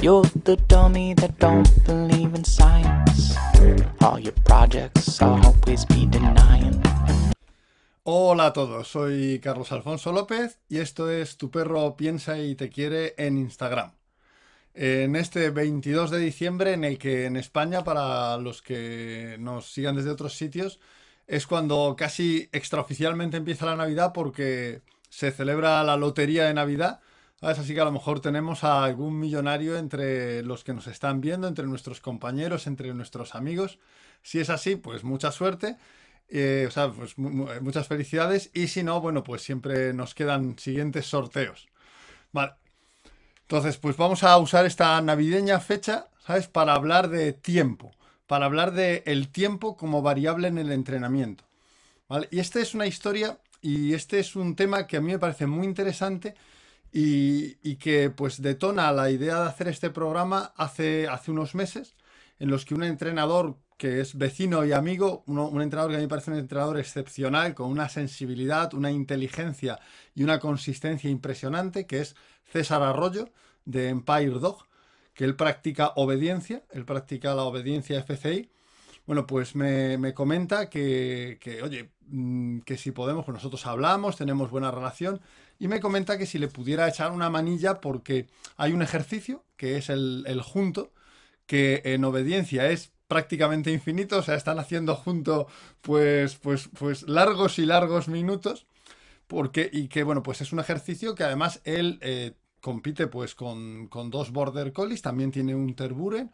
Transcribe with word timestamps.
You're 0.00 0.28
the 0.44 0.56
dummy 0.68 1.14
that 1.14 1.38
don't 1.38 1.68
believe 1.86 2.34
in 2.34 2.44
science. 2.44 3.36
All 4.00 4.18
your 4.18 4.34
projects 4.44 5.20
always 5.22 5.86
be 5.86 6.06
denying. 6.06 6.82
Hola 8.02 8.46
a 8.46 8.52
todos, 8.52 8.88
soy 8.88 9.40
Carlos 9.40 9.72
Alfonso 9.72 10.12
López 10.12 10.58
y 10.68 10.78
esto 10.78 11.10
es 11.10 11.36
Tu 11.36 11.50
perro 11.50 11.96
piensa 11.96 12.38
y 12.38 12.54
te 12.54 12.68
quiere 12.68 13.14
en 13.16 13.38
Instagram. 13.38 13.92
En 14.74 15.16
este 15.16 15.50
22 15.50 16.10
de 16.10 16.18
diciembre 16.18 16.72
en 16.72 16.84
el 16.84 16.98
que 16.98 17.26
en 17.26 17.36
España, 17.36 17.84
para 17.84 18.36
los 18.36 18.60
que 18.60 19.36
nos 19.38 19.72
sigan 19.72 19.96
desde 19.96 20.10
otros 20.10 20.36
sitios, 20.36 20.80
es 21.26 21.46
cuando 21.46 21.94
casi 21.96 22.48
extraoficialmente 22.52 23.36
empieza 23.36 23.66
la 23.66 23.76
Navidad 23.76 24.12
porque 24.12 24.82
se 25.08 25.30
celebra 25.30 25.82
la 25.84 25.96
lotería 25.96 26.44
de 26.44 26.54
Navidad. 26.54 27.00
¿Sabes? 27.40 27.58
Así 27.58 27.74
que 27.74 27.80
a 27.80 27.84
lo 27.84 27.92
mejor 27.92 28.20
tenemos 28.20 28.64
a 28.64 28.84
algún 28.84 29.18
millonario 29.18 29.76
entre 29.78 30.42
los 30.42 30.64
que 30.64 30.74
nos 30.74 30.86
están 30.86 31.20
viendo, 31.20 31.48
entre 31.48 31.66
nuestros 31.66 32.00
compañeros, 32.00 32.66
entre 32.66 32.92
nuestros 32.94 33.34
amigos. 33.34 33.78
Si 34.22 34.40
es 34.40 34.50
así, 34.50 34.76
pues 34.76 35.04
mucha 35.04 35.32
suerte. 35.32 35.76
Eh, 36.28 36.64
o 36.68 36.70
sea, 36.70 36.90
pues 36.90 37.18
mu- 37.18 37.48
muchas 37.60 37.86
felicidades. 37.88 38.50
Y 38.54 38.68
si 38.68 38.82
no, 38.82 39.00
bueno, 39.00 39.22
pues 39.24 39.42
siempre 39.42 39.92
nos 39.94 40.14
quedan 40.14 40.58
siguientes 40.58 41.06
sorteos. 41.06 41.68
Vale. 42.32 42.54
Entonces, 43.42 43.76
pues 43.76 43.96
vamos 43.96 44.22
a 44.24 44.36
usar 44.38 44.64
esta 44.66 45.00
navideña 45.00 45.60
fecha, 45.60 46.08
¿sabes? 46.26 46.48
Para 46.48 46.74
hablar 46.74 47.08
de 47.08 47.32
tiempo. 47.32 47.92
Para 48.26 48.46
hablar 48.46 48.72
de 48.72 49.02
el 49.06 49.28
tiempo 49.28 49.76
como 49.76 50.02
variable 50.02 50.48
en 50.48 50.58
el 50.58 50.72
entrenamiento. 50.72 51.44
¿Vale? 52.08 52.28
Y 52.30 52.40
esta 52.40 52.60
es 52.60 52.74
una 52.74 52.86
historia 52.86 53.38
y 53.62 53.94
este 53.94 54.20
es 54.20 54.36
un 54.36 54.56
tema 54.56 54.86
que 54.86 54.98
a 54.98 55.00
mí 55.00 55.12
me 55.12 55.18
parece 55.18 55.46
muy 55.46 55.66
interesante 55.66 56.34
y, 56.96 57.76
que 57.76 58.08
pues 58.10 58.40
detona 58.40 58.92
la 58.92 59.10
idea 59.10 59.40
de 59.40 59.48
hacer 59.48 59.66
este 59.66 59.90
programa 59.90 60.52
hace, 60.56 61.08
hace 61.08 61.32
unos 61.32 61.56
meses 61.56 61.96
en 62.38 62.50
los 62.50 62.64
que 62.64 62.74
un 62.74 62.84
entrenador 62.84 63.58
que 63.76 64.00
es 64.00 64.16
vecino 64.16 64.64
y 64.64 64.70
amigo, 64.70 65.24
un 65.26 65.60
entrenador 65.60 65.90
que 65.90 65.96
a 65.96 65.98
mí 65.98 66.04
me 66.04 66.08
parece 66.08 66.30
un 66.30 66.38
entrenador 66.38 66.78
excepcional, 66.78 67.54
con 67.54 67.68
una 67.68 67.88
sensibilidad, 67.88 68.72
una 68.74 68.92
inteligencia 68.92 69.80
y 70.14 70.22
una 70.22 70.38
consistencia 70.38 71.10
impresionante, 71.10 71.84
que 71.84 72.00
es 72.00 72.14
César 72.44 72.82
Arroyo 72.82 73.28
de 73.64 73.88
Empire 73.88 74.38
Dog, 74.38 74.68
que 75.14 75.24
él 75.24 75.34
practica 75.34 75.92
obediencia, 75.96 76.62
él 76.70 76.84
practica 76.84 77.34
la 77.34 77.42
obediencia 77.42 77.98
FCI. 77.98 78.50
Bueno, 79.06 79.26
pues 79.26 79.54
me, 79.54 79.98
me 79.98 80.14
comenta 80.14 80.70
que, 80.70 81.38
que, 81.40 81.62
oye, 81.62 81.90
mm, 82.08 82.60
que 82.60 82.76
si 82.78 82.90
podemos, 82.90 83.24
pues 83.24 83.34
nosotros 83.34 83.66
hablamos, 83.66 84.16
tenemos 84.16 84.50
buena 84.50 84.70
relación, 84.70 85.20
y 85.58 85.68
me 85.68 85.80
comenta 85.80 86.16
que 86.18 86.26
si 86.26 86.38
le 86.38 86.48
pudiera 86.48 86.88
echar 86.88 87.12
una 87.12 87.30
manilla 87.30 87.80
porque 87.80 88.28
hay 88.56 88.72
un 88.72 88.82
ejercicio, 88.82 89.44
que 89.56 89.76
es 89.76 89.90
el, 89.90 90.24
el 90.26 90.40
junto, 90.42 90.92
que 91.46 91.82
en 91.84 92.04
obediencia 92.04 92.70
es 92.70 92.92
prácticamente 93.08 93.70
infinito, 93.72 94.18
o 94.18 94.22
sea, 94.22 94.34
están 94.36 94.58
haciendo 94.58 94.94
junto 94.96 95.46
pues, 95.82 96.36
pues, 96.36 96.70
pues 96.78 97.02
largos 97.08 97.58
y 97.58 97.66
largos 97.66 98.08
minutos, 98.08 98.66
porque, 99.26 99.68
y 99.72 99.88
que 99.88 100.02
bueno, 100.04 100.22
pues 100.22 100.40
es 100.40 100.52
un 100.52 100.60
ejercicio 100.60 101.14
que 101.14 101.24
además 101.24 101.60
él 101.64 101.98
eh, 102.02 102.34
compite 102.60 103.06
pues 103.06 103.34
con, 103.34 103.88
con 103.88 104.10
dos 104.10 104.32
Border 104.32 104.72
Collies, 104.72 105.02
también 105.02 105.30
tiene 105.30 105.54
un 105.54 105.74
Terburen, 105.74 106.32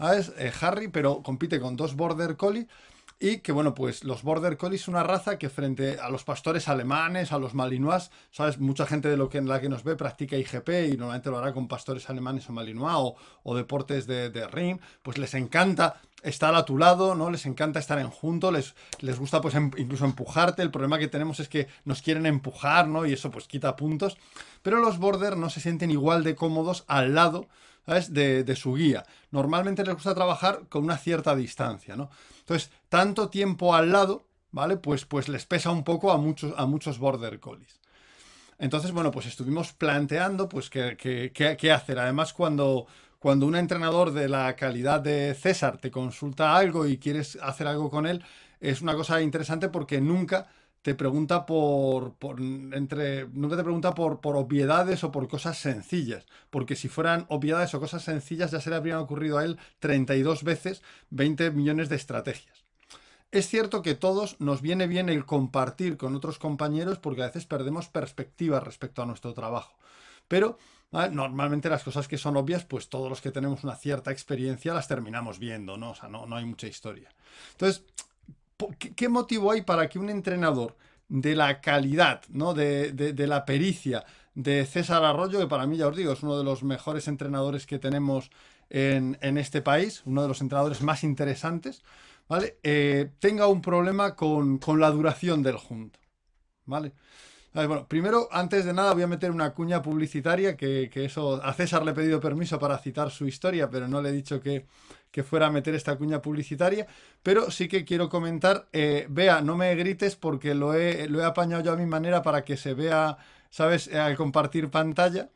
¿sabes? 0.00 0.32
Eh, 0.38 0.50
Harry, 0.62 0.88
pero 0.88 1.22
compite 1.22 1.60
con 1.60 1.76
dos 1.76 1.94
Border 1.94 2.36
Collie. 2.36 2.66
Y 3.22 3.40
que 3.40 3.52
bueno, 3.52 3.74
pues 3.74 4.02
los 4.04 4.22
Border 4.22 4.56
Collies 4.56 4.80
es 4.80 4.88
una 4.88 5.02
raza 5.02 5.36
que 5.36 5.50
frente 5.50 5.98
a 6.00 6.08
los 6.08 6.24
pastores 6.24 6.68
alemanes, 6.68 7.32
a 7.32 7.38
los 7.38 7.52
malinois, 7.52 8.10
sabes, 8.30 8.58
mucha 8.58 8.86
gente 8.86 9.10
de 9.10 9.18
lo 9.18 9.28
que 9.28 9.36
en 9.36 9.46
la 9.46 9.60
que 9.60 9.68
nos 9.68 9.84
ve 9.84 9.94
practica 9.94 10.38
IGP 10.38 10.70
y 10.90 10.96
normalmente 10.96 11.28
lo 11.28 11.36
hará 11.36 11.52
con 11.52 11.68
pastores 11.68 12.08
alemanes 12.08 12.48
o 12.48 12.54
malinois 12.54 12.94
o, 12.96 13.16
o 13.42 13.54
deportes 13.54 14.06
de, 14.06 14.30
de 14.30 14.46
ring, 14.48 14.80
pues 15.02 15.18
les 15.18 15.34
encanta 15.34 16.00
estar 16.22 16.54
a 16.54 16.64
tu 16.64 16.78
lado, 16.78 17.14
¿no? 17.14 17.28
Les 17.30 17.44
encanta 17.44 17.78
estar 17.78 17.98
en 17.98 18.08
junto, 18.08 18.50
les, 18.52 18.74
les 19.00 19.18
gusta 19.18 19.42
pues 19.42 19.54
em- 19.54 19.70
incluso 19.76 20.06
empujarte. 20.06 20.62
El 20.62 20.70
problema 20.70 20.98
que 20.98 21.08
tenemos 21.08 21.40
es 21.40 21.48
que 21.50 21.68
nos 21.84 22.00
quieren 22.00 22.24
empujar, 22.24 22.88
¿no? 22.88 23.04
Y 23.04 23.12
eso 23.12 23.30
pues 23.30 23.46
quita 23.46 23.76
puntos. 23.76 24.16
Pero 24.62 24.80
los 24.80 24.96
border 24.98 25.36
no 25.36 25.50
se 25.50 25.60
sienten 25.60 25.90
igual 25.90 26.24
de 26.24 26.36
cómodos 26.36 26.84
al 26.86 27.14
lado, 27.14 27.48
De, 27.86 28.44
de 28.44 28.56
su 28.56 28.74
guía. 28.74 29.04
Normalmente 29.32 29.84
les 29.84 29.94
gusta 29.94 30.14
trabajar 30.14 30.68
con 30.68 30.84
una 30.84 30.96
cierta 30.96 31.34
distancia, 31.34 31.96
¿no? 31.96 32.08
Entonces, 32.38 32.70
tanto 32.88 33.30
tiempo 33.30 33.74
al 33.74 33.90
lado, 33.90 34.26
¿vale? 34.52 34.76
Pues, 34.76 35.04
pues 35.06 35.28
les 35.28 35.44
pesa 35.44 35.70
un 35.70 35.82
poco 35.82 36.12
a 36.12 36.16
muchos, 36.16 36.54
a 36.56 36.66
muchos 36.66 36.98
border 37.00 37.40
collies. 37.40 37.80
Entonces, 38.58 38.92
bueno, 38.92 39.10
pues 39.10 39.26
estuvimos 39.26 39.72
planteando 39.72 40.48
pues 40.48 40.70
qué, 40.70 40.96
qué- 40.98 41.32
qué- 41.34 41.56
qué 41.56 41.72
hacer. 41.72 41.98
Además, 41.98 42.32
cuando, 42.32 42.86
cuando 43.18 43.46
un 43.46 43.56
entrenador 43.56 44.12
de 44.12 44.28
la 44.28 44.54
calidad 44.56 45.00
de 45.00 45.34
César 45.34 45.78
te 45.78 45.90
consulta 45.90 46.56
algo 46.56 46.86
y 46.86 46.98
quieres 46.98 47.38
hacer 47.42 47.66
algo 47.66 47.90
con 47.90 48.06
él, 48.06 48.22
es 48.60 48.82
una 48.82 48.94
cosa 48.94 49.20
interesante 49.22 49.68
porque 49.68 50.00
nunca 50.00 50.48
te 50.82 50.94
pregunta 50.94 51.44
por, 51.44 52.14
entre, 52.72 53.28
nunca 53.28 53.56
te 53.56 53.62
pregunta 53.62 53.94
por, 53.94 54.20
por 54.20 54.36
obviedades 54.36 55.04
o 55.04 55.12
por 55.12 55.28
cosas 55.28 55.58
sencillas. 55.58 56.24
Porque 56.48 56.76
si 56.76 56.88
fueran 56.88 57.26
obviedades 57.28 57.74
o 57.74 57.80
cosas 57.80 58.02
sencillas, 58.02 58.50
ya 58.50 58.60
se 58.60 58.70
le 58.70 58.76
habrían 58.76 58.98
ocurrido 58.98 59.38
a 59.38 59.44
él 59.44 59.58
32 59.80 60.42
veces 60.42 60.82
20 61.10 61.50
millones 61.50 61.88
de 61.88 61.96
estrategias. 61.96 62.64
Es 63.30 63.46
cierto 63.46 63.82
que 63.82 63.94
todos 63.94 64.40
nos 64.40 64.60
viene 64.60 64.86
bien 64.88 65.08
el 65.08 65.24
compartir 65.24 65.96
con 65.96 66.16
otros 66.16 66.38
compañeros 66.38 66.98
porque 66.98 67.22
a 67.22 67.26
veces 67.26 67.46
perdemos 67.46 67.88
perspectiva 67.88 68.58
respecto 68.58 69.02
a 69.02 69.06
nuestro 69.06 69.34
trabajo. 69.34 69.76
Pero 70.26 70.58
¿vale? 70.90 71.14
normalmente 71.14 71.68
las 71.68 71.84
cosas 71.84 72.08
que 72.08 72.18
son 72.18 72.36
obvias, 72.36 72.64
pues 72.64 72.88
todos 72.88 73.08
los 73.08 73.20
que 73.20 73.30
tenemos 73.30 73.62
una 73.62 73.76
cierta 73.76 74.10
experiencia 74.10 74.74
las 74.74 74.88
terminamos 74.88 75.38
viendo, 75.38 75.76
¿no? 75.76 75.90
O 75.90 75.94
sea, 75.94 76.08
no, 76.08 76.26
no 76.26 76.36
hay 76.36 76.44
mucha 76.44 76.66
historia. 76.66 77.10
Entonces, 77.52 77.84
¿qué, 78.78 79.08
motivo 79.08 79.50
hay 79.52 79.62
para 79.62 79.88
que 79.88 79.98
un 79.98 80.10
entrenador 80.10 80.76
de 81.08 81.34
la 81.36 81.60
calidad, 81.60 82.22
¿no? 82.30 82.54
de, 82.54 82.92
de- 82.92 83.26
la 83.26 83.44
pericia 83.44 84.04
de 84.34 84.64
César 84.66 85.04
Arroyo, 85.04 85.38
que 85.40 85.46
para 85.46 85.66
mí, 85.66 85.76
ya 85.76 85.88
os 85.88 85.96
digo, 85.96 86.12
es 86.12 86.22
uno 86.22 86.38
de 86.38 86.44
los 86.44 86.62
mejores 86.62 87.08
entrenadores 87.08 87.66
que 87.66 87.78
tenemos 87.78 88.30
en, 88.70 89.18
en 89.20 89.38
este 89.38 89.62
país, 89.62 90.02
uno 90.06 90.22
de 90.22 90.28
los 90.28 90.40
entrenadores 90.40 90.82
más 90.82 91.02
interesantes, 91.04 91.82
¿vale? 92.28 92.58
Eh, 92.62 93.10
tenga 93.18 93.46
un 93.48 93.60
problema 93.60 94.14
con, 94.16 94.58
con 94.58 94.80
la 94.80 94.90
duración 94.90 95.42
del 95.42 95.56
junto, 95.56 95.98
¿vale? 96.66 96.92
Bueno, 97.52 97.88
primero, 97.88 98.28
antes 98.30 98.64
de 98.64 98.72
nada, 98.72 98.92
voy 98.94 99.02
a 99.02 99.08
meter 99.08 99.32
una 99.32 99.52
cuña 99.54 99.82
publicitaria 99.82 100.56
que, 100.56 100.88
que 100.92 101.04
eso 101.06 101.42
a 101.42 101.52
César 101.52 101.84
le 101.84 101.90
he 101.90 101.94
pedido 101.94 102.20
permiso 102.20 102.60
para 102.60 102.78
citar 102.78 103.10
su 103.10 103.26
historia, 103.26 103.68
pero 103.70 103.88
no 103.88 104.00
le 104.00 104.10
he 104.10 104.12
dicho 104.12 104.40
que, 104.40 104.66
que 105.10 105.22
fuera 105.24 105.46
a 105.46 105.50
meter 105.50 105.74
esta 105.74 105.96
cuña 105.96 106.22
publicitaria. 106.22 106.86
Pero 107.22 107.50
sí 107.50 107.68
que 107.68 107.84
quiero 107.84 108.08
comentar, 108.08 108.68
eh, 108.72 109.06
vea, 109.08 109.40
no 109.42 109.56
me 109.56 109.74
grites 109.74 110.16
porque 110.16 110.54
lo 110.54 110.74
he, 110.74 111.08
lo 111.08 111.20
he 111.20 111.24
apañado 111.24 111.62
yo 111.62 111.72
a 111.72 111.76
mi 111.76 111.86
manera 111.86 112.22
para 112.22 112.44
que 112.44 112.56
se 112.56 112.74
vea, 112.74 113.16
¿sabes?, 113.50 113.88
Eh, 113.88 113.98
al 113.98 114.16
compartir 114.16 114.70
pantalla. 114.70 115.30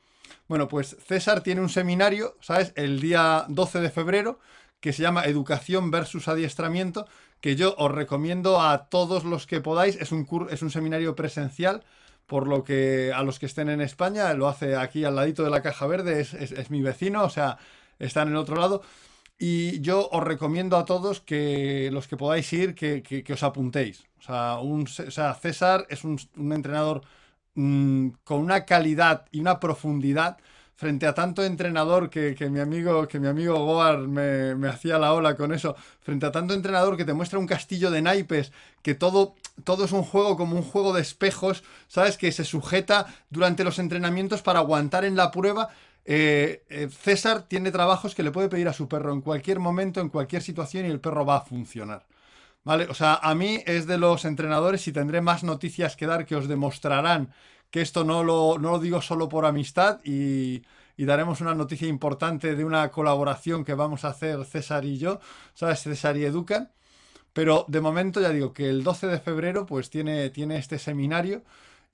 Bueno, 0.49 0.69
pues 0.69 0.97
César 1.07 1.43
tiene 1.43 1.61
un 1.61 1.69
seminario, 1.69 2.37
¿sabes?, 2.41 2.73
el 2.77 3.01
día 3.01 3.45
12 3.49 3.81
de 3.81 3.91
febrero, 3.91 4.39
que 4.81 4.93
se 4.93 5.03
llama 5.03 5.25
Educación 5.25 5.91
versus 5.91 6.29
Adiestramiento, 6.29 7.07
que 7.41 7.57
yo 7.57 7.75
os 7.79 7.91
recomiendo 7.93 8.61
a 8.61 8.87
todos 8.89 9.25
los 9.25 9.47
que 9.47 9.61
podáis. 9.61 9.97
Es 9.97 10.13
un, 10.13 10.27
es 10.51 10.63
un 10.63 10.71
seminario 10.71 11.15
presencial, 11.17 11.85
por 12.27 12.47
lo 12.47 12.65
que 12.65 13.13
a 13.15 13.23
los 13.23 13.39
que 13.39 13.47
estén 13.47 13.69
en 13.69 13.81
España, 13.81 14.33
lo 14.35 14.49
hace 14.49 14.77
aquí 14.77 15.05
al 15.05 15.17
ladito 15.17 15.43
de 15.45 15.51
la 15.51 15.63
caja 15.63 15.87
verde, 15.87 16.21
es, 16.21 16.35
es- 16.35 16.53
es 16.53 16.71
mi 16.71 16.83
vecino, 16.83 17.25
o 17.25 17.31
sea, 17.31 17.59
está 17.99 18.23
en 18.23 18.29
el 18.29 18.37
otro 18.37 18.57
lado. 18.57 18.83
Y 19.39 19.81
yo 19.81 20.09
os 20.11 20.23
recomiendo 20.25 20.77
a 20.77 20.85
todos 20.85 21.21
que 21.21 21.91
los 21.93 22.07
que 22.09 22.17
podáis 22.17 22.53
ir, 22.53 22.75
que, 22.75 23.03
que- 23.03 23.33
os 23.33 23.43
apuntéis. 23.43 24.07
O 24.19 24.23
sea, 24.23 24.59
un, 24.61 24.83
o 24.85 25.11
sea, 25.11 25.35
César 25.35 25.87
es 25.91 26.05
un, 26.05 26.19
un 26.37 26.53
entrenador 26.53 27.03
mm, 27.55 28.09
con 28.25 28.39
una 28.41 28.65
calidad 28.65 29.27
y 29.33 29.41
una 29.41 29.59
profundidad 29.61 30.39
frente 30.77 31.07
a 31.07 31.15
tanto 31.15 31.45
entrenador 31.45 32.11
que, 32.11 32.35
que 32.35 32.49
mi 32.51 32.59
amigo 32.61 33.07
que 33.07 33.21
mi 33.21 33.29
amigo 33.29 33.55
Goar 33.65 33.99
me, 34.09 34.55
me 34.57 34.69
hacía 34.69 34.99
la 34.99 35.13
ola 35.13 35.37
con 35.37 35.53
eso, 35.53 35.77
frente 36.01 36.27
a 36.27 36.33
tanto 36.33 36.53
entrenador 36.55 36.97
que 36.97 37.05
te 37.05 37.13
muestra 37.15 37.39
un 37.39 37.47
castillo 37.47 37.91
de 37.93 38.03
naipes, 38.03 38.53
que 38.83 38.95
todo, 38.95 39.35
todo 39.65 39.85
es 39.85 39.93
un 39.93 40.03
juego 40.03 40.37
como 40.37 40.57
un 40.57 40.63
juego 40.63 40.93
de 40.93 41.01
espejos, 41.03 41.63
¿sabes? 41.89 42.19
Que 42.19 42.33
se 42.33 42.45
sujeta 42.45 43.07
durante 43.31 43.63
los 43.65 43.79
entrenamientos 43.79 44.43
para 44.43 44.59
aguantar 44.61 45.05
en 45.05 45.17
la 45.17 45.31
prueba. 45.31 45.71
Eh, 46.05 46.65
eh, 46.69 46.89
César 46.91 47.49
tiene 47.49 47.71
trabajos 47.71 48.15
que 48.15 48.23
le 48.23 48.31
puede 48.31 48.49
pedir 48.49 48.69
a 48.69 48.73
su 48.73 48.89
perro 48.89 49.13
en 49.13 49.23
cualquier 49.23 49.59
momento, 49.59 50.01
en 50.01 50.11
cualquier 50.11 50.43
situación 50.43 50.87
y 50.87 50.91
el 50.91 51.01
perro 51.01 51.25
va 51.25 51.37
a 51.37 51.41
funcionar. 51.45 52.07
¿Vale? 52.65 52.87
O 52.89 52.95
sea, 52.95 53.17
a 53.17 53.35
mí 53.35 53.63
es 53.67 53.87
de 53.87 53.99
los 53.99 54.25
entrenadores 54.25 54.87
y 54.89 54.93
tendré 54.93 55.21
más 55.21 55.45
noticias 55.45 55.97
que 55.97 56.07
dar 56.07 56.25
que 56.27 56.37
os 56.37 56.49
demostrarán 56.49 57.33
que 57.71 57.83
esto 57.83 58.05
no 58.05 58.25
lo, 58.25 58.59
no 58.59 58.73
lo 58.73 58.79
digo 58.79 59.03
solo 59.03 59.29
por 59.29 59.47
amistad 59.47 60.01
y, 60.05 60.63
daremos 60.97 61.41
una 61.41 61.55
noticia 61.55 61.89
importante 61.89 62.55
de 62.55 62.65
una 62.65 62.91
colaboración 62.91 63.65
que 63.65 63.75
vamos 63.75 64.05
a 64.05 64.11
hacer 64.11 64.45
César 64.45 64.85
y 64.85 64.99
yo, 64.99 65.21
¿sabes? 65.55 65.83
César 65.83 66.17
y 66.17 66.25
Educan. 66.25 66.71
Pero 67.33 67.65
de 67.69 67.81
momento 67.81 68.21
ya 68.21 68.31
digo 68.31 68.53
que 68.53 68.71
el 68.71 68.85
12 68.85 69.09
de 69.09 69.19
febrero 69.21 69.67
pues 69.67 69.91
tiene, 69.91 70.31
tiene 70.31 70.57
este 70.57 70.79
seminario 70.79 71.43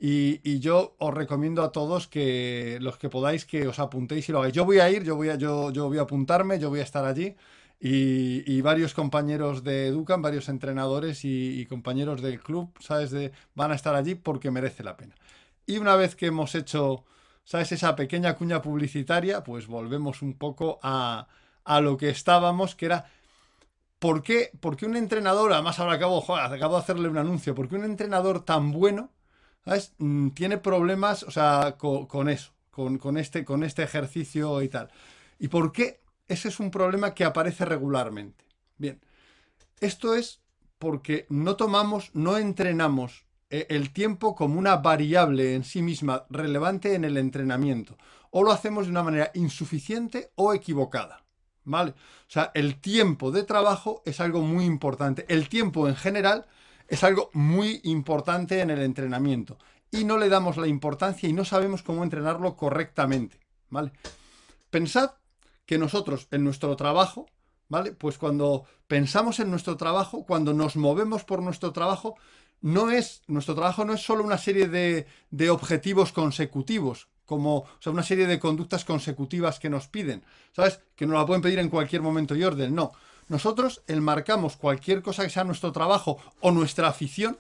Y, 0.02 0.60
yo 0.60 0.94
os 0.98 1.12
recomiendo 1.12 1.62
a 1.62 1.72
todos 1.72 2.08
que 2.08 2.78
los 2.80 2.96
que 2.96 3.10
podáis 3.10 3.44
que 3.44 3.68
os 3.68 3.78
apuntéis 3.78 4.28
y 4.28 4.32
lo 4.32 4.38
hagáis. 4.38 4.54
Yo 4.54 4.64
voy 4.64 4.78
a 4.78 4.90
ir, 4.90 5.04
yo 5.04 5.14
voy 5.14 5.28
a, 5.28 5.34
yo, 5.34 5.70
yo 5.72 5.88
voy 5.88 5.98
a 5.98 6.02
apuntarme, 6.02 6.58
yo 6.58 6.70
voy 6.70 6.80
a 6.80 6.84
estar 6.84 7.04
allí. 7.04 7.36
Y, 7.80 8.60
varios 8.62 8.94
compañeros 8.94 9.62
de 9.64 9.88
Educan, 9.88 10.22
varios 10.22 10.48
entrenadores 10.48 11.24
y, 11.24 11.66
compañeros 11.66 12.22
del 12.22 12.40
club, 12.40 12.72
¿sabes? 12.80 13.10
De, 13.10 13.32
van 13.54 13.72
a 13.72 13.74
estar 13.74 13.94
allí 13.94 14.14
porque 14.14 14.50
merece 14.50 14.82
la 14.82 14.96
pena. 14.96 15.14
Y 15.66 15.78
una 15.78 15.96
vez 15.96 16.16
que 16.16 16.26
hemos 16.26 16.54
hecho, 16.54 17.04
¿sabes? 17.44 17.72
Esa 17.72 17.96
pequeña 17.96 18.34
cuña 18.36 18.62
publicitaria, 18.62 19.44
pues 19.44 19.66
volvemos 19.66 20.22
un 20.22 20.34
poco 20.34 20.78
a, 20.82 21.28
a 21.64 21.80
lo 21.80 21.96
que 21.96 22.08
estábamos, 22.10 22.74
que 22.74 22.86
era 22.86 23.06
¿por 23.98 24.22
qué, 24.22 24.50
un 24.82 24.96
entrenador, 24.96 25.52
además 25.52 25.78
ahora 25.78 25.94
acabo, 25.94 26.24
acabo 26.36 26.76
de 26.76 26.80
hacerle 26.80 27.08
un 27.08 27.18
anuncio, 27.18 27.54
¿por 27.54 27.68
qué 27.68 27.76
un 27.76 27.84
entrenador 27.84 28.44
tan 28.44 28.72
bueno 28.72 29.10
¿sabes? 29.64 29.94
Mm, 29.98 30.30
tiene 30.30 30.58
problemas 30.58 31.22
o 31.22 31.30
sea, 31.30 31.76
con, 31.78 32.28
eso, 32.28 32.52
con, 32.70 33.16
este, 33.16 33.44
con 33.44 33.62
este 33.64 33.82
ejercicio 33.82 34.62
y 34.62 34.68
tal? 34.68 34.90
¿Y 35.38 35.48
por 35.48 35.72
qué 35.72 36.00
ese 36.28 36.48
es 36.48 36.60
un 36.60 36.70
problema 36.70 37.14
que 37.14 37.24
aparece 37.24 37.64
regularmente? 37.64 38.44
Bien, 38.76 39.00
esto 39.80 40.14
es 40.14 40.40
porque 40.78 41.26
no 41.28 41.56
tomamos, 41.56 42.10
no 42.14 42.38
entrenamos 42.38 43.24
eh, 43.50 43.66
el 43.68 43.92
tiempo 43.92 44.34
como 44.34 44.58
una 44.58 44.76
variable 44.76 45.54
en 45.54 45.64
sí 45.64 45.82
misma 45.82 46.24
relevante 46.30 46.94
en 46.94 47.04
el 47.04 47.16
entrenamiento. 47.16 47.98
O 48.30 48.44
lo 48.44 48.52
hacemos 48.52 48.86
de 48.86 48.92
una 48.92 49.02
manera 49.02 49.30
insuficiente 49.34 50.30
o 50.36 50.54
equivocada. 50.54 51.24
¿Vale? 51.64 51.90
O 51.90 52.30
sea, 52.30 52.50
el 52.54 52.80
tiempo 52.80 53.30
de 53.30 53.42
trabajo 53.42 54.02
es 54.06 54.20
algo 54.20 54.40
muy 54.40 54.64
importante. 54.64 55.26
El 55.28 55.48
tiempo 55.48 55.88
en 55.88 55.96
general 55.96 56.46
es 56.90 57.04
algo 57.04 57.30
muy 57.32 57.80
importante 57.84 58.60
en 58.60 58.68
el 58.68 58.82
entrenamiento. 58.82 59.56
Y 59.92 60.04
no 60.04 60.18
le 60.18 60.28
damos 60.28 60.56
la 60.56 60.66
importancia 60.66 61.28
y 61.28 61.32
no 61.32 61.44
sabemos 61.44 61.82
cómo 61.82 62.02
entrenarlo 62.02 62.56
correctamente. 62.56 63.38
¿Vale? 63.70 63.92
Pensad 64.70 65.12
que 65.64 65.78
nosotros 65.78 66.26
en 66.32 66.42
nuestro 66.42 66.74
trabajo, 66.74 67.26
¿vale? 67.68 67.92
Pues 67.92 68.18
cuando 68.18 68.64
pensamos 68.88 69.38
en 69.38 69.50
nuestro 69.50 69.76
trabajo, 69.76 70.26
cuando 70.26 70.52
nos 70.52 70.74
movemos 70.74 71.22
por 71.22 71.42
nuestro 71.42 71.72
trabajo, 71.72 72.16
no 72.60 72.90
es, 72.90 73.22
nuestro 73.28 73.54
trabajo 73.54 73.84
no 73.84 73.94
es 73.94 74.02
solo 74.02 74.24
una 74.24 74.36
serie 74.36 74.66
de, 74.66 75.06
de 75.30 75.50
objetivos 75.50 76.10
consecutivos, 76.10 77.08
como 77.24 77.58
o 77.58 77.68
sea, 77.78 77.92
una 77.92 78.02
serie 78.02 78.26
de 78.26 78.40
conductas 78.40 78.84
consecutivas 78.84 79.60
que 79.60 79.70
nos 79.70 79.86
piden, 79.86 80.24
¿sabes? 80.52 80.80
Que 80.96 81.06
nos 81.06 81.16
la 81.16 81.24
pueden 81.24 81.42
pedir 81.42 81.60
en 81.60 81.68
cualquier 81.68 82.02
momento 82.02 82.34
y 82.34 82.42
orden, 82.42 82.74
no. 82.74 82.90
Nosotros 83.30 83.84
enmarcamos 83.86 84.56
cualquier 84.56 85.02
cosa 85.02 85.22
que 85.22 85.30
sea 85.30 85.44
nuestro 85.44 85.70
trabajo 85.70 86.18
o 86.40 86.50
nuestra 86.50 86.88
afición, 86.88 87.38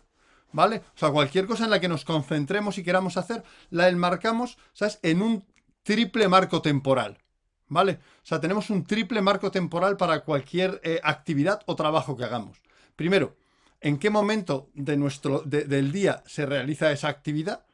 ¿vale? 0.52 0.82
O 0.94 0.98
sea, 0.98 1.10
cualquier 1.10 1.46
cosa 1.46 1.64
en 1.64 1.70
la 1.70 1.80
que 1.80 1.88
nos 1.88 2.04
concentremos 2.04 2.78
y 2.78 2.84
queramos 2.84 3.16
hacer, 3.16 3.42
la 3.70 3.88
enmarcamos, 3.88 4.56
¿sabes? 4.72 5.00
En 5.02 5.20
un 5.20 5.44
triple 5.82 6.28
marco 6.28 6.62
temporal, 6.62 7.18
¿vale? 7.66 7.98
O 8.22 8.26
sea, 8.26 8.40
tenemos 8.40 8.70
un 8.70 8.84
triple 8.84 9.20
marco 9.20 9.50
temporal 9.50 9.96
para 9.96 10.20
cualquier 10.20 10.80
eh, 10.84 11.00
actividad 11.02 11.60
o 11.66 11.74
trabajo 11.74 12.16
que 12.16 12.22
hagamos. 12.22 12.62
Primero, 12.94 13.34
¿en 13.80 13.98
qué 13.98 14.10
momento 14.10 14.70
de 14.74 14.96
nuestro, 14.96 15.42
del 15.44 15.90
día 15.90 16.22
se 16.24 16.46
realiza 16.46 16.92
esa 16.92 17.08
actividad? 17.08 17.66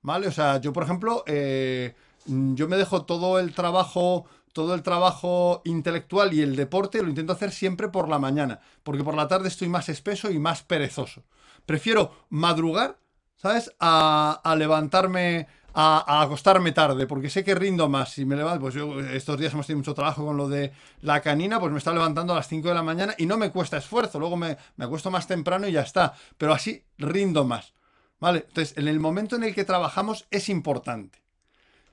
¿Vale? 0.00 0.28
O 0.28 0.32
sea, 0.32 0.58
yo, 0.58 0.72
por 0.72 0.84
ejemplo, 0.84 1.22
eh, 1.26 1.94
yo 2.24 2.66
me 2.66 2.78
dejo 2.78 3.04
todo 3.04 3.38
el 3.38 3.54
trabajo, 3.54 4.24
todo 4.52 4.74
el 4.74 4.82
trabajo 4.82 5.62
intelectual 5.64 6.32
y 6.32 6.42
el 6.42 6.56
deporte 6.56 7.02
lo 7.02 7.08
intento 7.08 7.32
hacer 7.32 7.50
siempre 7.52 7.88
por 7.88 8.08
la 8.08 8.18
mañana, 8.18 8.60
porque 8.82 9.04
por 9.04 9.14
la 9.14 9.28
tarde 9.28 9.48
estoy 9.48 9.68
más 9.68 9.88
espeso 9.88 10.30
y 10.30 10.38
más 10.38 10.62
perezoso. 10.62 11.24
Prefiero 11.66 12.12
madrugar, 12.30 12.98
¿sabes? 13.36 13.74
A, 13.78 14.54
levantarme, 14.56 15.46
a, 15.74 16.22
acostarme 16.22 16.72
tarde, 16.72 17.06
porque 17.06 17.30
sé 17.30 17.44
que 17.44 17.54
rindo 17.54 17.88
más. 17.88 18.12
Si 18.14 18.24
me 18.24 18.36
levanto, 18.36 18.60
pues 18.62 18.74
yo 18.74 19.00
estos 19.00 19.38
días 19.38 19.52
hemos 19.52 19.66
tenido 19.66 19.80
mucho 19.80 19.94
trabajo 19.94 20.24
con 20.24 20.36
lo 20.36 20.48
de 20.48 20.72
la 21.02 21.20
canina, 21.20 21.60
pues 21.60 21.72
me 21.72 21.78
está 21.78 21.92
levantando 21.92 22.32
a 22.32 22.36
las 22.36 22.48
5 22.48 22.68
de 22.68 22.74
la 22.74 22.82
mañana 22.82 23.14
y 23.18 23.26
no 23.26 23.36
me 23.36 23.50
cuesta 23.50 23.76
esfuerzo. 23.76 24.18
Luego 24.18 24.36
me, 24.36 24.56
me 24.76 24.86
acuesto 24.86 25.10
más 25.10 25.26
temprano 25.26 25.68
y 25.68 25.72
ya 25.72 25.82
está. 25.82 26.14
Pero 26.36 26.52
así 26.52 26.84
rindo 26.96 27.44
más. 27.44 27.74
¿Vale? 28.20 28.46
Entonces, 28.48 28.76
en 28.76 28.88
el 28.88 28.98
momento 28.98 29.36
en 29.36 29.44
el 29.44 29.54
que 29.54 29.64
trabajamos 29.64 30.26
es 30.30 30.48
importante. 30.48 31.22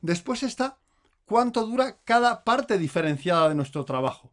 Después 0.01 0.41
está 0.41 0.77
cuánto 1.25 1.65
dura 1.65 1.97
cada 2.03 2.43
parte 2.43 2.77
diferenciada 2.77 3.49
de 3.49 3.55
nuestro 3.55 3.85
trabajo. 3.85 4.31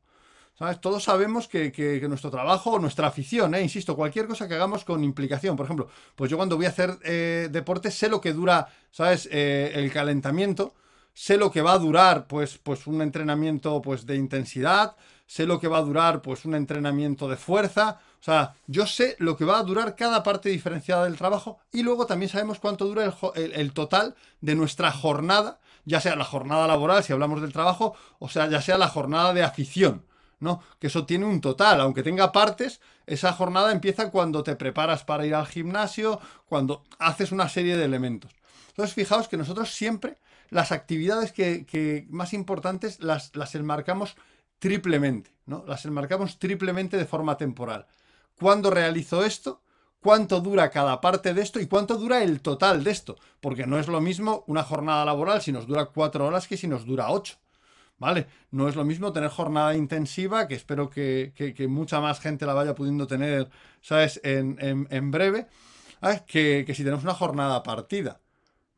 ¿Sabes? 0.59 0.81
Todos 0.81 1.03
sabemos 1.05 1.49
que, 1.49 2.05
nuestro 2.09 2.31
trabajo 2.31 2.73
o 2.73 2.79
nuestra 2.79 3.09
afición, 3.09 3.55
¿eh? 3.55 3.63
insisto, 3.63 3.97
cualquier 3.97 4.29
cosa 4.29 4.47
que 4.47 4.55
hagamos 4.55 4.85
con 4.85 5.03
implicación. 5.03 5.57
Por 5.57 5.65
ejemplo, 5.65 5.89
pues 6.15 6.31
yo 6.31 6.37
cuando 6.37 6.57
voy 6.57 6.67
a 6.67 6.69
hacer 6.69 6.99
eh, 7.03 7.49
deporte 7.51 7.91
sé 7.91 8.09
lo 8.09 8.21
que 8.21 8.33
dura, 8.33 8.69
¿sabes? 8.91 9.29
Eh, 9.33 9.73
el 9.75 9.91
calentamiento, 9.91 10.75
sé 11.15 11.37
lo 11.37 11.51
que 11.51 11.63
va 11.63 11.73
a 11.73 11.79
durar, 11.79 12.27
pues, 12.27 12.59
pues 12.59 12.87
un 12.87 13.03
entrenamiento 13.03 13.81
pues, 13.83 14.07
de 14.07 14.17
intensidad, 14.17 14.95
sé 15.27 15.47
lo 15.47 15.59
que 15.59 15.69
va 15.69 15.79
a 15.79 15.83
durar, 15.83 16.21
pues 16.21 16.45
un 16.45 16.55
entrenamiento 16.55 17.29
de 17.29 17.37
fuerza. 17.37 18.01
O 18.21 18.25
sea, 18.25 18.55
yo 18.67 18.87
sé 18.87 19.17
lo 19.19 19.37
que 19.37 19.45
va 19.45 19.59
a 19.59 19.63
durar 19.63 19.97
cada 19.97 20.23
parte 20.23 20.49
diferenciada 20.51 21.05
del 21.05 21.17
trabajo 21.17 21.59
y 21.73 21.83
luego 21.83 22.07
también 22.07 22.31
sabemos 22.31 22.61
cuánto 22.61 22.85
dura 22.85 23.13
el, 23.35 23.73
total 23.73 24.15
de 24.41 24.55
nuestra 24.55 24.93
jornada, 24.93 25.59
ya 25.85 26.01
sea 26.01 26.17
la 26.17 26.25
jornada 26.25 26.67
laboral, 26.67 27.03
si 27.03 27.13
hablamos 27.13 27.41
del 27.41 27.53
trabajo, 27.53 27.95
o 28.19 28.29
sea, 28.29 28.49
ya 28.49 28.61
sea 28.61 28.79
la 28.79 28.89
jornada 28.89 29.33
de 29.35 29.43
afición. 29.43 30.05
¿no? 30.41 30.61
Que 30.81 30.89
eso 30.89 31.07
tiene 31.07 31.25
un 31.25 31.41
total, 31.41 31.81
aunque 31.81 32.03
tenga 32.03 32.33
partes, 32.33 32.81
esa 33.07 33.33
jornada 33.33 33.71
empieza 33.71 34.11
cuando 34.11 34.43
te 34.43 34.57
preparas 34.57 35.05
para 35.05 35.25
ir 35.25 35.37
al 35.37 35.47
gimnasio, 35.47 36.21
cuando 36.47 36.83
haces 36.99 37.31
una 37.31 37.49
serie 37.49 37.77
de 37.77 37.85
elementos. 37.85 38.33
Entonces, 38.69 38.93
fijaos 38.93 39.29
que 39.29 39.37
nosotros 39.37 39.71
siempre 39.73 40.19
las 40.51 40.73
actividades 40.73 41.31
que, 41.33 42.07
más 42.11 42.33
importantes 42.33 43.01
las, 43.01 43.37
las 43.37 43.55
enmarcamos 43.55 44.17
triplemente, 44.59 45.33
¿no? 45.47 45.65
Las 45.67 45.85
enmarcamos 45.85 46.41
triplemente 46.41 46.97
de 46.97 47.07
forma 47.07 47.37
temporal 47.37 47.87
cuándo 48.43 48.71
realizo 48.71 49.25
esto, 49.25 49.62
cuánto 50.03 50.41
dura 50.41 50.69
cada 50.71 51.01
parte 51.01 51.33
de 51.33 51.41
esto 51.41 51.61
y 51.61 51.67
cuánto 51.67 51.97
dura 51.97 52.23
el 52.23 52.43
total 52.43 52.85
de 52.85 52.91
esto. 52.91 53.17
Porque 53.41 53.67
no 53.67 53.79
es 53.79 53.89
lo 53.89 54.01
mismo 54.01 54.45
una 54.47 54.65
jornada 54.65 55.05
laboral 55.05 55.41
si 55.41 55.53
nos 55.53 55.67
dura 55.67 55.87
cuatro 55.87 56.27
horas 56.27 56.47
que 56.47 56.59
si 56.59 56.67
nos 56.67 56.85
dura 56.85 57.11
ocho. 57.11 57.37
¿Vale? 57.99 58.27
No 58.51 58.69
es 58.69 58.75
lo 58.75 58.85
mismo 58.85 59.13
tener 59.13 59.31
jornada 59.31 59.77
intensiva, 59.77 60.49
que 60.49 60.57
espero 60.57 60.91
que, 60.91 61.55
mucha 61.69 62.01
más 62.01 62.19
gente 62.19 62.45
la 62.47 62.53
vaya 62.53 62.75
pudiendo 62.75 63.07
tener, 63.07 63.49
¿sabes?, 63.81 64.21
en, 64.25 65.11
breve, 65.13 65.47
que, 66.27 66.65
que 66.67 66.75
si 66.75 66.83
tenemos 66.83 67.05
una 67.05 67.15
jornada 67.15 67.63
partida. 67.63 68.21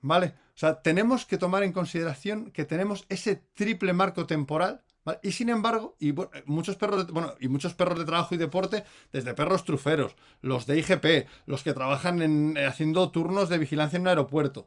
¿Vale? 0.02 0.34
O 0.54 0.58
sea, 0.58 0.82
tenemos 0.82 1.24
que 1.24 1.38
tomar 1.38 1.62
en 1.62 1.72
consideración 1.72 2.50
que 2.50 2.66
tenemos 2.66 3.06
ese 3.08 3.36
triple 3.54 3.94
marco 3.94 4.26
temporal 4.26 4.83
y 5.22 5.32
sin 5.32 5.50
embargo, 5.50 5.96
y 6.00 6.14
muchos 6.46 6.76
perros 6.76 7.06
de, 7.06 7.12
bueno, 7.12 7.34
y 7.40 7.48
muchos 7.48 7.74
perros 7.74 7.98
de 7.98 8.04
trabajo 8.04 8.34
y 8.34 8.38
deporte, 8.38 8.84
desde 9.12 9.34
perros 9.34 9.64
truferos, 9.64 10.16
los 10.40 10.66
de 10.66 10.78
IGP, 10.78 11.28
los 11.46 11.62
que 11.62 11.74
trabajan 11.74 12.56
eh, 12.56 12.66
haciendo 12.66 13.10
turnos 13.10 13.48
de 13.48 13.58
vigilancia 13.58 13.96
en 13.96 14.02
un 14.02 14.08
aeropuerto, 14.08 14.66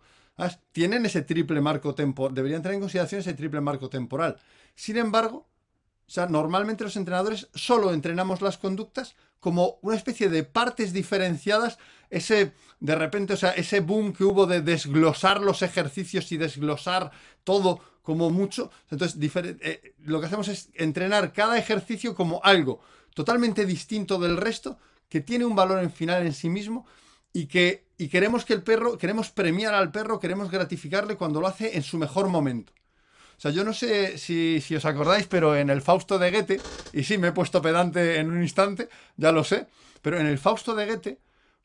tienen 0.72 1.06
ese 1.06 1.24
triple 1.24 1.62
marco 1.62 1.96
temporal, 1.96 2.36
deberían 2.36 2.62
tener 2.62 2.76
en 2.76 2.82
consideración 2.82 3.22
ese 3.22 3.34
triple 3.34 3.62
marco 3.62 3.90
temporal. 3.90 4.38
Sin 4.76 4.98
embargo, 4.98 5.48
o 6.08 6.10
sea, 6.12 6.28
normalmente 6.28 6.84
los 6.84 6.96
entrenadores 6.96 7.50
solo 7.54 7.92
entrenamos 7.92 8.42
las 8.42 8.58
conductas 8.58 9.16
como 9.40 9.78
una 9.82 9.96
especie 9.96 10.30
de 10.30 10.44
partes 10.44 10.94
diferenciadas, 10.94 11.78
ese, 12.10 12.54
de 12.80 12.96
repente, 12.96 13.34
o 13.34 13.38
sea, 13.38 13.52
ese 13.52 13.82
boom 13.82 14.14
que 14.14 14.24
hubo 14.24 14.46
de 14.46 14.62
desglosar 14.62 15.42
los 15.42 15.62
ejercicios 15.62 16.32
y 16.32 16.38
desglosar 16.38 17.12
todo 17.44 17.82
como 18.08 18.30
mucho. 18.30 18.72
Entonces, 18.90 19.18
eh, 19.60 19.94
lo 20.06 20.22
que 20.22 20.28
hacemos 20.28 20.48
es 20.48 20.70
entrenar 20.76 21.34
cada 21.34 21.58
ejercicio 21.58 22.16
como 22.16 22.40
algo 22.42 22.80
totalmente 23.14 23.66
distinto 23.66 24.18
del 24.18 24.38
resto, 24.38 24.80
que 25.10 25.20
tiene 25.20 25.44
un 25.44 25.58
valor 25.58 25.84
en 25.84 25.92
final 25.92 26.26
en 26.26 26.32
sí 26.34 26.48
mismo 26.48 26.86
y 27.34 27.48
que 27.48 27.84
y 27.98 28.08
queremos 28.08 28.46
que 28.46 28.54
el 28.54 28.64
perro, 28.64 28.98
queremos 28.98 29.30
premiar 29.30 29.74
al 29.74 29.92
perro, 29.92 30.22
queremos 30.22 30.50
gratificarle 30.50 31.18
cuando 31.18 31.42
lo 31.42 31.48
hace 31.48 31.76
en 31.76 31.84
su 31.84 31.98
mejor 31.98 32.30
momento. 32.30 32.72
O 33.38 33.42
sea, 33.42 33.52
yo 33.52 33.66
no 33.66 33.74
sé 33.74 34.18
si, 34.18 34.62
si, 34.62 34.78
os 34.78 34.86
acordáis, 34.86 35.28
pero 35.28 35.58
en 35.58 35.70
el 35.70 35.82
Fausto 35.82 36.18
de 36.18 36.32
Goethe, 36.32 36.62
y 36.94 37.04
sí, 37.04 37.18
me 37.18 37.28
he 37.28 37.32
puesto 37.34 37.62
pedante 37.62 38.20
en 38.20 38.32
un 38.32 38.42
instante, 38.42 38.88
ya 39.18 39.34
lo 39.34 39.44
sé, 39.44 39.68
pero 40.02 40.18
en 40.18 40.28
el 40.28 40.38
Fausto 40.38 40.74
de 40.76 40.86
Goethe, 40.86 41.18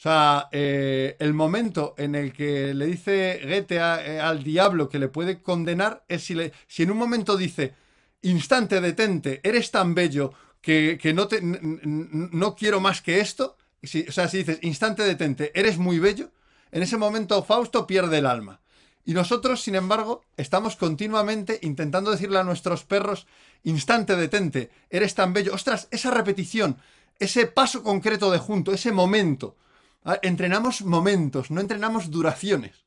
sea, 0.02 0.48
eh, 0.50 1.14
el 1.20 1.32
momento 1.32 1.94
en 1.96 2.16
el 2.16 2.32
que 2.32 2.74
le 2.74 2.86
dice 2.86 3.40
Goethe 3.44 3.78
al 3.78 4.42
diablo 4.42 4.88
que 4.88 4.98
le 4.98 5.06
puede 5.06 5.40
condenar 5.40 6.04
es 6.08 6.24
si, 6.24 6.34
le, 6.34 6.52
si 6.66 6.82
en 6.82 6.90
un 6.90 6.98
momento 6.98 7.36
dice, 7.36 7.74
instante, 8.22 8.80
detente, 8.80 9.40
eres 9.44 9.70
tan 9.70 9.94
bello 9.94 10.32
que, 10.60 10.98
no, 11.14 11.28
te, 11.28 11.38
no 11.42 12.56
quiero 12.56 12.80
más 12.80 13.00
que 13.00 13.20
esto. 13.20 13.56
Si, 13.80 14.04
o 14.08 14.10
sea, 14.10 14.26
si 14.26 14.38
dices, 14.38 14.58
instante, 14.62 15.04
detente, 15.04 15.52
eres 15.54 15.78
muy 15.78 16.00
bello, 16.00 16.30
en 16.72 16.82
ese 16.82 16.96
momento 16.96 17.40
Fausto 17.44 17.86
pierde 17.86 18.18
el 18.18 18.26
alma. 18.26 18.60
Y 19.04 19.14
nosotros, 19.14 19.62
sin 19.62 19.76
embargo, 19.76 20.24
estamos 20.36 20.74
continuamente 20.74 21.60
intentando 21.62 22.10
decirle 22.10 22.40
a 22.40 22.44
nuestros 22.44 22.84
perros, 22.84 23.28
instante, 23.62 24.16
detente, 24.16 24.70
eres 24.90 25.14
tan 25.14 25.32
bello. 25.32 25.54
Ostras, 25.54 25.86
esa 25.92 26.10
repetición, 26.10 26.78
ese 27.20 27.46
paso 27.46 27.84
concreto 27.84 28.32
de 28.32 28.38
junto, 28.38 28.72
ese 28.72 28.90
momento. 28.90 29.56
Ah, 30.04 30.18
entrenamos 30.22 30.82
momentos, 30.82 31.50
no 31.50 31.60
entrenamos 31.60 32.10
duraciones. 32.10 32.82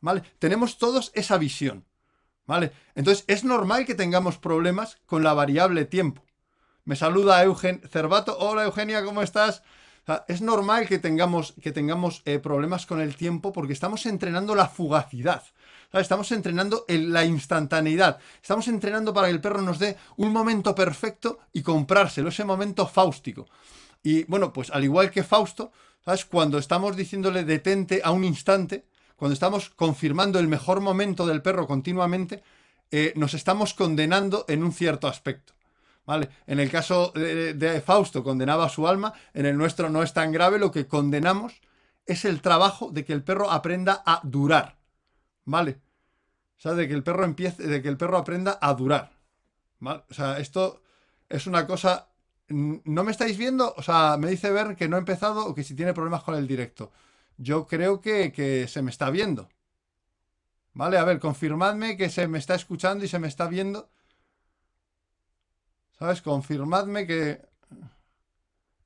¿vale? 0.00 0.22
Tenemos 0.38 0.78
todos 0.78 1.12
esa 1.14 1.38
visión, 1.38 1.84
¿vale? 2.46 2.72
Entonces 2.94 3.24
es 3.28 3.44
normal 3.44 3.86
que 3.86 3.94
tengamos 3.94 4.38
problemas 4.38 4.98
con 5.06 5.22
la 5.22 5.34
variable 5.34 5.84
tiempo. 5.84 6.24
Me 6.84 6.96
saluda 6.96 7.42
Eugen 7.44 7.82
Cervato. 7.90 8.36
Hola 8.38 8.64
Eugenia, 8.64 9.04
¿cómo 9.04 9.22
estás? 9.22 9.62
es 10.26 10.40
normal 10.40 10.88
que 10.88 10.98
tengamos, 10.98 11.54
que 11.62 11.70
tengamos 11.70 12.22
eh, 12.24 12.40
problemas 12.40 12.84
con 12.84 13.00
el 13.00 13.14
tiempo 13.14 13.52
porque 13.52 13.74
estamos 13.74 14.06
entrenando 14.06 14.56
la 14.56 14.66
fugacidad. 14.66 15.44
Estamos 15.92 16.32
entrenando 16.32 16.84
la 16.88 17.24
instantaneidad. 17.24 18.18
Estamos 18.42 18.66
entrenando 18.66 19.14
para 19.14 19.28
que 19.28 19.34
el 19.34 19.40
perro 19.40 19.62
nos 19.62 19.78
dé 19.78 19.96
un 20.16 20.32
momento 20.32 20.74
perfecto 20.74 21.38
y 21.52 21.62
comprárselo, 21.62 22.30
ese 22.30 22.44
momento 22.44 22.88
fáustico. 22.88 23.46
Y 24.02 24.24
bueno, 24.24 24.52
pues 24.52 24.70
al 24.70 24.82
igual 24.82 25.12
que 25.12 25.22
Fausto, 25.22 25.70
¿sabes? 26.04 26.24
Cuando 26.24 26.58
estamos 26.58 26.96
diciéndole 26.96 27.44
detente 27.44 28.00
a 28.04 28.10
un 28.10 28.24
instante, 28.24 28.86
cuando 29.16 29.34
estamos 29.34 29.70
confirmando 29.70 30.38
el 30.38 30.48
mejor 30.48 30.80
momento 30.80 31.26
del 31.26 31.42
perro 31.42 31.66
continuamente, 31.66 32.42
eh, 32.90 33.12
nos 33.16 33.34
estamos 33.34 33.74
condenando 33.74 34.44
en 34.48 34.64
un 34.64 34.72
cierto 34.72 35.08
aspecto. 35.08 35.54
En 36.46 36.58
el 36.58 36.70
caso 36.70 37.12
de, 37.14 37.82
Fausto 37.84 38.24
condenaba 38.24 38.68
su 38.68 38.88
alma, 38.88 39.12
en 39.32 39.46
el 39.46 39.56
nuestro 39.56 39.90
no 39.90 40.02
es 40.02 40.12
tan 40.12 40.32
grave, 40.32 40.58
lo 40.58 40.72
que 40.72 40.88
condenamos 40.88 41.60
es 42.04 42.24
el 42.24 42.40
trabajo 42.40 42.90
de 42.90 43.04
que 43.04 43.12
el 43.12 43.22
perro 43.22 43.50
aprenda 43.50 44.02
a 44.04 44.20
durar, 44.24 44.76
¿vale? 45.44 45.78
O 46.58 46.60
sea, 46.60 46.74
de 46.74 46.88
que 46.88 46.94
el 46.94 47.04
perro 47.04 47.24
empiece, 47.24 47.62
de 47.62 47.80
que 47.80 47.88
el 47.88 47.96
perro 47.96 48.18
aprenda 48.18 48.58
a 48.60 48.74
durar, 48.74 49.12
¿vale? 49.78 50.02
O 50.10 50.14
sea, 50.14 50.38
esto 50.38 50.82
es 51.28 51.46
una 51.46 51.66
cosa... 51.66 52.08
¿No 52.50 53.04
me 53.04 53.12
estáis 53.12 53.38
viendo? 53.38 53.74
O 53.76 53.82
sea, 53.82 54.16
me 54.18 54.28
dice 54.28 54.50
ver 54.50 54.76
que 54.76 54.88
no 54.88 54.96
he 54.96 54.98
empezado 54.98 55.46
o 55.46 55.54
que 55.54 55.62
si 55.64 55.74
tiene 55.74 55.94
problemas 55.94 56.24
con 56.24 56.34
el 56.34 56.48
directo. 56.48 56.92
Yo 57.36 57.66
creo 57.66 58.00
que, 58.00 58.32
que 58.32 58.66
se 58.68 58.82
me 58.82 58.90
está 58.90 59.10
viendo. 59.10 59.48
¿Vale? 60.74 60.98
A 60.98 61.04
ver, 61.04 61.20
confirmadme 61.20 61.96
que 61.96 62.10
se 62.10 62.26
me 62.28 62.38
está 62.38 62.54
escuchando 62.54 63.04
y 63.04 63.08
se 63.08 63.18
me 63.20 63.28
está 63.28 63.46
viendo. 63.48 63.90
¿Sabes? 65.98 66.22
Confirmadme 66.22 67.06
que 67.06 67.40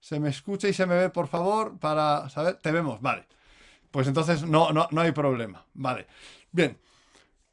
se 0.01 0.21
me 0.21 0.29
escucha 0.29 0.69
y 0.69 0.75
se 0.75 0.85
me 0.87 0.97
ve, 0.97 1.09
por 1.11 1.29
favor, 1.29 1.79
para 1.79 2.29
saber. 2.29 2.57
Te 2.57 2.71
vemos, 2.71 3.01
vale. 3.01 3.27
Pues 3.91 4.07
entonces 4.09 4.43
no, 4.43 4.73
no, 4.73 4.89
no 4.91 5.01
hay 5.01 5.13
problema. 5.13 5.65
Vale. 5.75 6.07
Bien. 6.53 6.79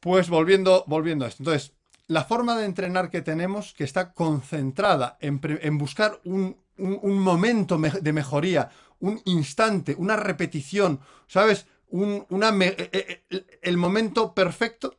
Pues 0.00 0.28
volviendo, 0.28 0.84
volviendo 0.86 1.24
a 1.24 1.28
esto. 1.28 1.42
Entonces, 1.42 1.72
la 2.06 2.24
forma 2.24 2.56
de 2.56 2.64
entrenar 2.64 3.10
que 3.10 3.22
tenemos, 3.22 3.74
que 3.74 3.84
está 3.84 4.12
concentrada 4.12 5.16
en, 5.20 5.78
buscar 5.78 6.20
un, 6.24 6.56
momento 6.76 7.78
de 7.78 8.12
mejoría, 8.12 8.70
un 9.00 9.20
instante, 9.24 9.94
una 9.98 10.16
repetición, 10.16 11.00
¿sabes? 11.26 11.66
una 11.90 12.48
e, 12.64 13.22
e, 13.30 13.58
el 13.62 13.76
momento 13.76 14.34
perfecto 14.34 14.96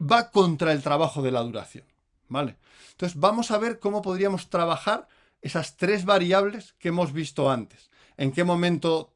va 0.00 0.30
contra 0.30 0.72
el 0.72 0.82
trabajo 0.82 1.22
de 1.22 1.30
la 1.30 1.42
duración. 1.42 1.84
¿Vale? 2.28 2.56
Entonces 2.92 3.18
vamos 3.18 3.50
a 3.50 3.58
ver 3.58 3.78
cómo 3.78 4.02
podríamos 4.02 4.50
trabajar 4.50 5.06
esas 5.42 5.76
tres 5.76 6.04
variables 6.04 6.74
que 6.78 6.88
hemos 6.88 7.12
visto 7.12 7.50
antes. 7.50 7.90
En 8.16 8.32
qué 8.32 8.42
momento 8.42 9.12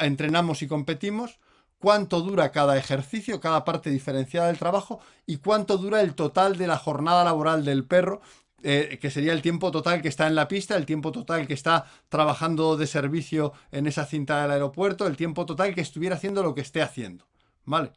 entrenamos 0.00 0.62
y 0.62 0.68
competimos, 0.68 1.38
cuánto 1.86 2.20
dura 2.20 2.50
cada 2.50 2.76
ejercicio, 2.76 3.38
cada 3.38 3.64
parte 3.64 3.90
diferenciada 3.90 4.48
del 4.48 4.58
trabajo 4.58 4.98
y 5.24 5.36
cuánto 5.36 5.78
dura 5.78 6.00
el 6.00 6.16
total 6.16 6.58
de 6.58 6.66
la 6.66 6.78
jornada 6.78 7.22
laboral 7.22 7.64
del 7.64 7.84
perro, 7.84 8.20
eh, 8.64 8.98
que 9.00 9.08
sería 9.08 9.32
el 9.32 9.40
tiempo 9.40 9.70
total 9.70 10.02
que 10.02 10.08
está 10.08 10.26
en 10.26 10.34
la 10.34 10.48
pista, 10.48 10.76
el 10.76 10.84
tiempo 10.84 11.12
total 11.12 11.46
que 11.46 11.54
está 11.54 11.86
trabajando 12.08 12.76
de 12.76 12.88
servicio 12.88 13.52
en 13.70 13.86
esa 13.86 14.04
cinta 14.04 14.42
del 14.42 14.50
aeropuerto, 14.50 15.06
el 15.06 15.16
tiempo 15.16 15.46
total 15.46 15.76
que 15.76 15.80
estuviera 15.80 16.16
haciendo 16.16 16.42
lo 16.42 16.56
que 16.56 16.62
esté 16.62 16.82
haciendo. 16.82 17.28
¿Vale? 17.64 17.92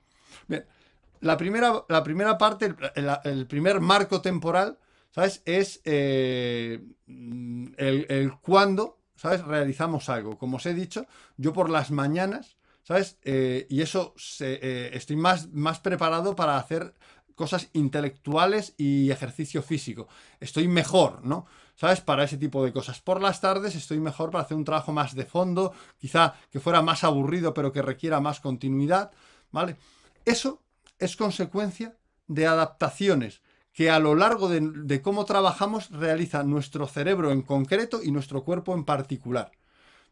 La 1.19 1.36
primera, 1.38 1.84
la 1.89 2.03
primera 2.03 2.38
parte, 2.38 2.75
el, 2.93 3.48
primer 3.48 3.79
marco 3.79 4.22
temporal, 4.22 4.77
¿sabes? 5.10 5.41
Es 5.46 5.81
eh, 5.86 6.79
el, 7.08 8.05
el 8.08 8.34
cuándo, 8.39 9.00
¿sabes? 9.15 9.43
Realizamos 9.43 10.10
algo. 10.10 10.38
Como 10.38 10.58
os 10.58 10.65
he 10.67 10.75
dicho, 10.75 11.08
yo 11.38 11.53
por 11.53 11.72
las 11.72 11.89
mañanas, 11.89 12.58
¿sabes? 12.83 13.17
Eh, 13.24 13.67
y 13.69 13.81
eso 13.81 14.13
eh, 14.39 14.91
estoy 14.93 15.15
más, 15.15 15.50
más 15.51 15.79
preparado 15.79 16.36
para 16.36 16.57
hacer 16.57 16.93
cosas 17.36 17.69
intelectuales 17.74 18.74
y 18.77 19.12
ejercicio 19.12 19.63
físico. 19.63 20.07
Estoy 20.39 20.67
mejor, 20.67 21.24
¿no? 21.24 21.45
¿Sabes? 21.75 22.01
Para 22.01 22.25
ese 22.25 22.38
tipo 22.38 22.65
de 22.65 22.74
cosas. 22.74 23.00
Por 23.00 23.21
las 23.21 23.39
tardes 23.39 23.75
estoy 23.75 24.00
mejor 24.01 24.31
para 24.31 24.43
hacer 24.43 24.57
un 24.57 24.65
trabajo 24.65 24.91
más 24.91 25.15
de 25.15 25.25
fondo, 25.25 25.74
quizá 25.98 26.33
que 26.51 26.59
fuera 26.59 26.81
más 26.81 27.05
aburrido, 27.05 27.53
pero 27.53 27.71
que 27.71 27.81
requiera 27.81 28.19
más 28.19 28.41
continuidad, 28.41 29.12
¿vale? 29.51 29.77
Eso 30.25 30.62
es 30.98 31.15
consecuencia 31.15 31.95
de 32.27 32.45
adaptaciones 32.45 33.41
que 33.71 33.89
a 33.89 34.00
lo 34.00 34.15
largo 34.15 34.50
de, 34.50 35.01
cómo 35.01 35.24
trabajamos 35.24 35.89
realiza 35.91 36.43
nuestro 36.43 36.88
cerebro 36.88 37.31
en 37.31 37.41
concreto 37.41 38.01
y 38.03 38.12
nuestro 38.12 38.43
cuerpo 38.43 38.74
en 38.74 38.83
particular. 38.83 39.51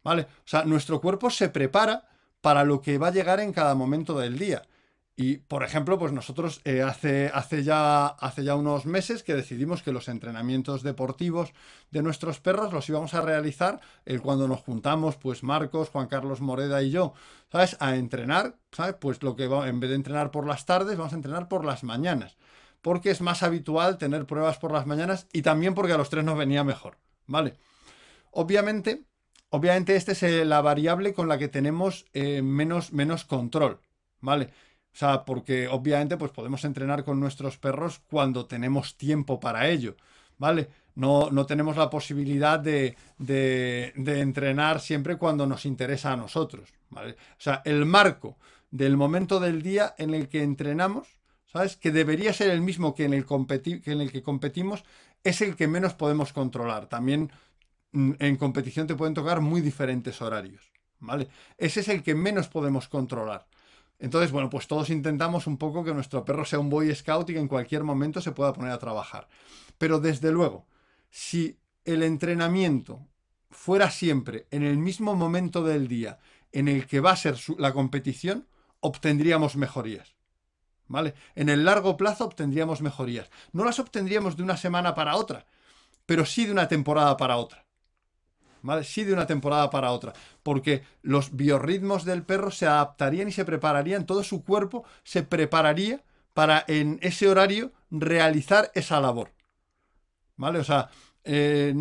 ¿Vale? 0.02 0.22
O 0.22 0.46
sea, 0.46 0.64
nuestro 0.64 1.02
cuerpo 1.02 1.28
se 1.28 1.50
prepara 1.50 2.08
para 2.40 2.64
lo 2.64 2.80
que 2.80 2.98
va 2.98 3.08
a 3.08 3.12
llegar 3.12 3.40
en 3.40 3.52
cada 3.52 3.74
momento 3.74 4.18
del 4.18 4.38
día. 4.38 4.62
Y, 5.20 5.38
por 5.38 5.64
ejemplo, 5.64 5.98
pues 5.98 6.12
nosotros 6.12 6.60
eh, 6.64 6.80
hace, 6.82 7.28
hace, 7.34 7.64
ya, 7.64 8.06
hace 8.06 8.44
ya 8.44 8.54
unos 8.54 8.86
meses 8.86 9.24
que 9.24 9.34
decidimos 9.34 9.82
que 9.82 9.90
los 9.90 10.06
entrenamientos 10.06 10.84
deportivos 10.84 11.52
de 11.90 12.02
nuestros 12.04 12.38
perros 12.38 12.72
los 12.72 12.88
íbamos 12.88 13.14
a 13.14 13.20
realizar 13.20 13.80
eh, 14.06 14.20
cuando 14.20 14.46
nos 14.46 14.60
juntamos, 14.60 15.16
pues 15.16 15.42
Marcos, 15.42 15.88
Juan 15.88 16.06
Carlos 16.06 16.40
Moreda 16.40 16.84
y 16.84 16.90
yo, 16.90 17.14
¿sabes? 17.50 17.76
A 17.80 17.96
entrenar, 17.96 18.58
¿sabes? 18.70 18.94
Pues 19.00 19.20
lo 19.24 19.34
que 19.34 19.48
va, 19.48 19.68
en 19.68 19.80
vez 19.80 19.90
de 19.90 19.96
entrenar 19.96 20.30
por 20.30 20.46
las 20.46 20.66
tardes, 20.66 20.96
vamos 20.96 21.12
a 21.12 21.16
entrenar 21.16 21.48
por 21.48 21.64
las 21.64 21.82
mañanas. 21.82 22.36
Porque 22.80 23.10
es 23.10 23.20
más 23.20 23.42
habitual 23.42 23.98
tener 23.98 24.24
pruebas 24.24 24.58
por 24.58 24.70
las 24.70 24.86
mañanas 24.86 25.26
y 25.32 25.42
también 25.42 25.74
porque 25.74 25.94
a 25.94 25.98
los 25.98 26.10
tres 26.10 26.24
nos 26.24 26.38
venía 26.38 26.62
mejor, 26.62 26.96
¿vale? 27.26 27.54
Obviamente, 28.30 29.02
obviamente 29.50 29.96
esta 29.96 30.12
es 30.12 30.22
eh, 30.22 30.44
la 30.44 30.60
variable 30.60 31.14
con 31.14 31.28
la 31.28 31.38
que 31.38 31.48
tenemos 31.48 32.06
menos, 32.14 32.92
menos 32.92 33.24
control, 33.24 33.80
¿vale? 34.20 34.50
O 34.92 34.96
sea, 34.98 35.24
porque 35.24 35.68
obviamente 35.68 36.16
pues 36.16 36.32
podemos 36.32 36.64
entrenar 36.64 37.04
con 37.04 37.20
nuestros 37.20 37.56
perros 37.56 38.00
cuando 38.10 38.46
tenemos 38.46 38.96
tiempo 38.96 39.38
para 39.38 39.68
ello, 39.68 39.96
¿vale? 40.38 40.68
No, 40.94 41.30
no 41.30 41.46
tenemos 41.46 41.76
la 41.76 41.88
posibilidad 41.90 42.58
de, 42.58 42.96
de, 43.18 43.92
entrenar 44.20 44.80
siempre 44.80 45.16
cuando 45.16 45.46
nos 45.46 45.66
interesa 45.66 46.12
a 46.12 46.16
nosotros, 46.16 46.72
¿vale? 46.90 47.12
O 47.12 47.40
sea, 47.40 47.62
el 47.64 47.84
marco 47.84 48.38
del 48.70 48.96
momento 48.96 49.38
del 49.38 49.62
día 49.62 49.94
en 49.98 50.14
el 50.14 50.28
que 50.28 50.42
entrenamos, 50.42 51.06
¿sabes? 51.46 51.76
Que 51.76 51.92
debería 51.92 52.32
ser 52.32 52.50
el 52.50 52.60
mismo 52.60 52.94
que 52.94 53.04
en 53.04 53.12
el, 53.14 53.24
que 54.10 54.22
competimos, 54.22 54.84
es 55.22 55.40
el 55.40 55.56
que 55.56 55.68
menos 55.68 55.94
podemos 55.94 56.32
controlar. 56.32 56.88
También 56.88 57.30
en 57.92 58.36
competición 58.36 58.86
te 58.86 58.94
pueden 58.94 59.14
tocar 59.14 59.40
muy 59.40 59.60
diferentes 59.60 60.20
horarios, 60.20 60.72
¿vale? 61.00 61.28
Ese 61.56 61.80
es 61.80 61.88
el 61.88 62.02
que 62.02 62.14
menos 62.14 62.48
podemos 62.48 62.88
controlar. 62.88 63.46
Entonces, 63.98 64.30
bueno, 64.30 64.48
pues 64.48 64.68
todos 64.68 64.90
intentamos 64.90 65.46
un 65.46 65.56
poco 65.56 65.82
que 65.82 65.92
nuestro 65.92 66.24
perro 66.24 66.44
sea 66.44 66.60
un 66.60 66.70
boy 66.70 66.94
scout 66.94 67.30
y 67.30 67.32
que 67.32 67.40
en 67.40 67.48
cualquier 67.48 67.82
momento 67.82 68.20
se 68.20 68.32
pueda 68.32 68.52
poner 68.52 68.72
a 68.72 68.78
trabajar. 68.78 69.28
Pero 69.76 69.98
desde 69.98 70.30
luego, 70.30 70.66
si 71.10 71.58
el 71.84 72.02
entrenamiento 72.02 73.00
fuera 73.50 73.90
siempre 73.90 74.46
en 74.50 74.62
el 74.62 74.78
mismo 74.78 75.14
momento 75.14 75.64
del 75.64 75.88
día 75.88 76.18
en 76.52 76.68
el 76.68 76.86
que 76.86 77.00
va 77.00 77.12
a 77.12 77.16
ser 77.16 77.36
la 77.58 77.72
competición, 77.72 78.46
obtendríamos 78.80 79.56
mejorías. 79.56 80.14
¿Vale? 80.86 81.14
En 81.34 81.50
el 81.50 81.64
largo 81.64 81.96
plazo 81.96 82.24
obtendríamos 82.24 82.80
mejorías. 82.80 83.28
No 83.52 83.64
las 83.64 83.78
obtendríamos 83.78 84.36
de 84.36 84.42
una 84.42 84.56
semana 84.56 84.94
para 84.94 85.16
otra, 85.16 85.44
pero 86.06 86.24
sí 86.24 86.46
de 86.46 86.52
una 86.52 86.68
temporada 86.68 87.16
para 87.18 87.36
otra. 87.36 87.67
Sí, 88.82 89.04
de 89.04 89.12
una 89.12 89.26
temporada 89.26 89.70
para 89.70 89.92
otra. 89.92 90.12
Porque 90.42 90.82
los 91.02 91.36
biorritmos 91.36 92.04
del 92.04 92.22
perro 92.22 92.50
se 92.50 92.66
adaptarían 92.66 93.28
y 93.28 93.32
se 93.32 93.44
prepararían, 93.44 94.06
todo 94.06 94.22
su 94.22 94.44
cuerpo 94.44 94.84
se 95.04 95.22
prepararía 95.22 96.02
para 96.34 96.64
en 96.68 96.98
ese 97.02 97.28
horario 97.28 97.72
realizar 97.90 98.70
esa 98.74 99.00
labor. 99.00 99.32
¿Vale? 100.36 100.60
O 100.60 100.64
sea, 100.64 100.88
eh, 101.30 101.74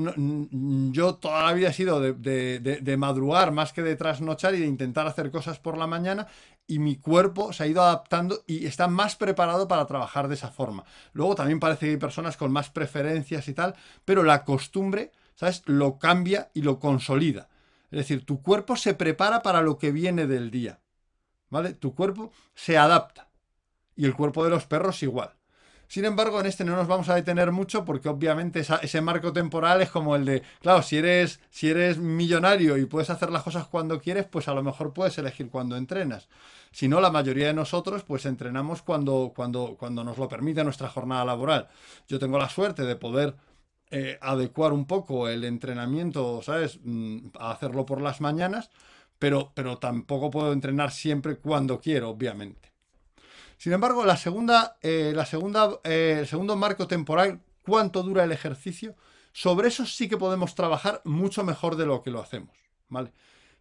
yo 0.91 1.15
toda 1.15 1.43
la 1.43 1.53
vida 1.53 1.69
he 1.69 1.73
sido 1.73 2.01
de, 2.01 2.95
madrugar 2.97 3.51
más 3.51 3.71
que 3.71 3.81
de 3.81 3.95
trasnochar 3.95 4.55
y 4.55 4.59
de 4.59 4.65
intentar 4.65 5.07
hacer 5.07 5.31
cosas 5.31 5.57
por 5.57 5.77
la 5.77 5.87
mañana 5.87 6.27
y 6.67 6.79
mi 6.79 6.97
cuerpo 6.97 7.53
se 7.53 7.63
ha 7.63 7.67
ido 7.67 7.81
adaptando 7.81 8.43
y 8.45 8.65
está 8.65 8.89
más 8.89 9.15
preparado 9.15 9.67
para 9.69 9.85
trabajar 9.85 10.27
de 10.27 10.35
esa 10.35 10.49
forma. 10.49 10.83
Luego 11.13 11.35
también 11.35 11.61
parece 11.61 11.85
que 11.85 11.91
hay 11.91 11.97
personas 11.97 12.35
con 12.35 12.51
más 12.51 12.69
preferencias 12.69 13.47
y 13.47 13.53
tal, 13.53 13.75
pero 14.03 14.23
la 14.23 14.43
costumbre 14.43 15.11
¿sabes? 15.37 15.61
Lo 15.65 15.99
cambia 15.99 16.49
y 16.53 16.63
lo 16.63 16.79
consolida. 16.79 17.47
Es 17.91 17.99
decir, 17.99 18.25
tu 18.25 18.41
cuerpo 18.41 18.75
se 18.75 18.95
prepara 18.95 19.41
para 19.43 19.61
lo 19.61 19.77
que 19.77 19.91
viene 19.91 20.27
del 20.27 20.51
día. 20.51 20.81
¿Vale? 21.49 21.73
Tu 21.73 21.95
cuerpo 21.95 22.33
se 22.53 22.77
adapta. 22.77 23.29
Y 23.95 24.05
el 24.05 24.15
cuerpo 24.15 24.43
de 24.43 24.49
los 24.49 24.65
perros 24.65 25.01
igual. 25.03 25.33
Sin 25.87 26.03
embargo, 26.03 26.41
en 26.41 26.47
este 26.47 26.65
no 26.65 26.75
nos 26.75 26.87
vamos 26.87 27.07
a 27.07 27.15
detener 27.15 27.53
mucho 27.53 27.85
porque 27.85 28.09
obviamente 28.09 28.59
ese 28.59 29.01
marco 29.01 29.31
temporal 29.31 29.81
es 29.81 29.89
como 29.89 30.17
el 30.17 30.25
de, 30.25 30.43
claro, 30.59 30.81
si 30.81 30.97
eres, 30.97 31.39
si 31.49 31.69
eres 31.69 31.97
millonario 31.97 32.75
y 32.75 32.85
puedes 32.85 33.09
hacer 33.09 33.31
las 33.31 33.43
cosas 33.43 33.67
cuando 33.67 34.01
quieres, 34.01 34.25
pues 34.25 34.49
a 34.49 34.53
lo 34.53 34.63
mejor 34.63 34.91
puedes 34.91 35.17
elegir 35.17 35.49
cuando 35.49 35.77
entrenas. 35.77 36.27
Si 36.71 36.89
no, 36.89 36.99
la 36.99 37.09
mayoría 37.09 37.47
de 37.47 37.53
nosotros 37.53 38.03
pues 38.03 38.25
entrenamos 38.25 38.81
cuando, 38.81 39.31
cuando, 39.33 39.77
cuando 39.79 40.03
nos 40.03 40.17
lo 40.17 40.27
permite 40.27 40.61
nuestra 40.65 40.89
jornada 40.89 41.23
laboral. 41.23 41.69
Yo 42.09 42.19
tengo 42.19 42.37
la 42.37 42.49
suerte 42.49 42.83
de 42.83 42.97
poder 42.97 43.35
eh, 43.91 44.17
adecuar 44.21 44.73
un 44.73 44.85
poco 44.85 45.27
el 45.29 45.43
entrenamiento, 45.43 46.41
¿sabes? 46.41 46.79
Mm, 46.83 47.29
a 47.39 47.51
hacerlo 47.51 47.85
por 47.85 48.01
las 48.01 48.21
mañanas, 48.21 48.69
pero, 49.19 49.51
pero 49.55 49.77
tampoco 49.77 50.29
puedo 50.31 50.53
entrenar 50.53 50.91
siempre 50.91 51.37
cuando 51.37 51.79
quiero, 51.79 52.09
obviamente. 52.09 52.71
Sin 53.57 53.73
embargo, 53.73 54.05
la 54.05 54.17
segunda, 54.17 54.77
eh, 54.81 55.13
la 55.15 55.25
segunda, 55.25 55.79
eh, 55.83 56.17
el 56.19 56.27
segundo 56.27 56.55
marco 56.55 56.87
temporal, 56.87 57.41
cuánto 57.63 58.03
dura 58.03 58.23
el 58.23 58.31
ejercicio, 58.31 58.95
sobre 59.33 59.67
eso 59.69 59.85
sí 59.85 60.07
que 60.07 60.17
podemos 60.17 60.55
trabajar 60.55 61.01
mucho 61.03 61.43
mejor 61.43 61.75
de 61.75 61.85
lo 61.85 62.03
que 62.03 62.11
lo 62.11 62.21
hacemos. 62.21 62.55
¿vale? 62.89 63.11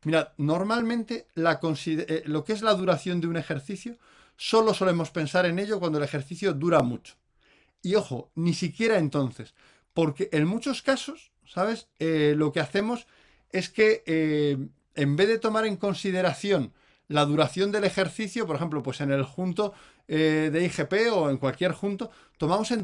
Mirad, 0.05 0.29
normalmente 0.37 1.27
eh, 1.35 2.23
lo 2.27 2.45
que 2.45 2.53
es 2.53 2.63
la 2.63 2.75
duración 2.75 3.21
de 3.21 3.27
un 3.27 3.37
ejercicio, 3.37 3.97
solo 4.37 4.75
solemos 4.75 5.11
pensar 5.11 5.47
en 5.47 5.59
ello 5.59 5.81
cuando 5.81 5.99
el 5.99 6.05
ejercicio 6.05 6.53
dura 6.53 6.81
mucho. 6.83 7.15
Y 7.83 7.95
ojo, 7.95 8.31
ni 8.35 8.53
siquiera 8.53 8.99
entonces, 8.99 9.55
porque 9.97 10.29
en 10.31 10.47
muchos 10.47 10.83
casos, 10.83 11.33
¿sabes? 11.47 11.89
lo 11.99 12.53
que 12.53 12.61
hacemos 12.61 13.07
es 13.51 13.71
que 13.71 14.05
en 14.95 15.17
vez 15.17 15.29
de 15.29 15.39
tomar 15.39 15.65
en 15.65 15.77
consideración 15.77 16.75
la 17.09 17.25
duración 17.25 17.73
del 17.73 17.85
ejercicio, 17.85 18.47
por 18.47 18.57
ejemplo, 18.57 18.83
pues 18.83 19.01
en 19.01 19.11
el 19.11 19.23
junto 19.23 19.73
eh, 20.07 20.51
de 20.53 20.65
IGP 20.65 21.13
o 21.13 21.31
en 21.31 21.39
cualquier 21.39 21.73
junto, 21.73 22.11
tomamos 22.37 22.71
en, 22.73 22.83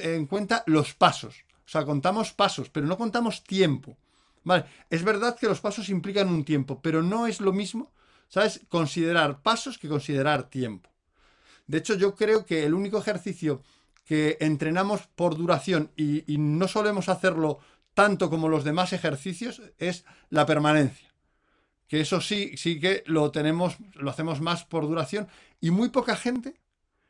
en, 0.00 0.26
cuenta 0.26 0.62
los 0.66 0.94
pasos. 0.94 1.44
O 1.64 1.68
sea, 1.68 1.84
contamos 1.84 2.32
pasos, 2.32 2.68
pero 2.68 2.86
no 2.86 2.98
contamos 2.98 3.44
tiempo. 3.44 3.96
Vale, 4.44 4.64
es 4.90 5.04
verdad 5.04 5.38
que 5.38 5.46
los 5.46 5.60
pasos 5.60 5.88
implican 5.88 6.28
un 6.28 6.44
tiempo, 6.44 6.80
pero 6.82 7.02
no 7.02 7.26
es 7.26 7.40
lo 7.40 7.52
mismo, 7.52 7.92
¿sabes? 8.28 8.60
Considerar 8.68 9.40
pasos 9.42 9.78
que 9.78 9.88
considerar 9.88 10.50
tiempo. 10.50 10.90
De 11.68 11.78
hecho, 11.78 11.94
yo 11.94 12.16
creo 12.16 12.44
que 12.44 12.64
el 12.64 12.74
único 12.74 12.98
ejercicio 12.98 13.62
que 14.12 14.36
entrenamos 14.40 15.08
por 15.14 15.36
duración 15.36 15.90
y 15.96 16.24
no 16.38 16.68
solemos 16.68 17.08
hacerlo 17.08 17.60
tanto 17.94 18.28
como 18.30 18.48
los 18.48 18.64
demás 18.64 18.92
ejercicios 18.92 19.62
es 19.78 20.04
la 20.28 20.44
permanencia 20.44 21.12
que 21.92 22.00
eso 22.00 22.22
sí, 22.22 22.56
sí 22.56 22.80
que 22.80 23.04
lo 23.04 23.30
tenemos, 23.32 23.76
lo 23.96 24.10
hacemos 24.10 24.40
más 24.40 24.64
por 24.64 24.88
duración 24.88 25.28
y 25.60 25.70
muy 25.70 25.90
poca 25.90 26.16
gente 26.16 26.54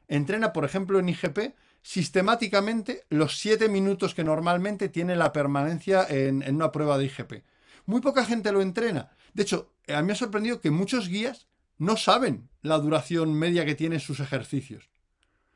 entrena, 0.08 0.52
por 0.52 0.64
ejemplo, 0.64 0.98
en 0.98 1.08
IGP 1.08 1.54
sistemáticamente 1.82 3.04
los 3.08 3.38
7 3.38 3.68
minutos 3.68 4.12
que 4.12 4.24
normalmente 4.24 4.88
tiene 4.88 5.14
la 5.14 5.32
permanencia 5.32 6.04
en, 6.08 6.42
en, 6.42 6.56
una 6.56 6.72
prueba 6.72 6.98
de 6.98 7.04
IGP. 7.04 7.44
Muy 7.86 8.00
poca 8.00 8.24
gente 8.24 8.50
lo 8.50 8.60
entrena. 8.60 9.12
De 9.34 9.44
hecho, 9.44 9.72
a 9.86 10.00
mí 10.00 10.06
me 10.08 10.14
ha 10.14 10.16
sorprendido 10.16 10.60
que 10.60 10.72
muchos 10.72 11.08
guías 11.08 11.46
no 11.78 11.96
saben 11.96 12.48
la 12.60 12.76
duración 12.78 13.34
media 13.34 13.64
que 13.64 13.76
tienen 13.76 14.00
sus 14.00 14.18
ejercicios. 14.18 14.90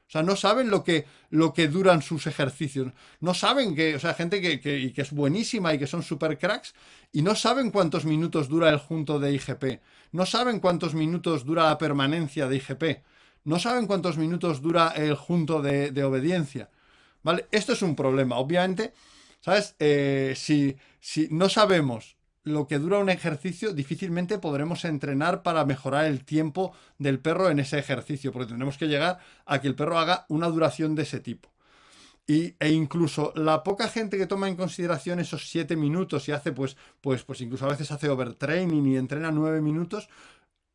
O 0.08 0.10
sea, 0.10 0.22
no 0.22 0.36
saben 0.36 0.70
lo 0.70 0.84
que, 0.84 1.04
lo 1.30 1.52
que 1.52 1.66
duran 1.66 2.00
sus 2.00 2.26
ejercicios. 2.26 2.92
No 3.20 3.34
saben 3.34 3.75
que, 3.75 3.96
o 3.96 3.98
sea, 3.98 4.14
gente 4.14 4.40
que, 4.40 4.60
que, 4.60 4.92
que 4.92 5.02
es 5.02 5.10
buenísima 5.10 5.75
y 5.75 5.78
que 5.78 5.88
son 5.88 6.02
super 6.02 6.38
cracks 6.38 6.75
y 7.12 7.22
no 7.22 7.34
saben 7.34 7.70
cuántos 7.70 8.04
minutos 8.04 8.48
dura 8.48 8.70
el 8.70 8.78
junto 8.78 9.18
de 9.18 9.32
IGP. 9.32 9.80
No 10.12 10.25
saben 10.25 10.60
cuántos 10.60 10.94
minutos 10.94 11.44
dura 11.44 11.64
la 11.64 11.78
permanencia 11.78 12.46
de 12.46 12.56
IGP. 12.56 13.02
No 13.44 13.58
saben 13.58 13.86
cuántos 13.86 14.16
minutos 14.16 14.62
dura 14.62 14.92
el 14.96 15.14
junto 15.14 15.60
de, 15.60 15.90
de 15.90 16.04
obediencia. 16.04 16.70
¿Vale? 17.22 17.46
Esto 17.50 17.72
es 17.72 17.82
un 17.82 17.96
problema. 17.96 18.36
Obviamente, 18.36 18.92
¿sabes? 19.40 19.75
Eh, 19.78 20.34
si, 20.36 20.76
si 21.00 21.28
no 21.30 21.48
sabemos 21.48 22.15
lo 22.46 22.68
que 22.68 22.78
dura 22.78 22.98
un 22.98 23.10
ejercicio, 23.10 23.72
difícilmente 23.72 24.38
podremos 24.38 24.84
entrenar 24.84 25.42
para 25.42 25.64
mejorar 25.64 26.04
el 26.04 26.24
tiempo 26.24 26.72
del 26.96 27.18
perro 27.18 27.50
en 27.50 27.58
ese 27.58 27.76
ejercicio, 27.76 28.32
porque 28.32 28.46
tendremos 28.46 28.78
que 28.78 28.86
llegar 28.86 29.18
a 29.46 29.60
que 29.60 29.66
el 29.66 29.74
perro 29.74 29.98
haga 29.98 30.26
una 30.28 30.46
duración 30.46 30.94
de 30.94 31.02
ese 31.02 31.18
tipo. 31.18 31.50
Y, 32.24 32.54
e 32.60 32.70
incluso 32.70 33.32
la 33.34 33.64
poca 33.64 33.88
gente 33.88 34.16
que 34.16 34.28
toma 34.28 34.46
en 34.48 34.54
consideración 34.54 35.18
esos 35.18 35.48
siete 35.50 35.74
minutos 35.74 36.28
y 36.28 36.32
hace, 36.32 36.52
pues, 36.52 36.76
pues, 37.00 37.24
pues 37.24 37.40
incluso 37.40 37.66
a 37.66 37.70
veces 37.70 37.90
hace 37.90 38.09
overtraining 38.09 38.87
y 38.87 38.96
entrena 38.96 39.32
nueve 39.32 39.61
minutos, 39.61 40.09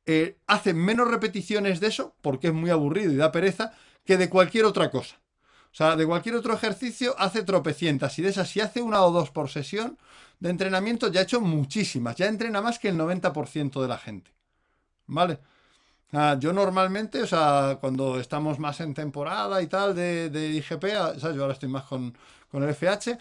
eh, 0.06 0.38
hace 0.48 0.74
menos 0.74 1.10
repeticiones 1.10 1.80
de 1.80 1.88
eso, 1.88 2.16
porque 2.22 2.48
es 2.48 2.54
muy 2.54 2.70
aburrido 2.70 3.14
y 3.14 3.16
da 3.16 3.32
pereza, 3.32 3.72
que 4.04 4.18
de 4.18 4.30
cualquier 4.30 4.66
otra 4.66 4.92
cosa. 4.92 5.21
O 5.72 5.76
sea, 5.76 5.96
de 5.96 6.06
cualquier 6.06 6.36
otro 6.36 6.54
ejercicio 6.54 7.16
hace 7.18 7.44
tropecientas 7.44 8.18
y 8.20 8.22
de 8.22 8.30
esas 8.30 8.50
si 8.50 8.60
hace 8.60 8.82
una 8.82 9.04
o 9.04 9.12
dos 9.12 9.32
por 9.32 9.50
sesión 9.50 9.98
de 10.40 10.50
entrenamiento 10.50 11.08
ya 11.10 11.22
ha 11.22 11.24
hecho 11.24 11.40
muchísimas, 11.40 12.16
ya 12.16 12.28
entrena 12.28 12.62
más 12.62 12.78
que 12.78 12.90
el 12.90 12.98
90% 12.98 13.82
de 13.82 13.88
la 13.88 13.98
gente. 13.98 14.32
¿Vale? 15.08 15.40
yo 16.40 16.52
normalmente, 16.52 17.22
o 17.22 17.28
sea, 17.28 17.78
cuando 17.80 18.20
estamos 18.20 18.60
más 18.60 18.82
en 18.82 18.94
temporada 18.94 19.62
y 19.62 19.68
tal 19.68 19.96
de, 19.96 20.30
de 20.30 20.50
IGP, 20.50 20.84
yo 21.22 21.42
ahora 21.42 21.54
estoy 21.54 21.70
más 21.70 21.86
con, 21.86 22.14
con 22.50 22.64
el 22.64 22.76
FH, 22.76 23.18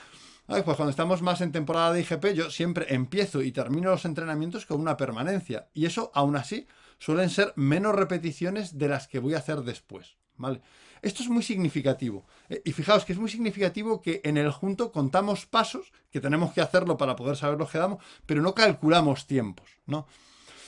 pues 0.47 0.77
cuando 0.77 0.91
estamos 0.91 1.23
más 1.23 1.41
en 1.41 1.53
temporada 1.53 1.93
de 1.93 2.01
IGP, 2.01 2.35
yo 2.35 2.51
siempre 2.51 2.87
empiezo 2.93 3.43
y 3.43 3.53
termino 3.53 3.91
los 3.91 4.05
entrenamientos 4.05 4.67
con 4.67 4.81
una 4.81 4.97
permanencia. 4.97 5.69
Y 5.73 5.87
eso, 5.87 6.11
aún 6.13 6.35
así, 6.35 6.67
suelen 6.99 7.31
ser 7.31 7.53
menos 7.55 7.95
repeticiones 7.95 8.77
de 8.77 8.89
las 8.89 9.07
que 9.07 9.21
voy 9.21 9.35
a 9.35 9.39
hacer 9.39 9.61
después. 9.61 10.17
¿Vale? 10.37 10.61
Esto 11.03 11.23
es 11.23 11.29
muy 11.29 11.45
significativo. 11.45 12.27
Eh, 12.51 12.61
y 12.65 12.73
fijaos 12.73 13.05
que 13.07 13.15
es 13.15 13.19
muy 13.19 13.31
significativo 13.31 14.03
que 14.03 14.21
en 14.25 14.37
el 14.37 14.51
junto 14.51 14.93
contamos 14.93 15.47
pasos, 15.47 15.93
que 16.11 16.21
tenemos 16.21 16.53
que 16.53 16.61
hacerlo 16.61 16.99
para 16.99 17.17
poder 17.17 17.37
saber 17.37 17.59
lo 17.59 17.67
que 17.67 17.79
damos, 17.79 18.05
pero 18.27 18.43
no 18.43 18.55
calculamos 18.55 19.27
tiempos, 19.27 19.71
¿no? 19.87 20.07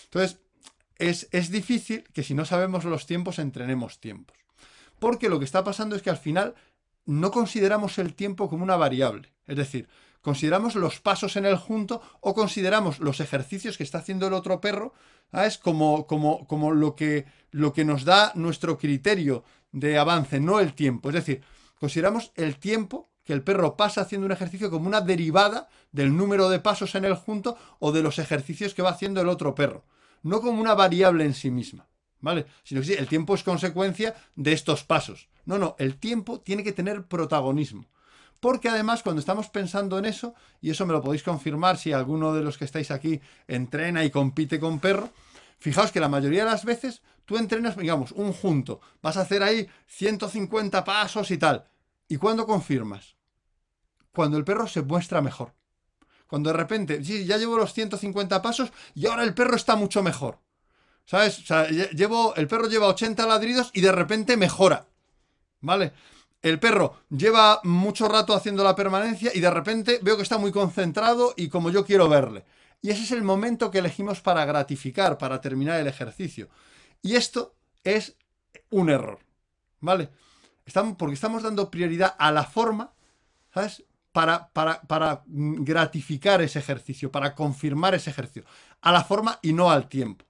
Entonces, 0.04 0.38
es, 0.96 1.28
es 1.32 1.50
difícil 1.50 2.04
que 2.14 2.22
si 2.22 2.34
no 2.34 2.44
sabemos 2.44 2.84
los 2.84 3.06
tiempos, 3.06 3.38
entrenemos 3.38 4.00
tiempos. 4.00 4.38
Porque 4.98 5.28
lo 5.28 5.38
que 5.38 5.44
está 5.44 5.64
pasando 5.64 5.96
es 5.96 6.02
que 6.02 6.10
al 6.10 6.16
final 6.16 6.54
no 7.04 7.32
consideramos 7.32 7.98
el 7.98 8.14
tiempo 8.14 8.48
como 8.48 8.62
una 8.62 8.76
variable. 8.76 9.32
Es 9.46 9.56
decir, 9.56 9.88
consideramos 10.20 10.76
los 10.76 11.00
pasos 11.00 11.34
en 11.36 11.44
el 11.44 11.56
junto 11.56 12.00
o 12.20 12.34
consideramos 12.34 13.00
los 13.00 13.18
ejercicios 13.18 13.76
que 13.76 13.82
está 13.82 13.98
haciendo 13.98 14.28
el 14.28 14.34
otro 14.34 14.60
perro 14.60 14.94
es 15.32 15.58
Como, 15.58 16.06
como, 16.06 16.46
como 16.46 16.72
lo, 16.72 16.94
que, 16.94 17.24
lo 17.50 17.72
que 17.72 17.84
nos 17.84 18.04
da 18.04 18.32
nuestro 18.34 18.76
criterio 18.76 19.44
de 19.72 19.98
avance, 19.98 20.40
no 20.40 20.60
el 20.60 20.74
tiempo. 20.74 21.08
Es 21.08 21.14
decir, 21.14 21.42
consideramos 21.82 22.30
el 22.36 22.58
tiempo 22.58 23.10
que 23.24 23.32
el 23.32 23.42
perro 23.42 23.76
pasa 23.76 24.02
haciendo 24.02 24.24
un 24.24 24.30
ejercicio 24.30 24.70
como 24.70 24.86
una 24.86 25.00
derivada 25.00 25.68
del 25.90 26.16
número 26.16 26.48
de 26.48 26.60
pasos 26.60 26.94
en 26.94 27.04
el 27.04 27.16
junto 27.16 27.58
o 27.80 27.90
de 27.90 28.04
los 28.04 28.20
ejercicios 28.20 28.72
que 28.72 28.82
va 28.82 28.90
haciendo 28.90 29.20
el 29.20 29.28
otro 29.28 29.56
perro, 29.56 29.84
no 30.22 30.40
como 30.40 30.60
una 30.60 30.74
variable 30.74 31.24
en 31.24 31.34
sí 31.34 31.50
misma, 31.50 31.88
¿vale? 32.20 32.46
Sino 32.62 32.82
que 32.82 32.94
el 32.94 33.08
tiempo 33.08 33.34
es 33.34 33.42
consecuencia 33.42 34.14
de 34.36 34.52
estos 34.52 34.84
pasos. 34.84 35.28
No, 35.44 35.58
no, 35.58 35.74
el 35.80 35.96
tiempo 35.96 36.38
tiene 36.38 36.62
que 36.62 36.70
tener 36.70 37.02
protagonismo. 37.02 37.88
Porque 38.38 38.68
además 38.68 39.02
cuando 39.02 39.18
estamos 39.18 39.48
pensando 39.48 39.98
en 39.98 40.04
eso, 40.04 40.36
y 40.60 40.70
eso 40.70 40.86
me 40.86 40.92
lo 40.92 41.02
podéis 41.02 41.24
confirmar 41.24 41.78
si 41.78 41.92
alguno 41.92 42.32
de 42.32 42.44
los 42.44 42.58
que 42.58 42.64
estáis 42.64 42.92
aquí 42.92 43.20
entrena 43.48 44.04
y 44.04 44.10
compite 44.10 44.60
con 44.60 44.78
perro, 44.78 45.10
fijaos 45.58 45.90
que 45.90 45.98
la 45.98 46.08
mayoría 46.08 46.44
de 46.44 46.50
las 46.52 46.64
veces 46.64 47.02
tú 47.24 47.36
entrenas, 47.36 47.76
digamos, 47.76 48.12
un 48.12 48.32
junto, 48.32 48.80
vas 49.02 49.16
a 49.16 49.22
hacer 49.22 49.42
ahí 49.42 49.68
150 49.88 50.84
pasos 50.84 51.28
y 51.32 51.38
tal. 51.38 51.64
¿Y 52.12 52.18
cuándo 52.18 52.46
confirmas? 52.46 53.16
Cuando 54.14 54.36
el 54.36 54.44
perro 54.44 54.66
se 54.66 54.82
muestra 54.82 55.22
mejor. 55.22 55.54
Cuando 56.26 56.50
de 56.50 56.58
repente, 56.58 57.02
sí, 57.02 57.24
ya 57.24 57.38
llevo 57.38 57.56
los 57.56 57.72
150 57.72 58.42
pasos 58.42 58.70
y 58.94 59.06
ahora 59.06 59.22
el 59.22 59.32
perro 59.32 59.56
está 59.56 59.76
mucho 59.76 60.02
mejor. 60.02 60.38
¿Sabes? 61.06 61.38
O 61.38 61.42
sea, 61.42 61.66
llevo, 61.70 62.34
el 62.34 62.48
perro 62.48 62.68
lleva 62.68 62.88
80 62.88 63.26
ladridos 63.26 63.70
y 63.72 63.80
de 63.80 63.92
repente 63.92 64.36
mejora. 64.36 64.88
¿Vale? 65.62 65.94
El 66.42 66.60
perro 66.60 66.98
lleva 67.08 67.62
mucho 67.64 68.06
rato 68.08 68.34
haciendo 68.34 68.62
la 68.62 68.76
permanencia 68.76 69.30
y 69.34 69.40
de 69.40 69.50
repente 69.50 69.98
veo 70.02 70.18
que 70.18 70.22
está 70.22 70.36
muy 70.36 70.52
concentrado 70.52 71.32
y 71.34 71.48
como 71.48 71.70
yo 71.70 71.86
quiero 71.86 72.10
verle. 72.10 72.44
Y 72.82 72.90
ese 72.90 73.04
es 73.04 73.12
el 73.12 73.22
momento 73.22 73.70
que 73.70 73.78
elegimos 73.78 74.20
para 74.20 74.44
gratificar, 74.44 75.16
para 75.16 75.40
terminar 75.40 75.80
el 75.80 75.86
ejercicio. 75.86 76.50
Y 77.00 77.16
esto 77.16 77.54
es 77.84 78.16
un 78.68 78.90
error, 78.90 79.20
¿vale? 79.80 80.10
Estamos, 80.64 80.96
porque 80.96 81.14
estamos 81.14 81.42
dando 81.42 81.70
prioridad 81.70 82.14
a 82.18 82.30
la 82.30 82.44
forma, 82.44 82.92
¿sabes? 83.52 83.84
Para, 84.12 84.50
para, 84.50 85.22
gratificar 85.26 86.42
ese 86.42 86.58
ejercicio, 86.58 87.10
para 87.10 87.34
confirmar 87.34 87.94
ese 87.94 88.10
ejercicio. 88.10 88.44
A 88.82 88.92
la 88.92 89.04
forma 89.04 89.38
y 89.42 89.52
no 89.54 89.70
al 89.70 89.88
tiempo. 89.88 90.26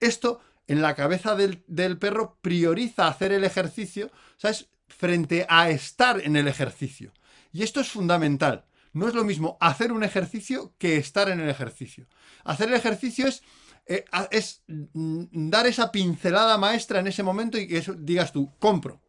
Esto 0.00 0.40
en 0.66 0.82
la 0.82 0.94
cabeza 0.94 1.36
del, 1.36 1.62
del 1.68 1.98
perro 1.98 2.38
prioriza 2.42 3.06
hacer 3.06 3.32
el 3.32 3.44
ejercicio, 3.44 4.10
¿sabes? 4.36 4.68
Frente 4.88 5.46
a 5.48 5.70
estar 5.70 6.20
en 6.20 6.36
el 6.36 6.48
ejercicio. 6.48 7.12
Y 7.52 7.62
esto 7.62 7.80
es 7.80 7.88
fundamental. 7.88 8.64
No 8.92 9.06
es 9.06 9.14
lo 9.14 9.24
mismo 9.24 9.56
hacer 9.60 9.92
un 9.92 10.02
ejercicio 10.02 10.74
que 10.78 10.96
estar 10.96 11.28
en 11.28 11.40
el 11.40 11.48
ejercicio. 11.48 12.06
Hacer 12.42 12.68
el 12.68 12.74
ejercicio 12.74 13.28
es 13.28 13.42
eh, 13.86 14.04
es 14.30 14.62
mm, 14.68 15.50
dar 15.50 15.66
esa 15.66 15.90
pincelada 15.90 16.56
maestra 16.58 17.00
en 17.00 17.08
ese 17.08 17.24
momento 17.24 17.58
y 17.58 17.66
que 17.66 17.82
digas 17.98 18.32
tú, 18.32 18.48
compro. 18.60 19.00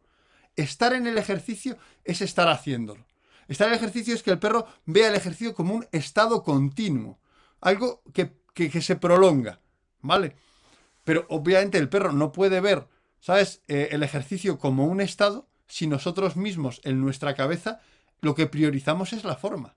Estar 0.56 0.92
en 0.92 1.06
el 1.06 1.18
ejercicio 1.18 1.76
es 2.04 2.20
estar 2.20 2.48
haciéndolo. 2.48 3.06
Estar 3.48 3.68
en 3.68 3.74
el 3.74 3.78
ejercicio 3.78 4.14
es 4.14 4.22
que 4.22 4.30
el 4.30 4.38
perro 4.38 4.66
vea 4.86 5.08
el 5.08 5.14
ejercicio 5.14 5.54
como 5.54 5.74
un 5.74 5.86
estado 5.92 6.42
continuo, 6.42 7.18
algo 7.60 8.02
que, 8.12 8.32
se 8.82 8.96
prolonga, 8.96 9.60
¿vale? 10.00 10.36
Pero 11.04 11.26
obviamente 11.28 11.78
el 11.78 11.88
perro 11.88 12.12
no 12.12 12.32
puede 12.32 12.60
ver, 12.60 12.86
¿sabes?, 13.20 13.62
eh, 13.68 13.88
el 13.92 14.02
ejercicio 14.02 14.58
como 14.58 14.86
un 14.86 15.00
estado 15.00 15.48
si 15.66 15.86
nosotros 15.86 16.36
mismos 16.36 16.80
en 16.84 17.00
nuestra 17.00 17.34
cabeza 17.34 17.80
lo 18.20 18.34
que 18.34 18.46
priorizamos 18.46 19.12
es 19.12 19.24
la 19.24 19.36
forma. 19.36 19.74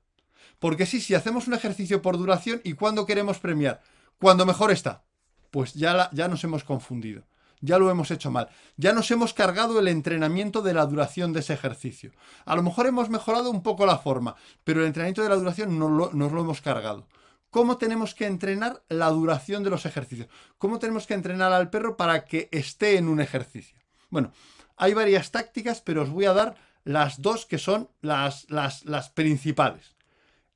Porque 0.59 0.85
sí, 0.85 1.01
si 1.01 1.15
hacemos 1.15 1.47
un 1.47 1.53
ejercicio 1.53 2.01
por 2.01 2.17
duración 2.17 2.61
y 2.63 2.73
cuando 2.73 3.05
queremos 3.05 3.39
premiar, 3.39 3.81
cuando 4.19 4.45
mejor 4.45 4.71
está, 4.71 5.03
pues 5.51 5.73
ya, 5.73 6.09
ya 6.11 6.27
nos 6.27 6.43
hemos 6.43 6.63
confundido 6.63 7.23
ya 7.61 7.77
lo 7.77 7.89
hemos 7.89 8.11
hecho 8.11 8.31
mal. 8.31 8.49
Ya 8.77 8.93
nos 8.93 9.09
hemos 9.11 9.33
cargado 9.33 9.79
el 9.79 9.87
entrenamiento 9.87 10.61
de 10.61 10.73
la 10.73 10.85
duración 10.85 11.33
de 11.33 11.39
ese 11.39 11.53
ejercicio. 11.53 12.11
A 12.45 12.55
lo 12.55 12.63
mejor 12.63 12.87
hemos 12.87 13.09
mejorado 13.09 13.49
un 13.49 13.63
poco 13.63 13.85
la 13.85 13.97
forma, 13.97 14.35
pero 14.63 14.81
el 14.81 14.87
entrenamiento 14.87 15.23
de 15.23 15.29
la 15.29 15.35
duración 15.35 15.77
no 15.79 15.89
nos 15.89 16.31
lo 16.31 16.41
hemos 16.41 16.61
cargado. 16.61 17.07
¿Cómo 17.49 17.77
tenemos 17.77 18.13
que 18.13 18.25
entrenar 18.25 18.83
la 18.89 19.09
duración 19.09 19.63
de 19.63 19.69
los 19.69 19.85
ejercicios? 19.85 20.27
¿Cómo 20.57 20.77
tenemos 20.77 21.07
que 21.07 21.13
entrenar 21.13 21.53
al 21.53 21.69
perro 21.69 21.95
para 21.95 22.25
que 22.25 22.49
esté 22.51 22.97
en 22.97 23.07
un 23.07 23.21
ejercicio? 23.21 23.79
Bueno, 24.09 24.33
hay 24.75 24.93
varias 24.93 25.31
tácticas, 25.31 25.81
pero 25.81 26.01
os 26.01 26.09
voy 26.09 26.25
a 26.25 26.33
dar 26.33 26.55
las 26.83 27.21
dos 27.21 27.45
que 27.45 27.57
son 27.57 27.89
las, 28.01 28.49
las, 28.49 28.83
las 28.85 29.09
principales. 29.09 29.95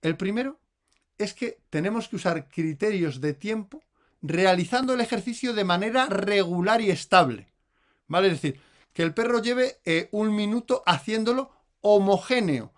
El 0.02 0.18
primero 0.18 0.60
es 1.18 1.34
que 1.34 1.62
tenemos 1.70 2.08
que 2.08 2.18
usar 2.18 2.48
criterios 2.50 3.22
de 3.22 3.34
tiempo 3.34 3.82
realizando 4.22 4.94
el 4.94 5.02
ejercicio 5.02 5.54
de 5.54 5.64
manera 5.64 6.06
regular 6.08 6.82
y 6.82 6.92
estable. 6.92 7.48
¿Vale? 8.08 8.28
Es 8.28 8.42
decir, 8.42 8.60
que 8.94 9.04
el 9.04 9.14
perro 9.14 9.42
lleve 9.42 9.80
eh, 9.86 10.10
un 10.12 10.36
minuto 10.36 10.84
haciéndolo 10.86 11.52
homogéneo. 11.82 12.74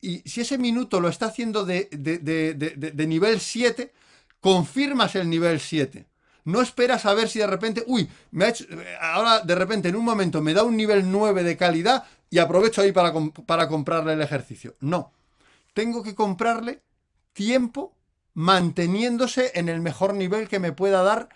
Y 0.00 0.20
si 0.28 0.42
ese 0.42 0.58
minuto 0.58 1.00
lo 1.00 1.08
está 1.08 1.26
haciendo 1.26 1.64
de, 1.64 1.88
de, 1.90 3.06
nivel 3.06 3.40
7, 3.40 3.92
confirmas 4.40 5.16
el 5.16 5.28
nivel 5.28 5.58
7. 5.58 6.06
No 6.44 6.62
esperas 6.62 7.06
a 7.06 7.14
ver 7.14 7.28
si 7.28 7.40
de 7.40 7.46
repente, 7.46 7.82
uy, 7.88 8.08
me 8.30 8.44
ha 8.44 8.48
hecho, 8.50 8.64
ahora 9.00 9.40
de 9.40 9.54
repente 9.56 9.88
en 9.88 9.96
un 9.96 10.04
momento 10.04 10.40
me 10.40 10.54
da 10.54 10.62
un 10.62 10.76
nivel 10.76 11.10
9 11.10 11.42
de 11.42 11.56
calidad 11.56 12.04
y 12.30 12.38
aprovecho 12.38 12.82
ahí 12.82 12.92
para, 12.92 13.12
para 13.46 13.66
comprarle 13.66 14.12
el 14.12 14.22
ejercicio. 14.22 14.76
No, 14.78 15.12
tengo 15.74 16.04
que 16.04 16.14
comprarle 16.14 16.82
tiempo 17.32 17.95
manteniéndose 18.36 19.52
en 19.54 19.70
el 19.70 19.80
mejor 19.80 20.12
nivel 20.12 20.46
que 20.46 20.58
me 20.58 20.70
pueda 20.70 21.02
dar 21.02 21.30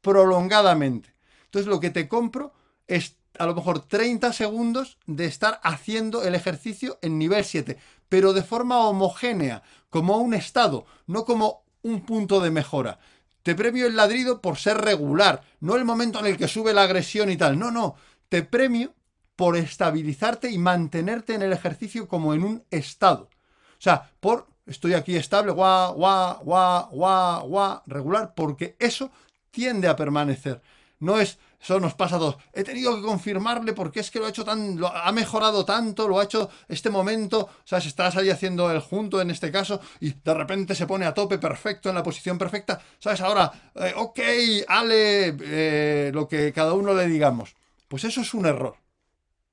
prolongadamente. 0.00 1.14
Entonces 1.44 1.68
lo 1.68 1.78
que 1.78 1.90
te 1.90 2.08
compro 2.08 2.54
es 2.86 3.16
a 3.38 3.44
lo 3.44 3.54
mejor 3.54 3.86
30 3.86 4.32
segundos 4.32 4.96
de 5.04 5.26
estar 5.26 5.60
haciendo 5.62 6.22
el 6.22 6.34
ejercicio 6.34 6.98
en 7.02 7.18
nivel 7.18 7.44
7, 7.44 7.76
pero 8.08 8.32
de 8.32 8.42
forma 8.42 8.78
homogénea, 8.88 9.62
como 9.90 10.16
un 10.16 10.32
estado, 10.32 10.86
no 11.06 11.26
como 11.26 11.64
un 11.82 12.00
punto 12.00 12.40
de 12.40 12.50
mejora. 12.50 12.98
Te 13.42 13.54
premio 13.54 13.86
el 13.86 13.94
ladrido 13.94 14.40
por 14.40 14.56
ser 14.56 14.78
regular, 14.78 15.42
no 15.60 15.76
el 15.76 15.84
momento 15.84 16.18
en 16.20 16.26
el 16.28 16.38
que 16.38 16.48
sube 16.48 16.72
la 16.72 16.84
agresión 16.84 17.30
y 17.30 17.36
tal. 17.36 17.58
No, 17.58 17.70
no, 17.70 17.94
te 18.30 18.42
premio 18.42 18.94
por 19.36 19.54
estabilizarte 19.58 20.50
y 20.50 20.56
mantenerte 20.56 21.34
en 21.34 21.42
el 21.42 21.52
ejercicio 21.52 22.08
como 22.08 22.32
en 22.32 22.42
un 22.42 22.64
estado. 22.70 23.28
O 23.72 23.82
sea, 23.82 24.12
por 24.18 24.48
estoy 24.66 24.94
aquí 24.94 25.16
estable, 25.16 25.52
guau, 25.52 25.94
guau, 25.94 26.42
guau, 26.44 26.88
guau, 26.90 27.48
guau, 27.48 27.82
regular, 27.86 28.34
porque 28.34 28.76
eso 28.78 29.10
tiende 29.50 29.88
a 29.88 29.96
permanecer. 29.96 30.60
No 30.98 31.18
es, 31.20 31.38
eso 31.60 31.78
nos 31.80 31.94
pasa 31.94 32.16
a 32.16 32.18
todos. 32.18 32.36
He 32.52 32.64
tenido 32.64 32.96
que 32.96 33.02
confirmarle 33.02 33.72
porque 33.72 34.00
es 34.00 34.10
que 34.10 34.18
lo 34.18 34.26
ha 34.26 34.30
hecho 34.30 34.44
tan, 34.44 34.78
ha 34.82 35.12
mejorado 35.12 35.64
tanto, 35.64 36.08
lo 36.08 36.18
ha 36.18 36.24
hecho 36.24 36.50
este 36.68 36.90
momento, 36.90 37.40
o 37.40 37.66
sea, 37.66 37.80
si 37.80 37.88
estás 37.88 38.16
ahí 38.16 38.30
haciendo 38.30 38.70
el 38.70 38.80
junto 38.80 39.20
en 39.20 39.30
este 39.30 39.50
caso 39.50 39.80
y 40.00 40.12
de 40.12 40.34
repente 40.34 40.74
se 40.74 40.86
pone 40.86 41.06
a 41.06 41.14
tope 41.14 41.38
perfecto, 41.38 41.88
en 41.88 41.94
la 41.94 42.02
posición 42.02 42.38
perfecta, 42.38 42.80
¿sabes? 42.98 43.20
Ahora, 43.20 43.52
eh, 43.74 43.92
ok, 43.96 44.20
Ale, 44.68 45.36
eh, 45.40 46.10
lo 46.14 46.26
que 46.28 46.52
cada 46.52 46.72
uno 46.72 46.94
le 46.94 47.06
digamos. 47.06 47.54
Pues 47.88 48.04
eso 48.04 48.22
es 48.22 48.34
un 48.34 48.46
error, 48.46 48.76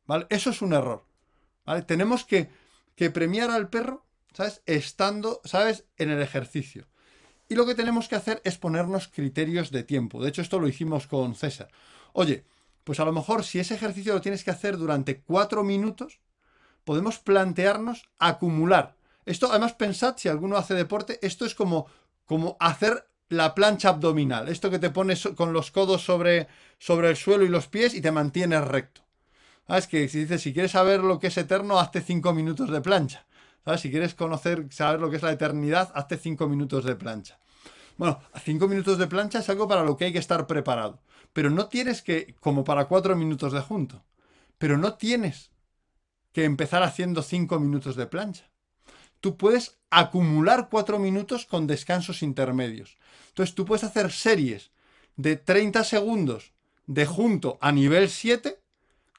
¿vale? 0.06 0.26
Eso 0.30 0.50
es 0.50 0.62
un 0.62 0.74
error, 0.74 1.06
¿vale? 1.66 1.84
Tenemos 1.84 2.26
que, 2.26 2.50
que 2.96 3.12
premiar 3.12 3.52
al 3.52 3.70
perro 3.70 4.03
¿sabes? 4.34 4.62
Estando, 4.66 5.42
¿sabes? 5.44 5.86
En 5.98 6.10
el 6.10 6.22
ejercicio. 6.22 6.88
Y 7.50 7.56
lo 7.56 7.66
que 7.66 7.76
tenemos 7.76 8.08
que 8.08 8.16
hacer 8.16 8.42
es 8.44 8.58
ponernos 8.58 9.08
criterios 9.08 9.72
de 9.72 9.84
tiempo. 9.84 10.22
De 10.22 10.30
hecho, 10.30 10.42
esto 10.42 10.60
lo 10.60 10.68
hicimos 10.68 11.08
con 11.08 11.36
César. 11.36 11.70
Oye, 12.14 12.46
pues 12.84 13.00
a 13.00 13.06
lo 13.06 13.12
mejor 13.12 13.44
si 13.44 13.60
ese 13.60 13.76
ejercicio 13.76 14.14
lo 14.14 14.22
tienes 14.22 14.44
que 14.44 14.52
hacer 14.52 14.78
durante 14.78 15.22
cuatro 15.22 15.64
minutos, 15.64 16.20
podemos 16.84 17.20
plantearnos 17.20 18.10
acumular. 18.20 18.96
Esto, 19.26 19.50
además, 19.50 19.74
pensad, 19.74 20.18
si 20.18 20.30
alguno 20.30 20.58
hace 20.58 20.74
deporte, 20.74 21.20
esto 21.22 21.46
es 21.46 21.56
como, 21.56 21.88
como 22.26 22.58
hacer 22.60 23.08
la 23.30 23.56
plancha 23.56 23.90
abdominal. 23.90 24.50
Esto 24.50 24.70
que 24.70 24.80
te 24.80 24.90
pones 24.90 25.28
con 25.36 25.54
los 25.54 25.72
codos 25.72 26.04
sobre, 26.04 26.48
sobre 26.78 27.10
el 27.10 27.16
suelo 27.16 27.46
y 27.46 27.50
los 27.50 27.68
pies 27.68 27.94
y 27.94 28.02
te 28.02 28.12
mantienes 28.12 28.64
recto. 28.66 29.02
Es 29.68 29.88
que 29.88 30.10
si 30.10 30.20
dices, 30.20 30.42
si 30.42 30.54
quieres 30.54 30.72
saber 30.72 31.00
lo 31.02 31.20
que 31.20 31.28
es 31.28 31.38
eterno, 31.38 31.80
hazte 31.80 32.02
cinco 32.02 32.34
minutos 32.34 32.70
de 32.70 32.82
plancha. 32.82 33.26
Si 33.78 33.90
quieres 33.90 34.14
conocer, 34.14 34.68
saber 34.72 35.00
lo 35.00 35.10
que 35.10 35.18
es 35.18 35.24
la 35.24 35.32
eternidad, 35.32 35.92
hazte 35.96 36.18
cinco 36.18 36.48
minutos 36.48 36.84
de 36.84 36.96
plancha. 36.96 37.40
Bueno, 37.98 38.20
cinco 38.44 38.68
minutos 38.68 38.98
de 38.98 39.08
plancha 39.08 39.40
es 39.40 39.50
algo 39.50 39.68
para 39.68 39.84
lo 39.84 39.96
que 39.96 40.06
hay 40.06 40.14
que 40.14 40.20
estar 40.20 40.48
preparado. 40.48 41.02
Pero 41.32 41.50
no 41.50 41.68
tienes 41.68 42.02
que, 42.02 42.36
como 42.40 42.64
para 42.64 42.86
cuatro 42.86 43.16
minutos 43.16 43.54
de 43.54 43.62
junto, 43.62 44.04
pero 44.58 44.78
no 44.78 44.96
tienes 44.96 45.52
que 46.32 46.44
empezar 46.44 46.84
haciendo 46.84 47.22
cinco 47.22 47.60
minutos 47.60 47.96
de 47.96 48.08
plancha. 48.08 48.50
Tú 49.22 49.38
puedes 49.38 49.78
acumular 49.90 50.68
cuatro 50.70 51.00
minutos 51.00 51.46
con 51.46 51.66
descansos 51.68 52.24
intermedios. 52.24 52.98
Entonces 53.30 53.56
tú 53.56 53.64
puedes 53.64 53.84
hacer 53.84 54.12
series 54.12 54.72
de 55.16 55.38
30 55.38 55.84
segundos 55.84 56.54
de 56.88 57.06
junto 57.06 57.58
a 57.62 57.72
nivel 57.72 58.10
7, 58.10 58.60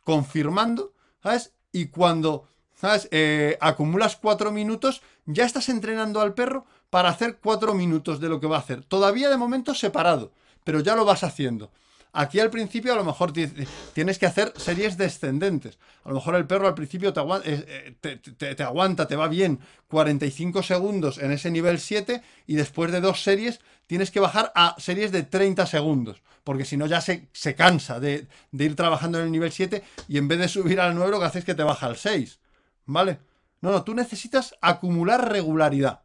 confirmando, 0.03 0.93
¿sabes? 1.23 1.55
Y 1.73 1.87
cuando 1.87 2.49
¿sabes? 2.75 3.09
Eh, 3.11 3.57
acumulas 3.61 4.17
cuatro 4.17 4.53
minutos, 4.53 5.03
ya 5.27 5.45
estás 5.45 5.69
entrenando 5.69 6.21
al 6.21 6.35
perro 6.35 6.67
para 6.91 7.09
hacer 7.09 7.39
cuatro 7.43 7.75
minutos 7.75 8.21
de 8.21 8.29
lo 8.29 8.41
que 8.41 8.47
va 8.47 8.57
a 8.57 8.61
hacer. 8.61 8.85
Todavía 8.85 9.29
de 9.29 9.37
momento 9.37 9.75
separado, 9.75 10.33
pero 10.65 10.81
ya 10.81 10.95
lo 10.95 11.05
vas 11.05 11.25
haciendo. 11.25 11.71
Aquí 12.17 12.39
al 12.39 12.49
principio 12.49 12.93
a 12.93 12.97
lo 12.97 13.05
mejor 13.05 13.33
tienes 13.33 14.19
que 14.21 14.27
hacer 14.27 14.53
series 14.57 14.97
descendentes. 14.97 15.79
A 16.05 16.11
lo 16.11 16.15
mejor 16.15 16.37
el 16.37 16.47
perro 16.47 16.69
al 16.69 16.75
principio 16.75 17.13
te 17.13 17.19
aguanta, 17.19 17.51
eh, 17.51 17.97
te, 18.01 18.63
aguanta, 18.63 19.09
te 19.09 19.17
va 19.17 19.27
bien 19.27 19.59
45 19.89 20.63
segundos 20.63 21.19
en 21.19 21.33
ese 21.33 21.51
nivel 21.51 21.81
7 21.81 22.23
y 22.47 22.55
después 22.55 22.93
de 22.93 23.01
dos 23.01 23.25
series 23.25 23.59
tienes 23.89 24.13
que 24.13 24.21
bajar 24.21 24.53
a 24.55 24.77
series 24.79 25.11
de 25.11 25.25
30 25.25 25.67
segundos. 25.67 26.23
Porque 26.45 26.65
si 26.65 26.77
no 26.77 26.87
ya 26.87 27.01
se, 27.01 27.27
se 27.33 27.57
cansa 27.57 27.99
de, 27.99 28.29
de, 28.53 28.65
ir 28.65 28.77
trabajando 28.77 29.19
en 29.19 29.25
el 29.25 29.33
nivel 29.33 29.51
7 29.51 29.83
y 30.07 30.19
en 30.19 30.29
vez 30.29 30.39
de 30.39 30.47
subir 30.47 30.79
al 30.79 30.95
9 30.95 31.11
lo 31.11 31.19
que 31.19 31.27
hace 31.27 31.41
es 31.41 31.45
que 31.45 31.57
te 31.57 31.65
baja 31.65 31.87
al 31.87 31.97
6. 31.97 32.39
¿Vale? 32.87 33.21
No, 33.61 33.71
no, 33.71 33.85
tú 33.85 33.95
necesitas 33.95 34.55
acumular 34.61 35.31
regularidad. 35.31 36.03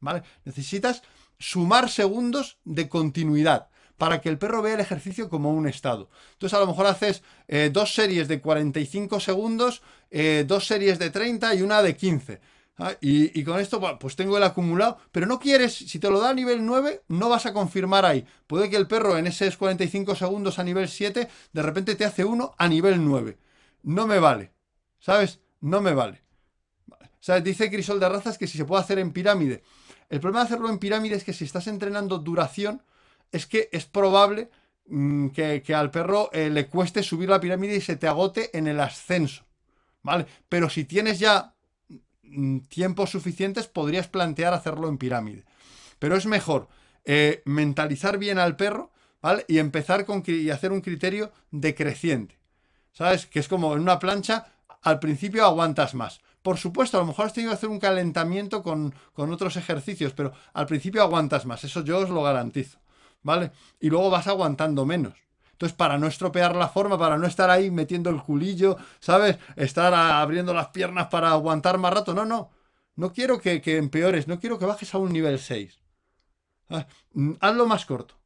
¿Vale? 0.00 0.22
Necesitas 0.44 1.02
sumar 1.38 1.88
segundos 1.88 2.58
de 2.64 2.88
continuidad 2.88 3.68
para 3.96 4.20
que 4.20 4.28
el 4.28 4.38
perro 4.38 4.62
vea 4.62 4.74
el 4.74 4.80
ejercicio 4.80 5.28
como 5.28 5.52
un 5.52 5.66
estado. 5.68 6.10
Entonces 6.32 6.56
a 6.56 6.60
lo 6.60 6.66
mejor 6.66 6.86
haces 6.86 7.22
eh, 7.48 7.70
dos 7.72 7.94
series 7.94 8.28
de 8.28 8.40
45 8.40 9.20
segundos, 9.20 9.82
eh, 10.10 10.44
dos 10.46 10.66
series 10.66 10.98
de 10.98 11.10
30 11.10 11.54
y 11.54 11.62
una 11.62 11.82
de 11.82 11.96
15. 11.96 12.40
¿ah? 12.78 12.92
Y, 13.00 13.38
y, 13.38 13.44
con 13.44 13.58
esto 13.58 13.80
pues 13.98 14.16
tengo 14.16 14.36
el 14.36 14.42
acumulado, 14.42 14.98
pero 15.12 15.26
no 15.26 15.38
quieres, 15.38 15.74
si 15.74 15.98
te 15.98 16.10
lo 16.10 16.20
da 16.20 16.30
a 16.30 16.34
nivel 16.34 16.64
9, 16.64 17.04
no 17.08 17.28
vas 17.28 17.46
a 17.46 17.52
confirmar 17.52 18.04
ahí. 18.04 18.26
Puede 18.46 18.68
que 18.68 18.76
el 18.76 18.86
perro 18.86 19.16
en 19.16 19.26
esos 19.26 19.56
45 19.56 20.14
segundos 20.14 20.58
a 20.58 20.64
nivel 20.64 20.88
7, 20.88 21.28
de 21.52 21.62
repente 21.62 21.94
te 21.94 22.04
hace 22.04 22.24
uno 22.24 22.54
a 22.58 22.68
nivel 22.68 23.04
9. 23.04 23.38
No 23.82 24.06
me 24.06 24.18
vale. 24.18 24.52
¿Sabes? 24.98 25.40
No 25.66 25.80
me 25.80 25.94
vale. 25.94 26.22
O 27.28 27.40
dice 27.40 27.70
Crisol 27.70 27.98
de 27.98 28.08
Razas 28.08 28.38
que 28.38 28.46
si 28.46 28.56
se 28.56 28.64
puede 28.64 28.82
hacer 28.82 28.98
en 28.98 29.12
pirámide. 29.12 29.62
El 30.08 30.20
problema 30.20 30.40
de 30.40 30.46
hacerlo 30.46 30.68
en 30.68 30.78
pirámide 30.78 31.16
es 31.16 31.24
que 31.24 31.32
si 31.32 31.44
estás 31.44 31.66
entrenando 31.66 32.18
duración, 32.18 32.82
es 33.32 33.46
que 33.46 33.68
es 33.72 33.84
probable 33.84 34.48
mm, 34.86 35.28
que, 35.30 35.74
al 35.74 35.90
perro 35.90 36.30
eh, 36.32 36.50
le 36.50 36.68
cueste 36.68 37.02
subir 37.02 37.28
la 37.28 37.40
pirámide 37.40 37.76
y 37.76 37.80
se 37.80 37.96
te 37.96 38.06
agote 38.06 38.56
en 38.56 38.68
el 38.68 38.78
ascenso. 38.78 39.44
¿Vale? 40.02 40.26
Pero 40.48 40.70
si 40.70 40.84
tienes 40.84 41.18
ya 41.18 41.54
mm, 42.22 42.60
tiempos 42.68 43.10
suficientes, 43.10 43.66
podrías 43.66 44.06
plantear 44.06 44.54
hacerlo 44.54 44.88
en 44.88 44.98
pirámide. 44.98 45.44
Pero 45.98 46.14
es 46.14 46.26
mejor 46.26 46.68
eh, 47.04 47.42
mentalizar 47.44 48.18
bien 48.18 48.38
al 48.38 48.54
perro, 48.54 48.92
¿vale? 49.20 49.44
Y 49.48 49.58
empezar 49.58 50.04
con 50.04 50.22
y 50.26 50.50
hacer 50.50 50.70
un 50.70 50.80
criterio 50.80 51.32
decreciente. 51.50 52.38
¿Sabes? 52.92 53.26
Que 53.26 53.40
es 53.40 53.48
como 53.48 53.74
en 53.74 53.82
una 53.82 53.98
plancha, 53.98 54.46
al 54.82 54.98
principio 54.98 55.44
aguantas 55.44 55.94
más. 55.94 56.20
Por 56.42 56.58
supuesto, 56.58 56.96
a 56.96 57.00
lo 57.00 57.06
mejor 57.06 57.26
has 57.26 57.32
tenido 57.32 57.50
que 57.50 57.56
hacer 57.56 57.68
un 57.68 57.80
calentamiento 57.80 58.62
con, 58.62 58.94
otros 59.16 59.56
ejercicios, 59.56 60.12
pero 60.12 60.32
al 60.52 60.66
principio 60.66 61.02
aguantas 61.02 61.44
más, 61.44 61.64
eso 61.64 61.82
yo 61.82 61.98
os 61.98 62.10
lo 62.10 62.22
garantizo, 62.22 62.78
¿vale? 63.22 63.50
Y 63.80 63.90
luego 63.90 64.10
vas 64.10 64.28
aguantando 64.28 64.86
menos. 64.86 65.14
Entonces, 65.50 65.76
para 65.76 65.98
no 65.98 66.06
estropear 66.06 66.54
la 66.54 66.68
forma, 66.68 66.98
para 66.98 67.16
no 67.16 67.26
estar 67.26 67.50
ahí 67.50 67.70
metiendo 67.70 68.10
el 68.10 68.22
culillo, 68.22 68.76
¿sabes? 69.00 69.38
Estar 69.56 69.92
abriendo 69.94 70.52
las 70.54 70.68
piernas 70.68 71.08
para 71.08 71.30
aguantar 71.30 71.78
más 71.78 71.94
rato. 71.94 72.14
No, 72.14 72.24
no. 72.24 72.50
No 72.94 73.12
quiero 73.12 73.40
que, 73.40 73.60
empeores, 73.76 74.28
no 74.28 74.38
quiero 74.38 74.58
que 74.58 74.66
bajes 74.66 74.94
a 74.94 74.98
un 74.98 75.12
nivel 75.12 75.38
6. 75.38 75.80
Ah, 76.70 76.86
mm, 77.14 77.32
hazlo 77.40 77.66
más 77.66 77.86
corto, 77.86 78.16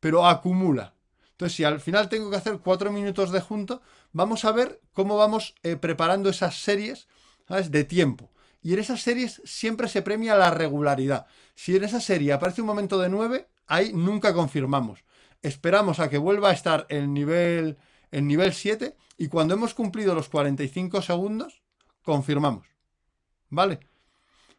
pero 0.00 0.26
acumula. 0.26 0.94
Entonces, 1.32 1.56
si 1.56 1.64
al 1.64 1.80
final 1.80 2.08
tengo 2.08 2.28
que 2.30 2.36
hacer 2.36 2.58
cuatro 2.58 2.92
minutos 2.92 3.32
de 3.32 3.40
junto, 3.40 3.80
vamos 4.12 4.44
a 4.44 4.52
ver 4.52 4.80
cómo 4.92 5.16
vamos 5.16 5.54
eh, 5.62 5.76
preparando 5.76 6.30
esas 6.30 6.56
series 6.56 7.08
¿sabes? 7.48 7.70
de 7.70 7.84
tiempo. 7.84 8.30
Y 8.62 8.74
en 8.74 8.80
esas 8.80 9.00
series 9.00 9.40
siempre 9.44 9.88
se 9.88 10.02
premia 10.02 10.36
la 10.36 10.50
regularidad. 10.50 11.26
Si 11.54 11.76
en 11.76 11.84
esa 11.84 12.00
serie 12.00 12.32
aparece 12.32 12.60
un 12.60 12.66
momento 12.66 12.98
de 12.98 13.08
9, 13.08 13.48
ahí 13.66 13.92
nunca 13.92 14.34
confirmamos 14.34 15.02
esperamos 15.42 16.00
a 16.00 16.08
que 16.08 16.18
vuelva 16.18 16.50
a 16.50 16.52
estar 16.52 16.86
el 16.88 17.12
nivel, 17.12 17.78
el 18.10 18.26
nivel 18.26 18.52
7 18.52 18.96
y 19.16 19.28
cuando 19.28 19.54
hemos 19.54 19.74
cumplido 19.74 20.14
los 20.14 20.28
45 20.28 21.02
segundos, 21.02 21.62
confirmamos. 22.02 22.66
¿Vale? 23.48 23.80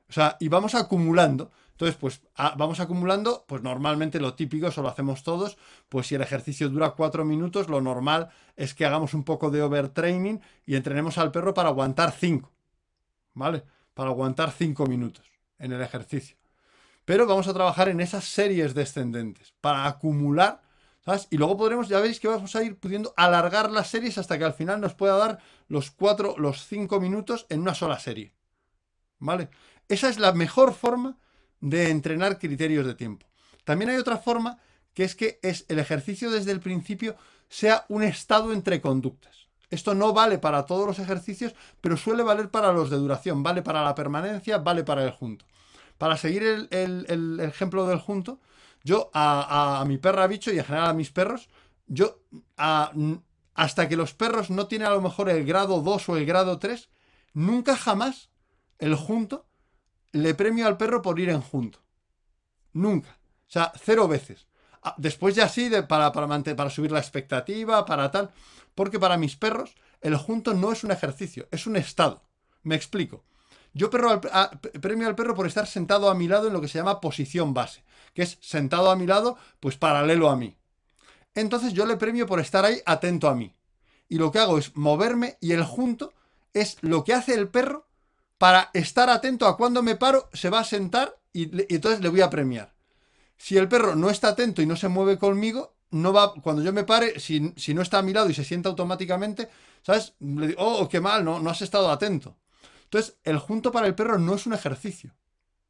O 0.10 0.14
sea, 0.14 0.38
y 0.40 0.50
vamos 0.50 0.76
acumulando. 0.76 1.52
Entonces, 1.82 2.00
pues 2.00 2.22
vamos 2.58 2.80
acumulando, 2.80 3.44
pues 3.48 3.64
normalmente 3.64 4.20
lo 4.20 4.36
típico, 4.36 4.68
eso 4.68 4.84
lo 4.84 4.90
hacemos 4.90 5.24
todos, 5.24 5.58
pues 5.90 6.06
si 6.06 6.14
el 6.14 6.22
ejercicio 6.22 6.70
dura 6.70 6.92
4 6.92 7.26
minutos, 7.26 7.70
lo 7.70 7.82
normal 7.82 8.30
es 8.56 8.76
que 8.76 8.86
hagamos 8.86 9.16
un 9.16 9.24
poco 9.24 9.50
de 9.50 9.64
overtraining 9.64 10.42
y 10.68 10.76
entrenemos 10.76 11.18
al 11.18 11.32
perro 11.32 11.56
para 11.56 11.70
aguantar 11.70 12.12
5. 12.12 12.52
¿Vale? 13.34 13.64
Para 13.96 14.12
aguantar 14.12 14.52
5 14.52 14.86
minutos 14.86 15.26
en 15.58 15.72
el 15.72 15.82
ejercicio. 15.82 16.38
Pero 17.04 17.26
vamos 17.26 17.48
a 17.48 17.54
trabajar 17.56 17.90
en 17.90 18.00
esas 18.00 18.26
series 18.26 18.76
descendentes 18.76 19.56
para 19.60 19.88
acumular 19.88 20.62
y 21.32 21.38
luego 21.38 21.58
podremos, 21.58 21.88
ya 21.88 22.00
veis 22.00 22.20
que 22.20 22.28
vamos 22.28 22.56
a 22.56 22.62
ir 22.62 22.78
pudiendo 22.78 23.12
alargar 23.18 23.72
las 23.72 23.88
series 23.90 24.20
hasta 24.20 24.38
que 24.38 24.46
al 24.46 24.54
final 24.54 24.82
nos 24.82 24.94
pueda 24.94 25.18
dar 25.18 25.40
los 25.68 25.90
cuatro, 25.90 26.36
los 26.38 26.68
cinco 26.68 27.00
minutos 27.00 27.48
en 27.50 27.62
una 27.62 27.74
sola 27.74 27.98
serie. 27.98 28.36
¿Vale? 29.18 29.50
Esa 29.88 30.10
es 30.10 30.20
la 30.20 30.32
mejor 30.32 30.76
forma 30.76 31.18
de 31.62 31.90
entrenar 31.90 32.40
criterios 32.40 32.86
de 32.86 32.96
tiempo. 32.96 33.26
También 33.64 33.92
hay 33.92 33.98
otra 33.98 34.18
forma 34.18 34.60
que 34.94 35.04
es 35.04 35.16
que 35.16 35.40
es 35.42 35.66
el 35.70 35.80
ejercicio 35.80 36.30
desde 36.30 36.52
el 36.52 36.60
principio 36.60 37.16
sea 37.48 37.86
un 37.88 38.04
estado 38.04 38.52
entre 38.52 38.82
conductas. 38.82 39.48
Esto 39.70 39.96
no 39.96 40.12
vale 40.12 40.38
para 40.38 40.66
todos 40.66 40.86
los 40.86 41.00
ejercicios, 41.00 41.56
pero 41.80 41.96
suele 41.96 42.24
valer 42.24 42.50
para 42.50 42.74
los 42.74 42.90
de 42.90 42.98
duración, 42.98 43.42
vale 43.42 43.62
para 43.62 43.84
la 43.84 43.96
permanencia, 43.96 44.58
vale 44.58 44.84
para 44.84 45.06
el 45.06 45.12
junto. 45.12 45.46
Para 45.98 46.18
seguir 46.18 46.68
el 46.72 47.40
ejemplo 47.40 47.88
del 47.88 48.00
junto, 48.00 48.40
yo 48.84 49.10
a, 49.14 49.84
mi 49.88 49.98
perra 49.98 50.28
bicho 50.28 50.52
y 50.52 50.58
en 50.58 50.66
general 50.66 50.90
a 50.90 50.94
mis 50.94 51.12
perros, 51.12 51.50
yo 51.88 52.20
hasta 52.56 53.88
que 53.88 53.96
los 53.96 54.14
perros 54.14 54.50
no 54.50 54.68
tienen 54.68 54.88
a 54.88 54.92
lo 54.92 55.02
mejor 55.02 55.30
el 55.30 55.46
grado 55.46 55.82
2 55.82 56.10
o 56.10 56.18
el 56.18 56.26
grado 56.26 56.58
3, 56.58 56.90
nunca 57.34 57.76
jamás 57.76 58.30
el 58.80 58.96
junto 58.96 59.46
le 60.12 60.34
premio 60.36 60.68
al 60.68 60.78
perro 60.78 61.02
por 61.02 61.20
ir 61.20 61.30
en 61.30 61.42
junto. 61.42 61.80
Nunca. 62.74 63.18
O 63.48 63.52
sea, 63.52 63.72
cero 63.84 64.08
veces. 64.08 64.48
Después 64.98 65.36
ya 65.36 65.48
sí, 65.48 65.70
de, 65.70 65.84
para, 65.84 66.12
para, 66.12 66.28
para 66.28 66.70
subir 66.70 66.92
la 66.92 67.00
expectativa, 67.00 67.86
para 67.86 68.10
tal. 68.12 68.32
Porque 68.76 69.00
para 69.00 69.18
mis 69.18 69.36
perros, 69.36 69.76
el 70.02 70.16
junto 70.16 70.54
no 70.54 70.72
es 70.72 70.84
un 70.84 70.92
ejercicio, 70.92 71.48
es 71.52 71.68
un 71.68 71.76
estado. 71.76 72.24
Me 72.64 72.76
explico. 72.76 73.24
Yo 73.74 73.90
premio 73.90 75.08
al 75.08 75.16
perro 75.16 75.36
por 75.36 75.48
estar 75.48 75.66
sentado 75.66 76.10
a 76.10 76.16
mi 76.16 76.28
lado 76.28 76.48
en 76.48 76.54
lo 76.54 76.62
que 76.62 76.68
se 76.68 76.78
llama 76.78 77.00
posición 77.00 77.54
base, 77.54 77.84
que 78.14 78.24
es 78.24 78.38
sentado 78.42 78.92
a 78.92 78.96
mi 78.98 79.08
lado, 79.08 79.38
pues 79.60 79.78
paralelo 79.78 80.30
a 80.30 80.36
mí. 80.36 80.58
Entonces 81.36 81.72
yo 81.74 81.86
le 81.86 81.96
premio 81.96 82.28
por 82.28 82.42
estar 82.42 82.66
ahí 82.66 82.82
atento 82.86 83.30
a 83.30 83.36
mí. 83.36 83.56
Y 84.10 84.18
lo 84.18 84.32
que 84.32 84.40
hago 84.40 84.58
es 84.58 84.76
moverme 84.76 85.38
y 85.40 85.54
el 85.54 85.64
junto 85.64 86.14
es 86.54 86.78
lo 86.82 87.06
que 87.06 87.14
hace 87.14 87.34
el 87.34 87.48
perro 87.48 87.88
para 88.42 88.72
estar 88.74 89.08
atento 89.08 89.46
a 89.46 89.56
cuando 89.56 89.84
me 89.84 89.96
paro, 89.96 90.28
se 90.34 90.50
va 90.50 90.62
a 90.62 90.64
sentar 90.64 91.16
y, 91.32 91.44
entonces 91.72 92.02
le 92.02 92.10
voy 92.10 92.22
a 92.22 92.30
premiar. 92.32 92.74
Si 93.38 93.56
el 93.56 93.68
perro 93.68 93.96
no 93.96 94.10
está 94.10 94.30
atento 94.30 94.64
y 94.64 94.66
no 94.66 94.76
se 94.76 94.88
mueve 94.88 95.20
conmigo, 95.20 95.76
no 95.92 96.12
va, 96.12 96.34
cuando 96.34 96.64
yo 96.64 96.74
me 96.74 96.84
pare, 96.84 97.20
si, 97.20 97.54
si 97.56 97.76
no 97.76 97.84
está 97.84 98.00
a 98.00 98.02
mi 98.02 98.14
lado 98.14 98.32
y 98.32 98.34
se 98.34 98.44
sienta 98.44 98.68
automáticamente, 98.68 99.48
¿sabes? 99.84 100.16
Le 100.20 100.48
digo, 100.48 100.60
oh, 100.60 100.90
qué 100.90 101.00
mal, 101.00 101.24
no, 101.24 101.40
no 101.40 101.52
has 101.52 101.62
estado 101.62 101.92
atento. 101.92 102.36
Entonces, 102.86 103.16
el 103.26 103.38
junto 103.38 103.72
para 103.72 103.86
el 103.86 103.94
perro 103.94 104.18
no 104.18 104.34
es 104.34 104.48
un 104.48 104.54
ejercicio, 104.54 105.14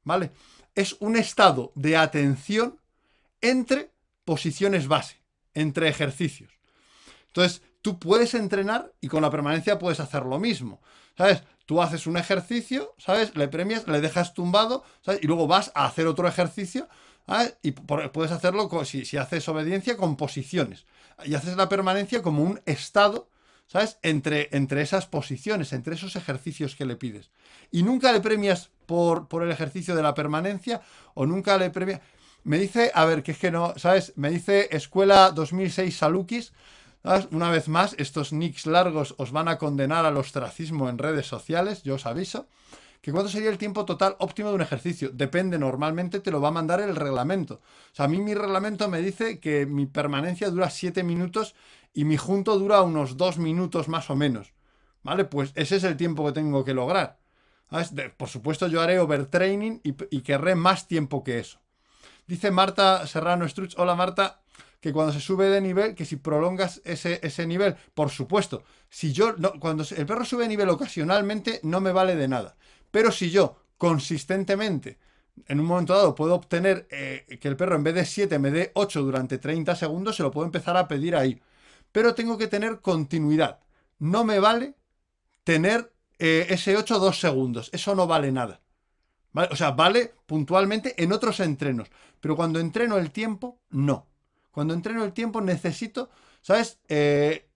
¿vale? 0.05 0.31
Es 0.73 0.95
un 1.01 1.17
estado 1.17 1.73
de 1.75 1.97
atención 1.97 2.79
entre 3.41 3.91
posiciones 4.23 4.87
base, 4.87 5.17
entre 5.53 5.89
ejercicios. 5.89 6.53
Entonces, 7.27 7.63
tú 7.81 7.99
puedes 7.99 8.33
entrenar 8.33 8.93
y 9.01 9.09
con 9.09 9.21
la 9.21 9.29
permanencia 9.29 9.77
puedes 9.77 9.99
hacer 9.99 10.23
lo 10.23 10.39
mismo, 10.39 10.81
¿sabes? 11.17 11.43
Tú 11.71 11.81
haces 11.81 12.05
un 12.05 12.17
ejercicio, 12.17 12.93
¿sabes? 12.97 13.33
Le 13.37 13.47
premias, 13.47 13.87
le 13.87 14.01
dejas 14.01 14.33
tumbado, 14.33 14.83
¿sabes? 15.05 15.21
Y 15.23 15.27
luego 15.27 15.47
vas 15.47 15.71
a 15.73 15.85
hacer 15.85 16.05
otro 16.05 16.27
ejercicio, 16.27 16.89
¿sabes? 17.25 17.55
Y 17.61 17.71
puedes 17.71 18.33
hacerlo, 18.33 18.69
si, 18.83 19.05
si 19.05 19.15
haces 19.15 19.47
obediencia, 19.47 19.95
con 19.95 20.17
posiciones. 20.17 20.85
Y 21.23 21.33
haces 21.33 21.55
la 21.55 21.69
permanencia 21.69 22.21
como 22.21 22.43
un 22.43 22.59
estado 22.65 23.29
¿sabes? 23.67 23.99
Entre, 24.01 24.49
entre 24.51 24.81
esas 24.81 25.05
posiciones, 25.05 25.71
entre 25.71 25.95
esos 25.95 26.17
ejercicios 26.17 26.75
que 26.75 26.83
le 26.83 26.97
pides. 26.97 27.31
Y 27.71 27.83
nunca 27.83 28.11
le 28.11 28.19
premias 28.19 28.69
por, 28.85 29.29
por 29.29 29.41
el 29.43 29.49
ejercicio 29.49 29.95
de 29.95 30.03
la 30.03 30.13
permanencia 30.13 30.81
o 31.13 31.25
nunca 31.25 31.57
le 31.57 31.69
premias... 31.69 32.01
Me 32.43 32.57
dice, 32.57 32.91
a 32.93 33.05
ver, 33.05 33.23
que 33.23 33.31
es 33.31 33.37
que 33.37 33.49
no, 33.49 33.73
¿sabes? 33.77 34.11
Me 34.17 34.29
dice 34.29 34.67
Escuela 34.75 35.31
2006 35.31 35.95
Salukis. 35.95 36.51
Una 37.03 37.49
vez 37.49 37.67
más, 37.67 37.95
estos 37.97 38.31
nicks 38.31 38.67
largos 38.67 39.15
os 39.17 39.31
van 39.31 39.47
a 39.47 39.57
condenar 39.57 40.05
al 40.05 40.17
ostracismo 40.17 40.87
en 40.87 40.99
redes 40.99 41.25
sociales, 41.25 41.81
yo 41.83 41.95
os 41.95 42.05
aviso. 42.05 42.47
¿Que 43.01 43.11
cuánto 43.11 43.31
sería 43.31 43.49
el 43.49 43.57
tiempo 43.57 43.83
total 43.85 44.15
óptimo 44.19 44.49
de 44.49 44.55
un 44.55 44.61
ejercicio? 44.61 45.09
Depende, 45.11 45.57
normalmente 45.57 46.19
te 46.19 46.29
lo 46.29 46.39
va 46.39 46.49
a 46.49 46.51
mandar 46.51 46.79
el 46.81 46.95
reglamento. 46.95 47.55
O 47.55 47.95
sea, 47.95 48.05
a 48.05 48.07
mí 48.07 48.19
mi 48.19 48.35
reglamento 48.35 48.87
me 48.87 49.01
dice 49.01 49.39
que 49.39 49.65
mi 49.65 49.87
permanencia 49.87 50.51
dura 50.51 50.69
7 50.69 51.01
minutos 51.01 51.55
y 51.95 52.05
mi 52.05 52.17
junto 52.17 52.59
dura 52.59 52.83
unos 52.83 53.17
dos 53.17 53.39
minutos 53.39 53.87
más 53.87 54.11
o 54.11 54.15
menos. 54.15 54.53
¿Vale? 55.01 55.25
Pues 55.25 55.51
ese 55.55 55.77
es 55.77 55.83
el 55.83 55.97
tiempo 55.97 56.23
que 56.27 56.33
tengo 56.33 56.63
que 56.63 56.75
lograr. 56.75 57.17
Por 58.17 58.29
supuesto, 58.29 58.67
yo 58.67 58.81
haré 58.81 58.99
overtraining 58.99 59.81
y, 59.83 59.95
y 60.15 60.21
querré 60.21 60.53
más 60.53 60.87
tiempo 60.87 61.23
que 61.23 61.39
eso. 61.39 61.59
Dice 62.27 62.51
Marta 62.51 63.07
Serrano 63.07 63.49
Struch, 63.49 63.73
hola 63.77 63.95
Marta, 63.95 64.40
que 64.81 64.91
cuando 64.91 65.13
se 65.13 65.21
sube 65.21 65.47
de 65.47 65.61
nivel, 65.61 65.95
que 65.95 66.05
si 66.05 66.17
prolongas 66.17 66.81
ese, 66.83 67.19
ese 67.23 67.47
nivel, 67.47 67.75
por 67.93 68.09
supuesto, 68.09 68.63
si 68.89 69.13
yo, 69.13 69.35
cuando 69.59 69.85
el 69.95 70.05
perro 70.05 70.25
sube 70.25 70.43
de 70.43 70.49
nivel 70.49 70.69
ocasionalmente, 70.69 71.61
no 71.63 71.79
me 71.79 71.93
vale 71.93 72.15
de 72.15 72.27
nada. 72.27 72.57
Pero 72.91 73.11
si 73.11 73.29
yo 73.29 73.55
consistentemente, 73.77 74.97
en 75.47 75.59
un 75.59 75.65
momento 75.65 75.93
dado, 75.93 76.15
puedo 76.15 76.35
obtener 76.35 76.87
eh, 76.91 77.37
que 77.39 77.47
el 77.47 77.55
perro 77.55 77.75
en 77.75 77.83
vez 77.83 77.95
de 77.95 78.05
7 78.05 78.39
me 78.39 78.51
dé 78.51 78.71
8 78.73 79.01
durante 79.01 79.37
30 79.37 79.75
segundos, 79.75 80.17
se 80.17 80.23
lo 80.23 80.31
puedo 80.31 80.45
empezar 80.45 80.75
a 80.75 80.87
pedir 80.87 81.15
ahí 81.15 81.39
pero 81.91 82.15
tengo 82.15 82.37
que 82.37 82.47
tener 82.47 82.81
continuidad. 82.81 83.59
No 83.99 84.23
me 84.23 84.39
vale 84.39 84.75
tener 85.43 85.93
eh, 86.19 86.47
ese 86.49 86.77
8 86.77 86.99
dos 86.99 87.19
segundos. 87.19 87.69
Eso 87.73 87.95
no 87.95 88.07
vale 88.07 88.31
nada. 88.31 88.61
O 89.33 89.55
sea, 89.55 89.71
vale 89.71 90.13
puntualmente 90.25 91.01
en 91.01 91.11
otros 91.13 91.39
entrenos. 91.39 91.89
Pero 92.19 92.35
cuando 92.35 92.59
entreno 92.59 92.97
el 92.97 93.11
tiempo, 93.11 93.59
no. 93.69 94.07
Cuando 94.51 94.73
entreno 94.73 95.03
el 95.03 95.13
tiempo 95.13 95.41
necesito, 95.41 96.09
¿sabes? 96.41 96.79
Eh, 96.89 97.47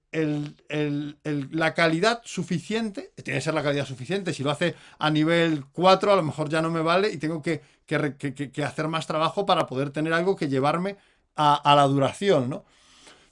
la 1.51 1.73
calidad 1.73 2.21
suficiente, 2.23 3.11
tiene 3.21 3.39
que 3.39 3.43
ser 3.43 3.53
la 3.53 3.63
calidad 3.63 3.85
suficiente. 3.85 4.33
Si 4.33 4.43
lo 4.43 4.51
hace 4.51 4.75
a 4.97 5.09
nivel 5.09 5.65
4, 5.73 6.13
a 6.13 6.15
lo 6.15 6.23
mejor 6.23 6.47
ya 6.47 6.61
no 6.61 6.71
me 6.71 6.81
vale 6.81 7.11
y 7.11 7.17
tengo 7.17 7.41
que, 7.41 7.61
hacer 8.63 8.87
más 8.87 9.07
trabajo 9.07 9.45
para 9.45 9.67
poder 9.67 9.89
tener 9.89 10.13
algo 10.13 10.37
que 10.37 10.47
llevarme 10.47 10.97
a, 11.35 11.75
la 11.75 11.83
duración, 11.83 12.49
¿no? 12.49 12.63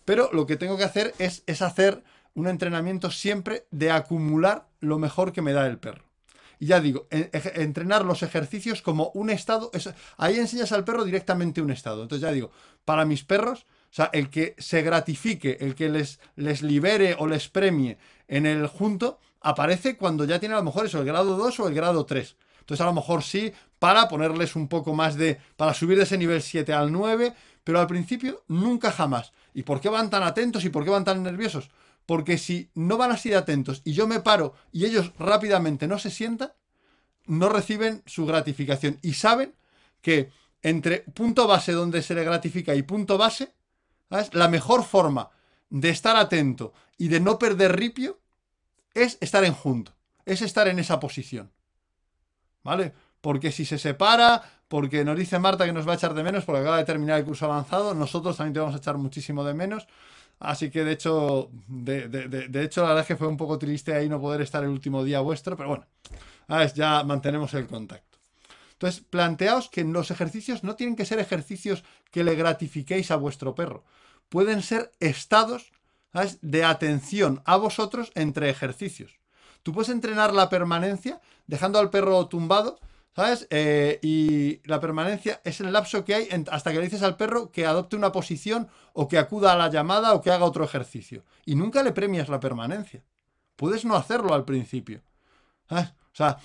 Pero 0.03 0.29
lo 0.33 0.45
que 0.45 0.57
tengo 0.57 0.77
que 0.77 0.83
hacer 0.83 1.13
es 1.19 1.61
hacer 1.61 2.03
un 2.35 2.47
entrenamiento 2.47 3.11
siempre 3.11 3.65
de 3.71 3.91
acumular 3.91 4.67
lo 4.79 4.99
mejor 4.99 5.31
que 5.31 5.41
me 5.41 5.53
da 5.53 5.67
el 5.67 5.77
perro. 5.77 6.12
Y 6.63 6.65
ya 6.65 6.79
digo, 6.79 7.07
entrenar 7.11 8.05
los 8.05 8.23
ejercicios 8.23 8.81
como 8.81 9.11
un 9.15 9.29
estado. 9.29 9.69
ahí 10.15 10.37
enseñas 10.37 10.71
al 10.71 10.85
perro 10.85 11.03
directamente 11.03 11.61
un 11.61 11.71
estado. 11.71 12.03
Entonces 12.03 12.21
ya 12.21 12.31
digo, 12.31 12.51
para 12.85 13.03
mis 13.03 13.25
perros, 13.25 13.65
o 13.91 13.93
sea, 13.93 14.09
el 14.13 14.29
que 14.29 14.55
se 14.57 14.81
gratifique, 14.81 15.57
el 15.59 15.75
que 15.75 15.89
les, 15.89 16.21
les 16.37 16.61
libere 16.61 17.17
o 17.19 17.27
les 17.27 17.49
premie 17.49 17.97
en 18.29 18.45
el 18.45 18.67
junto, 18.67 19.19
aparece 19.41 19.97
cuando 19.97 20.23
ya 20.23 20.39
tiene 20.39 20.55
a 20.55 20.59
lo 20.59 20.63
mejor 20.63 20.85
eso, 20.85 20.99
el 20.99 21.05
grado 21.05 21.35
2 21.35 21.59
o 21.59 21.67
el 21.67 21.73
grado 21.73 22.05
3. 22.05 22.37
Entonces 22.61 22.81
a 22.81 22.87
lo 22.87 22.93
mejor 22.93 23.23
sí, 23.23 23.51
para 23.77 24.07
ponerles 24.07 24.55
un 24.55 24.69
poco 24.69 24.93
más 24.93 25.17
de, 25.17 25.41
para 25.57 25.73
subir 25.73 25.97
de 25.97 26.03
ese 26.03 26.17
nivel 26.17 26.41
7 26.41 26.71
al 26.71 26.93
9, 26.93 27.33
pero 27.65 27.81
al 27.81 27.87
principio 27.87 28.45
nunca 28.47 28.93
jamás. 28.93 29.33
¿Y 29.53 29.63
por 29.63 29.81
qué 29.81 29.89
van 29.89 30.09
tan 30.09 30.23
atentos 30.23 30.63
y 30.63 30.69
por 30.69 30.85
qué 30.85 30.91
van 30.91 31.03
tan 31.03 31.23
nerviosos? 31.23 31.69
Porque 32.05 32.37
si 32.37 32.69
no 32.75 32.97
van 32.97 33.11
así 33.11 33.29
de 33.29 33.37
atentos 33.37 33.81
y 33.85 33.93
yo 33.93 34.07
me 34.07 34.19
paro 34.19 34.53
y 34.71 34.85
ellos 34.85 35.13
rápidamente 35.17 35.87
no 35.87 35.99
se 35.99 36.11
sientan, 36.11 36.51
no 37.25 37.49
reciben 37.49 38.03
su 38.05 38.25
gratificación 38.25 38.99
y 39.01 39.13
saben 39.13 39.55
que 40.01 40.29
entre 40.61 40.99
punto 40.99 41.47
base 41.47 41.71
donde 41.71 42.01
se 42.01 42.15
le 42.15 42.23
gratifica 42.23 42.75
y 42.75 42.83
punto 42.83 43.17
base, 43.17 43.53
la 44.31 44.47
mejor 44.47 44.83
forma 44.83 45.29
de 45.69 45.89
estar 45.89 46.15
atento 46.15 46.73
y 46.97 47.07
de 47.07 47.19
no 47.19 47.39
perder 47.39 47.75
ripio 47.75 48.19
es 48.93 49.17
estar 49.21 49.43
en 49.43 49.53
junto, 49.53 49.93
es 50.25 50.41
estar 50.41 50.67
en 50.67 50.79
esa 50.79 50.99
posición. 50.99 51.51
¿Vale? 52.63 52.93
Porque 53.21 53.51
si 53.51 53.65
se 53.65 53.77
separa, 53.77 54.43
porque 54.67 55.03
nos 55.03 55.17
dice 55.17 55.39
Marta 55.39 55.65
que 55.65 55.73
nos 55.73 55.87
va 55.87 55.93
a 55.93 55.95
echar 55.95 56.13
de 56.13 56.23
menos 56.23 56.45
porque 56.45 56.61
acaba 56.61 56.77
de 56.77 56.85
terminar 56.85 57.19
el 57.19 57.25
curso 57.25 57.45
avanzado, 57.45 57.93
nosotros 57.93 58.37
también 58.37 58.53
te 58.53 58.59
vamos 58.59 58.75
a 58.75 58.77
echar 58.77 58.97
muchísimo 58.97 59.43
de 59.43 59.53
menos. 59.53 59.87
Así 60.43 60.69
que 60.69 60.83
de 60.83 60.91
hecho, 60.91 61.49
de, 61.69 62.63
hecho, 62.63 62.81
la 62.81 62.89
verdad 62.89 63.03
es 63.03 63.07
que 63.07 63.15
fue 63.15 63.29
un 63.29 63.37
poco 63.37 63.57
triste 63.57 63.93
ahí 63.93 64.09
no 64.09 64.19
poder 64.19 64.41
estar 64.41 64.61
el 64.61 64.69
último 64.69 65.01
día 65.05 65.21
vuestro, 65.21 65.55
pero 65.55 65.69
bueno, 65.69 65.87
ya 66.75 67.01
mantenemos 67.05 67.53
el 67.53 67.65
contacto. 67.65 68.17
Entonces, 68.73 69.05
planteaos 69.09 69.69
que 69.69 69.85
los 69.85 70.11
ejercicios 70.11 70.65
no 70.65 70.75
tienen 70.75 70.97
que 70.97 71.05
ser 71.05 71.19
ejercicios 71.19 71.85
que 72.11 72.25
le 72.25 72.35
gratifiquéis 72.35 73.09
a 73.11 73.15
vuestro 73.15 73.55
perro. 73.55 73.85
Pueden 74.27 74.61
ser 74.61 74.91
estados 74.99 75.71
de 76.41 76.65
atención 76.65 77.41
a 77.45 77.55
vosotros 77.55 78.11
entre 78.13 78.49
ejercicios. 78.49 79.17
Tú 79.63 79.71
puedes 79.71 79.87
entrenar 79.87 80.33
la 80.33 80.49
permanencia 80.49 81.21
dejando 81.47 81.79
al 81.79 81.89
perro 81.89 82.27
tumbado, 82.27 82.81
¿sabes? 83.15 83.47
Eh, 83.49 83.99
y 84.01 84.61
la 84.67 84.79
permanencia 84.79 85.41
es 85.43 85.61
el 85.61 85.71
lapso 85.71 86.03
que 86.03 86.15
hay 86.15 86.29
hasta 86.51 86.71
que 86.71 86.77
le 86.77 86.85
dices 86.85 87.03
al 87.03 87.17
perro 87.17 87.51
que 87.51 87.65
adopte 87.65 87.95
una 87.95 88.11
posición 88.11 88.67
o 88.93 89.07
que 89.07 89.17
acuda 89.17 89.53
a 89.53 89.57
la 89.57 89.69
llamada 89.69 90.13
o 90.13 90.21
que 90.21 90.31
haga 90.31 90.45
otro 90.45 90.63
ejercicio. 90.63 91.23
Y 91.45 91.55
nunca 91.55 91.83
le 91.83 91.91
premias 91.91 92.29
la 92.29 92.39
permanencia. 92.39 93.03
Puedes 93.55 93.85
no 93.85 93.95
hacerlo 93.95 94.33
al 94.33 94.45
principio. 94.45 95.01
O 95.69 96.15
sea, 96.15 96.37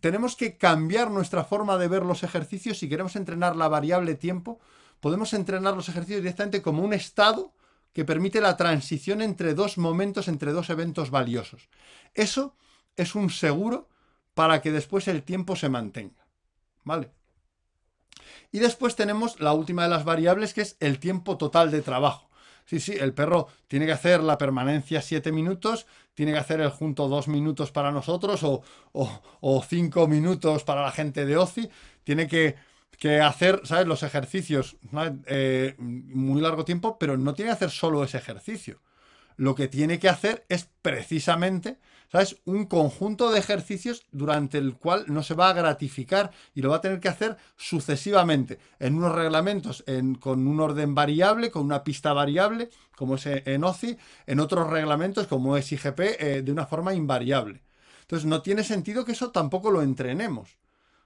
tenemos 0.00 0.36
que 0.36 0.56
cambiar 0.56 1.10
nuestra 1.10 1.44
forma 1.44 1.76
de 1.78 1.88
ver 1.88 2.04
los 2.04 2.22
ejercicios. 2.22 2.78
Si 2.78 2.88
queremos 2.88 3.16
entrenar 3.16 3.56
la 3.56 3.68
variable 3.68 4.14
tiempo, 4.14 4.60
podemos 5.00 5.32
entrenar 5.32 5.74
los 5.74 5.88
ejercicios 5.88 6.22
directamente 6.22 6.62
como 6.62 6.82
un 6.82 6.92
estado 6.92 7.52
que 7.92 8.04
permite 8.04 8.40
la 8.40 8.56
transición 8.56 9.22
entre 9.22 9.54
dos 9.54 9.78
momentos, 9.78 10.28
entre 10.28 10.52
dos 10.52 10.70
eventos 10.70 11.10
valiosos. 11.10 11.68
Eso 12.14 12.54
es 12.96 13.14
un 13.14 13.30
seguro 13.30 13.88
para 14.38 14.62
que 14.62 14.70
después 14.70 15.08
el 15.08 15.24
tiempo 15.24 15.56
se 15.56 15.68
mantenga. 15.68 16.28
¿Vale? 16.84 17.10
Y 18.52 18.60
después 18.60 18.94
tenemos 18.94 19.40
la 19.40 19.52
última 19.52 19.82
de 19.82 19.88
las 19.88 20.04
variables 20.04 20.54
que 20.54 20.60
es 20.60 20.76
el 20.78 21.00
tiempo 21.00 21.36
total 21.36 21.72
de 21.72 21.82
trabajo. 21.82 22.30
Sí, 22.64 22.78
sí, 22.78 22.92
el 22.92 23.14
perro 23.14 23.48
tiene 23.66 23.86
que 23.86 23.92
hacer 23.92 24.22
la 24.22 24.38
permanencia 24.38 25.02
7 25.02 25.32
minutos, 25.32 25.86
tiene 26.14 26.32
que 26.32 26.38
hacer 26.38 26.60
el 26.60 26.70
junto 26.70 27.08
2 27.08 27.26
minutos 27.26 27.72
para 27.72 27.90
nosotros 27.90 28.44
o 28.44 29.62
5 29.66 30.06
minutos 30.06 30.62
para 30.62 30.82
la 30.82 30.92
gente 30.92 31.26
de 31.26 31.36
OCI, 31.36 31.68
tiene 32.04 32.28
que 32.28 32.54
que 32.98 33.20
hacer, 33.20 33.60
¿sabes? 33.64 33.86
Los 33.86 34.02
ejercicios 34.02 34.76
eh, 35.26 35.74
muy 35.78 36.40
largo 36.40 36.64
tiempo, 36.64 36.98
pero 36.98 37.16
no 37.16 37.34
tiene 37.34 37.50
que 37.50 37.54
hacer 37.54 37.70
solo 37.70 38.02
ese 38.02 38.18
ejercicio. 38.18 38.80
Lo 39.36 39.54
que 39.54 39.68
tiene 39.68 40.00
que 40.00 40.08
hacer 40.08 40.44
es 40.48 40.68
precisamente, 40.82 41.78
¿sabes? 42.10 42.36
Un 42.44 42.66
conjunto 42.66 43.30
de 43.30 43.38
ejercicios 43.38 44.04
durante 44.12 44.58
el 44.58 44.76
cual 44.76 45.04
no 45.08 45.22
se 45.22 45.34
va 45.34 45.50
a 45.50 45.52
gratificar 45.52 46.30
y 46.54 46.62
lo 46.62 46.70
va 46.70 46.76
a 46.76 46.80
tener 46.80 47.00
que 47.00 47.08
hacer 47.08 47.36
sucesivamente 47.56 48.58
en 48.78 48.96
unos 48.96 49.14
reglamentos 49.14 49.84
con 50.20 50.46
un 50.46 50.60
orden 50.60 50.94
variable, 50.94 51.50
con 51.50 51.64
una 51.64 51.84
pista 51.84 52.12
variable, 52.12 52.70
como 52.96 53.16
es 53.16 53.26
en 53.26 53.64
OCI, 53.64 53.96
en 54.26 54.40
otros 54.40 54.68
reglamentos, 54.68 55.26
como 55.26 55.56
es 55.56 55.70
IGP, 55.70 56.00
eh, 56.00 56.42
de 56.42 56.52
una 56.52 56.66
forma 56.66 56.94
invariable. 56.94 57.62
Entonces, 58.02 58.26
no 58.26 58.40
tiene 58.40 58.64
sentido 58.64 59.04
que 59.04 59.12
eso 59.12 59.30
tampoco 59.30 59.70
lo 59.70 59.82
entrenemos. 59.82 60.56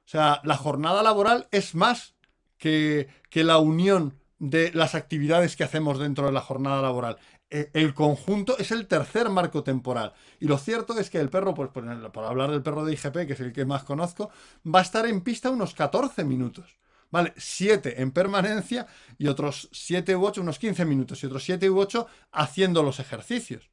O 0.05 0.09
sea, 0.09 0.41
la 0.45 0.57
jornada 0.57 1.03
laboral 1.03 1.49
es 1.51 1.75
más 1.75 2.15
que, 2.59 3.09
la 3.35 3.59
unión 3.59 4.19
de 4.39 4.71
las 4.73 4.95
actividades 4.95 5.57
que 5.57 5.65
hacemos 5.65 5.99
dentro 5.99 6.27
de 6.27 6.33
la 6.33 6.41
jornada 6.41 6.81
laboral. 6.81 7.19
E, 7.55 7.71
el 7.75 7.93
conjunto 7.93 8.57
es 8.57 8.71
el 8.71 8.87
tercer 8.87 9.29
marco 9.29 9.63
temporal. 9.63 10.15
Y 10.41 10.47
lo 10.47 10.57
cierto 10.57 10.99
es 10.99 11.11
que 11.11 11.21
el 11.21 11.29
perro, 11.29 11.53
pues 11.55 11.69
por, 11.69 11.87
hablar 12.25 12.51
del 12.51 12.63
perro 12.63 12.83
de 12.83 12.95
IGP, 12.95 13.27
que 13.27 13.35
es 13.35 13.41
el 13.41 13.53
que 13.53 13.67
más 13.67 13.85
conozco, 13.85 14.31
va 14.67 14.79
a 14.79 14.83
estar 14.83 15.05
en 15.07 15.21
pista 15.21 15.51
unos 15.51 15.75
14 15.75 16.25
minutos. 16.25 16.79
¿Vale? 17.11 17.35
7 17.37 18.01
en 18.01 18.11
permanencia 18.11 18.87
y 19.19 19.27
otros 19.27 19.69
7 19.71 20.17
u 20.17 20.25
8, 20.25 20.41
unos 20.41 20.59
15 20.59 20.87
minutos 20.87 21.23
y 21.23 21.27
otros 21.27 21.45
7 21.45 21.69
u 21.69 21.79
8 21.79 22.07
haciendo 22.33 22.83
los 22.83 23.01
ejercicios. 23.01 23.71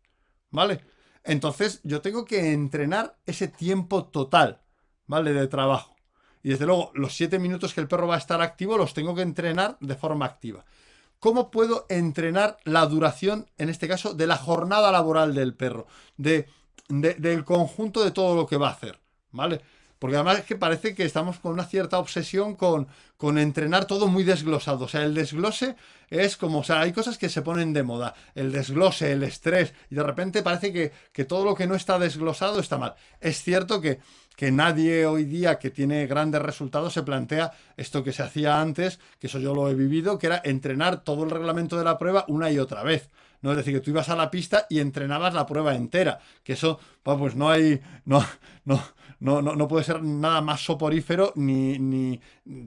¿Vale? 0.51 0.83
Entonces 1.23 1.79
yo 1.83 2.01
tengo 2.01 2.25
que 2.25 2.51
entrenar 2.51 3.17
ese 3.25 3.47
tiempo 3.47 4.07
total, 4.07 4.61
¿vale? 5.07 5.31
De 5.31 5.47
trabajo. 5.47 5.95
Y 6.43 6.49
desde 6.49 6.65
luego, 6.65 6.91
los 6.95 7.13
siete 7.15 7.39
minutos 7.39 7.73
que 7.73 7.81
el 7.81 7.87
perro 7.87 8.07
va 8.07 8.15
a 8.15 8.19
estar 8.19 8.41
activo 8.41 8.77
los 8.77 8.93
tengo 8.93 9.15
que 9.15 9.21
entrenar 9.21 9.77
de 9.79 9.95
forma 9.95 10.25
activa. 10.25 10.65
¿Cómo 11.19 11.51
puedo 11.51 11.85
entrenar 11.89 12.57
la 12.63 12.85
duración, 12.85 13.49
en 13.57 13.69
este 13.69 13.87
caso, 13.87 14.13
de 14.13 14.27
la 14.27 14.37
jornada 14.37 14.91
laboral 14.91 15.33
del 15.35 15.53
perro? 15.53 15.87
De, 16.17 16.47
del 16.87 17.43
conjunto 17.43 18.03
de 18.03 18.11
todo 18.11 18.35
lo 18.35 18.47
que 18.47 18.57
va 18.57 18.69
a 18.69 18.73
hacer. 18.73 18.99
¿Vale? 19.31 19.61
Porque 19.99 20.15
además 20.15 20.39
es 20.39 20.45
que 20.45 20.55
parece 20.55 20.95
que 20.95 21.03
estamos 21.03 21.39
con 21.39 21.51
una 21.51 21.65
cierta 21.65 21.99
obsesión 21.99 22.55
con, 22.55 22.87
con 23.17 23.37
entrenar 23.37 23.83
todo 23.85 24.07
muy 24.07 24.23
desglosado. 24.23 24.85
O 24.85 24.87
sea, 24.87 25.03
el 25.03 25.13
desglose 25.13 25.75
es 26.09 26.37
como, 26.37 26.59
o 26.59 26.63
sea, 26.63 26.79
hay 26.79 26.93
cosas 26.93 27.17
que 27.17 27.27
se 27.27 27.41
ponen 27.41 27.73
de 27.73 27.83
moda. 27.83 28.15
El 28.33 28.53
desglose, 28.53 29.11
el 29.11 29.23
estrés, 29.23 29.73
y 29.89 29.95
de 29.95 30.03
repente 30.03 30.41
parece 30.41 30.71
que, 30.71 30.93
que 31.11 31.25
todo 31.25 31.43
lo 31.43 31.53
que 31.53 31.67
no 31.67 31.75
está 31.75 31.99
desglosado 31.99 32.61
está 32.61 32.77
mal. 32.77 32.95
Es 33.19 33.43
cierto 33.43 33.81
que 33.81 33.99
que 34.39 34.53
nadie 34.53 35.05
hoy 35.05 35.25
día 35.25 35.59
que 35.59 35.69
tiene 35.69 36.07
grandes 36.07 36.41
resultados 36.41 36.93
se 36.93 37.03
plantea 37.03 37.51
esto 37.75 38.05
que 38.05 38.13
se 38.13 38.23
hacía 38.23 38.61
antes, 38.61 39.01
que 39.19 39.27
eso 39.27 39.37
yo 39.37 39.53
lo 39.53 39.67
he 39.67 39.75
vivido, 39.75 40.17
que 40.17 40.27
era 40.27 40.41
entrenar 40.45 41.03
todo 41.03 41.25
el 41.25 41.29
reglamento 41.29 41.77
de 41.77 41.83
la 41.83 41.97
prueba 41.97 42.23
una 42.29 42.49
y 42.49 42.57
otra 42.57 42.81
vez. 42.81 43.09
No 43.41 43.51
es 43.51 43.57
decir, 43.57 43.73
que 43.73 43.81
tú 43.81 43.89
ibas 43.89 44.07
a 44.07 44.15
la 44.15 44.31
pista 44.31 44.65
y 44.69 44.79
entrenabas 44.79 45.33
la 45.33 45.45
prueba 45.45 45.75
entera. 45.75 46.19
Que 46.45 46.53
eso, 46.53 46.79
pues 47.03 47.35
no 47.35 47.49
hay. 47.49 47.81
No, 48.05 48.25
no, 48.63 48.81
no, 49.19 49.41
no, 49.41 49.67
puede 49.67 49.83
ser 49.83 50.01
nada 50.01 50.41
más 50.41 50.61
soporífero 50.61 51.33
ni, 51.35 51.77
ni 51.77 52.21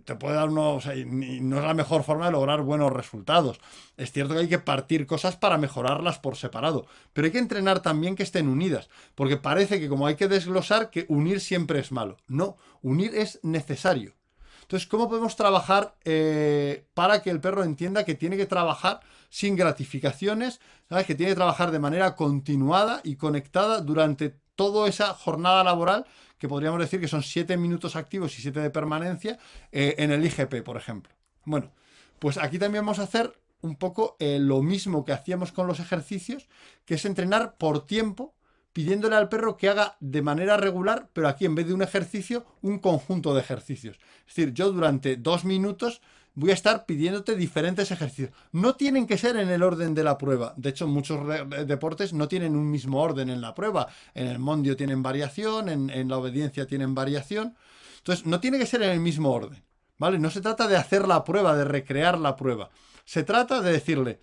te 0.05 0.17
puede 0.17 0.35
dar 0.35 0.51
uno, 0.51 0.79
no 0.85 1.59
es 1.59 1.65
la 1.65 1.75
mejor 1.75 2.05
forma 2.05 2.27
de 2.27 2.33
lograr 2.33 2.63
buenos 2.63 2.93
resultados. 2.93 3.59
Es 3.97 4.13
cierto 4.13 4.35
que 4.35 4.41
hay 4.41 4.49
que 4.49 4.59
partir 4.59 5.07
cosas 5.07 5.37
para 5.37 5.57
mejorarlas 5.57 6.19
por 6.19 6.37
separado, 6.37 6.87
pero 7.13 7.27
hay 7.27 7.33
que 7.33 7.39
entrenar 7.39 7.81
también 7.81 8.17
que 8.17 8.23
estén 8.23 8.49
unidas, 8.49 8.91
porque 9.15 9.39
parece 9.39 9.81
que 9.81 9.89
como 9.89 10.07
hay 10.07 10.17
que 10.17 10.29
desglosar, 10.29 10.91
que 10.91 11.07
unir 11.09 11.41
siempre 11.41 11.79
es 11.79 11.91
malo. 11.91 12.19
No, 12.29 12.57
unir 12.83 13.15
es 13.15 13.41
necesario. 13.43 14.15
Entonces, 14.63 14.89
¿cómo 14.89 15.09
podemos 15.09 15.37
trabajar 15.37 15.97
eh, 16.05 16.87
para 16.95 17.23
que 17.23 17.31
el 17.31 17.41
perro 17.41 17.65
entienda 17.65 18.05
que 18.05 18.15
tiene 18.15 18.37
que 18.37 18.47
trabajar 18.47 19.01
sin 19.29 19.57
gratificaciones, 19.57 20.61
¿sabes? 20.89 21.07
que 21.07 21.15
tiene 21.15 21.33
que 21.33 21.37
trabajar 21.37 21.71
de 21.71 21.79
manera 21.79 22.15
continuada 22.17 23.01
y 23.05 23.17
conectada 23.17 23.81
durante 23.81 24.37
toda 24.55 24.89
esa 24.89 25.15
jornada 25.15 25.65
laboral 25.65 26.07
que 26.43 26.49
podríamos 26.49 26.81
decir 26.81 26.99
que 26.99 27.07
son 27.07 27.23
7 27.23 27.57
minutos 27.57 27.95
activos 27.95 28.37
y 28.37 28.43
7 28.43 28.59
de 28.59 28.71
permanencia 28.71 29.39
eh, 29.71 29.95
en 29.99 30.11
el 30.11 30.27
IGP, 30.27 30.65
por 30.65 30.77
ejemplo. 30.77 31.15
Bueno, 31.45 31.71
pues 32.19 32.37
aquí 32.37 32.59
también 32.59 32.85
vamos 32.85 32.99
a 32.99 33.05
hacer 33.05 33.33
un 33.61 33.77
poco 33.77 34.17
eh, 34.19 34.41
lo 34.41 34.61
mismo 34.61 35.05
que 35.05 35.13
hacíamos 35.13 35.53
con 35.53 35.69
los 35.69 35.79
ejercicios, 35.79 36.49
que 36.85 36.95
es 36.95 37.05
entrenar 37.05 37.55
por 37.59 37.87
tiempo, 37.87 38.35
pidiéndole 38.73 39.15
al 39.15 39.29
perro 39.29 39.57
que 39.57 39.69
haga 39.69 39.97
de 40.01 40.21
manera 40.21 40.57
regular, 40.57 41.11
pero 41.13 41.29
aquí 41.29 41.45
en 41.45 41.55
vez 41.55 41.69
de 41.69 41.75
un 41.75 41.83
ejercicio, 41.83 42.45
un 42.61 42.81
conjunto 42.81 43.35
de 43.35 43.41
ejercicios. 43.41 44.01
Es 44.27 44.35
decir, 44.35 44.53
yo 44.53 44.73
durante 44.73 45.17
dos 45.17 45.45
minutos 45.45 46.03
voy 46.35 46.51
a 46.51 46.55
estar 46.55 46.87
pidiéndote 46.87 47.37
diferentes 47.37 47.91
ejercicios. 47.91 48.31
No 48.53 48.75
tienen 48.75 49.07
que 49.07 49.19
ser 49.19 49.37
en 49.37 49.51
el 49.51 49.63
orden 49.63 49.95
de 49.95 50.05
la 50.05 50.19
prueba. 50.19 50.55
De 50.57 50.71
hecho, 50.71 50.87
muchos 50.87 51.21
deportes 51.67 52.13
no 52.13 52.29
tienen 52.29 52.57
un 52.57 52.71
mismo 52.71 53.01
orden 53.01 53.31
en 53.31 53.41
la 53.41 53.55
prueba. 53.55 53.89
En 54.15 54.27
el 54.27 54.39
mondio 54.39 54.77
tienen 54.77 55.03
variación, 55.03 55.69
en, 55.69 56.09
la 56.09 56.19
obediencia 56.19 56.67
tienen 56.67 56.95
variación. 56.95 57.57
Entonces, 57.99 58.27
no 58.27 58.41
tiene 58.41 58.59
que 58.59 58.67
ser 58.67 58.83
en 58.83 58.91
el 58.91 59.01
mismo 59.01 59.31
orden. 59.31 59.63
¿Vale? 59.99 60.19
No 60.19 60.31
se 60.31 60.41
trata 60.41 60.67
de 60.67 60.77
hacer 60.77 61.07
la 61.07 61.23
prueba, 61.23 61.55
de 61.55 61.65
recrear 61.65 62.19
la 62.19 62.35
prueba. 62.35 62.71
Se 63.05 63.23
trata 63.23 63.61
de 63.61 63.73
decirle, 63.73 64.21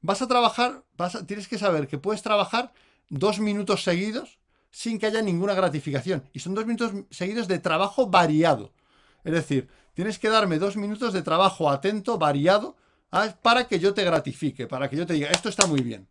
vas 0.00 0.22
a 0.22 0.26
trabajar, 0.26 0.82
vas 0.96 1.24
tienes 1.26 1.46
que 1.46 1.58
saber 1.58 1.86
que 1.86 1.98
puedes 1.98 2.22
trabajar 2.22 2.72
dos 3.10 3.38
minutos 3.38 3.84
seguidos 3.84 4.38
sin 4.70 4.98
que 4.98 5.06
haya 5.06 5.22
ninguna 5.22 5.54
gratificación. 5.54 6.24
Y 6.32 6.40
son 6.40 6.54
dos 6.54 6.66
minutos 6.66 6.92
seguidos 7.10 7.46
de 7.48 7.58
trabajo 7.58 8.08
variado. 8.08 8.72
Es 9.22 9.32
decir, 9.32 9.68
tienes 10.00 10.18
que 10.18 10.30
darme 10.30 10.58
dos 10.58 10.78
minutos 10.78 11.12
de 11.12 11.20
trabajo 11.20 11.68
atento, 11.68 12.16
variado, 12.16 12.74
para 13.42 13.68
que 13.68 13.78
yo 13.78 13.92
te 13.92 14.02
gratifique, 14.02 14.66
para 14.66 14.88
que 14.88 14.96
yo 14.96 15.06
te 15.06 15.12
diga, 15.12 15.28
esto 15.28 15.50
está 15.50 15.66
muy 15.66 15.82
bien. 15.82 16.08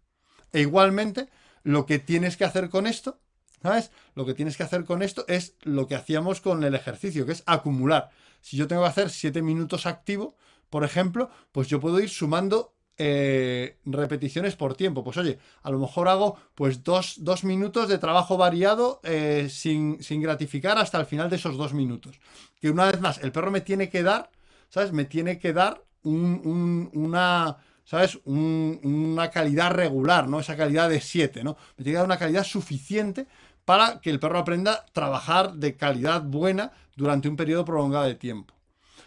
E 0.53 0.61
igualmente, 0.61 1.27
lo 1.63 1.87
que 1.87 1.97
tienes 1.97 2.37
que 2.37 2.45
hacer 2.45 2.69
con 2.69 2.85
esto, 2.85 3.19
¿sabes? 3.63 3.89
Lo 4.13 4.27
que 4.27 4.35
tienes 4.35 4.57
que 4.57 4.61
hacer 4.61 4.85
con 4.85 5.01
esto 5.01 5.25
es 5.27 5.55
lo 5.63 5.87
que 5.87 5.95
hacíamos 5.95 6.39
con 6.39 6.63
el 6.63 6.75
ejercicio, 6.75 7.25
que 7.25 7.31
es 7.31 7.41
acumular. 7.47 8.11
Si 8.41 8.57
yo 8.57 8.67
tengo 8.67 8.83
que 8.83 8.89
hacer 8.89 9.09
siete 9.09 9.41
minutos 9.41 9.87
activo, 9.87 10.35
por 10.69 10.83
ejemplo, 10.83 11.31
pues 11.51 11.67
yo 11.67 11.79
puedo 11.79 11.99
ir 11.99 12.11
sumando 12.11 12.75
eh, 13.01 13.77
repeticiones 13.85 14.55
por 14.57 14.75
tiempo. 14.75 15.03
Pues 15.03 15.17
oye, 15.17 15.39
a 15.63 15.71
lo 15.71 15.79
mejor 15.79 16.09
hago 16.09 16.37
pues 16.53 16.83
dos, 16.83 17.17
minutos 17.43 17.87
de 17.87 17.97
trabajo 17.97 18.35
variado 18.35 18.99
eh, 19.03 19.47
sin, 19.49 20.03
sin, 20.03 20.21
gratificar 20.21 20.77
hasta 20.77 20.99
el 20.99 21.05
final 21.05 21.29
de 21.29 21.37
esos 21.37 21.57
dos 21.57 21.73
minutos. 21.73 22.19
Que 22.59 22.69
una 22.69 22.91
vez 22.91 22.99
más, 22.99 23.19
el 23.19 23.31
perro 23.31 23.51
me 23.51 23.61
tiene 23.61 23.89
que 23.89 24.03
dar, 24.03 24.29
¿sabes? 24.69 24.91
Me 24.91 25.05
tiene 25.05 25.39
que 25.39 25.53
dar 25.53 25.81
un, 26.03 26.89
una, 26.93 27.57
¿sabes? 27.85 28.19
una 28.25 29.29
calidad 29.31 29.71
regular, 29.71 30.27
¿no? 30.27 30.41
Esa 30.41 30.57
calidad 30.57 30.89
de 30.89 30.99
7, 30.99 31.43
¿no? 31.43 31.55
Me 31.77 31.83
tiene 31.83 31.91
que 31.91 31.99
dar 31.99 32.05
una 32.05 32.19
calidad 32.19 32.43
suficiente 32.43 33.27
para 33.63 34.01
que 34.01 34.09
el 34.09 34.19
perro 34.19 34.39
aprenda 34.39 34.73
a 34.73 34.85
trabajar 34.87 35.53
de 35.53 35.77
calidad 35.77 36.23
buena 36.23 36.73
durante 36.97 37.29
un 37.29 37.37
periodo 37.37 37.63
prolongado 37.63 38.05
de 38.05 38.15
tiempo. 38.15 38.53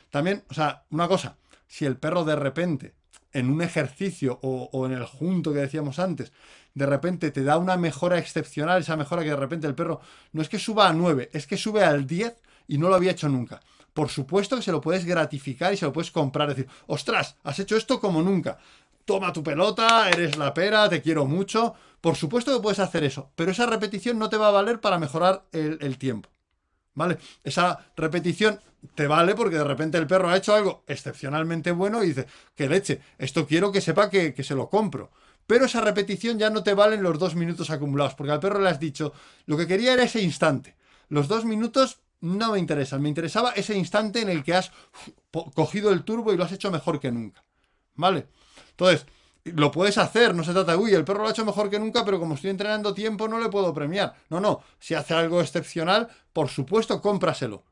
También, 0.09 0.45
o 0.49 0.55
sea, 0.55 0.85
una 0.91 1.09
cosa, 1.09 1.37
si 1.67 1.85
el 1.85 1.97
perro 1.97 2.25
de 2.25 2.37
repente, 2.37 2.95
en 3.33 3.51
un 3.51 3.63
ejercicio 3.63 4.39
o, 4.43 4.87
en 4.87 4.93
el 4.93 5.05
junto 5.05 5.53
que 5.53 5.61
decíamos 5.61 5.99
antes, 5.99 6.33
de 6.75 6.87
repente 6.87 7.31
te 7.31 7.45
da 7.45 7.59
una 7.59 7.77
mejora 7.77 8.19
excepcional, 8.19 8.81
esa 8.81 8.97
mejora 8.97 9.23
que 9.23 9.31
de 9.31 9.37
repente 9.37 9.67
el 9.67 9.75
perro 9.75 10.01
no 10.33 10.43
es 10.43 10.49
que 10.49 10.59
suba 10.59 10.89
a 10.89 10.93
9, 10.93 11.31
es 11.33 11.47
que 11.47 11.57
sube 11.57 11.85
al 11.85 12.07
10 12.07 12.35
y 12.69 12.79
no 12.79 12.89
lo 12.89 12.95
había 12.95 13.13
hecho 13.13 13.29
nunca. 13.29 13.61
Por 13.93 14.09
supuesto 14.09 14.57
que 14.57 14.63
se 14.63 14.73
lo 14.73 14.81
puedes 14.81 15.05
gratificar 15.05 15.73
y 15.73 15.77
se 15.77 15.85
lo 15.85 15.93
puedes 15.93 16.11
comprar, 16.11 16.49
decir, 16.49 16.67
ostras, 16.87 17.37
has 17.43 17.59
hecho 17.59 17.77
esto 17.77 18.01
como 18.01 18.23
nunca. 18.23 18.59
Toma 19.05 19.33
tu 19.33 19.43
pelota, 19.43 20.09
eres 20.09 20.37
la 20.39 20.55
pera, 20.55 20.89
te 20.89 21.03
quiero 21.03 21.27
mucho. 21.27 21.75
Por 22.01 22.17
supuesto 22.17 22.55
que 22.55 22.63
puedes 22.63 22.79
hacer 22.79 23.05
eso, 23.05 23.31
pero 23.37 23.51
esa 23.51 23.67
repetición 23.67 24.19
no 24.19 24.29
te 24.29 24.37
va 24.37 24.49
a 24.49 24.53
valer 24.53 24.81
para 24.81 24.99
mejorar 24.99 25.45
el, 25.53 25.99
tiempo. 25.99 26.31
¿Vale? 26.95 27.19
Esa 27.43 27.79
repetición 27.97 28.61
te 28.95 29.07
vale 29.07 29.35
porque 29.35 29.57
de 29.57 29.65
repente 29.65 29.99
el 29.99 30.07
perro 30.07 30.29
ha 30.29 30.37
hecho 30.37 30.55
algo 30.55 30.85
excepcionalmente 30.87 31.71
bueno 31.73 32.03
y 32.03 32.09
dice, 32.09 32.27
que 32.55 32.69
leche, 32.69 33.01
esto 33.19 33.47
quiero 33.47 33.73
que 33.73 33.81
sepa 33.81 34.11
que, 34.11 34.35
que 34.35 34.45
se 34.45 34.55
lo 34.55 34.69
compro. 34.69 35.11
Pero 35.47 35.65
esa 35.65 35.81
repetición 35.81 36.39
ya 36.39 36.51
no 36.51 36.63
te 36.63 36.75
valen 36.75 37.03
los 37.03 37.19
dos 37.19 37.35
minutos 37.35 37.71
acumulados, 37.71 38.15
porque 38.15 38.33
al 38.33 38.41
perro 38.41 38.61
le 38.61 38.69
has 38.69 38.81
dicho, 38.81 39.13
lo 39.47 39.57
que 39.57 39.67
quería 39.67 39.95
era 39.95 40.05
ese 40.05 40.21
instante. 40.21 40.77
Los 41.09 41.29
dos 41.29 41.45
minutos 41.45 42.01
no 42.21 42.53
me 42.53 42.59
interesan, 42.59 43.03
me 43.03 43.09
interesaba 43.09 43.51
ese 43.51 43.77
instante 43.77 44.21
en 44.21 44.29
el 44.29 44.45
que 44.45 44.55
has 44.55 44.71
cogido 45.55 45.93
el 45.93 46.05
turbo 46.05 46.33
y 46.33 46.37
lo 46.37 46.45
has 46.45 46.53
hecho 46.53 46.71
mejor 46.71 47.01
que 47.01 47.11
nunca. 47.11 47.45
¿Vale? 47.95 48.29
Entonces, 48.71 49.07
lo 49.45 49.71
puedes 49.71 49.99
hacer, 49.99 50.35
no 50.35 50.45
se 50.45 50.53
trata 50.53 50.73
de, 50.73 50.79
uy, 50.79 50.95
el 50.95 51.05
perro 51.05 51.23
lo 51.23 51.29
ha 51.29 51.33
hecho 51.33 51.45
mejor 51.45 51.69
que 51.69 51.79
nunca, 51.79 52.05
pero 52.05 52.19
como 52.19 52.35
estoy 52.35 52.51
entrenando 52.51 52.95
tiempo 52.95 53.29
no 53.29 53.39
le 53.39 53.49
puedo 53.49 53.75
premiar. 53.75 54.15
No, 54.31 54.41
no, 54.41 54.61
si 54.79 54.95
hace 54.95 55.15
algo 55.15 55.41
excepcional, 55.41 56.09
por 56.33 56.49
supuesto, 56.49 57.01
cómpraselo. 57.01 57.65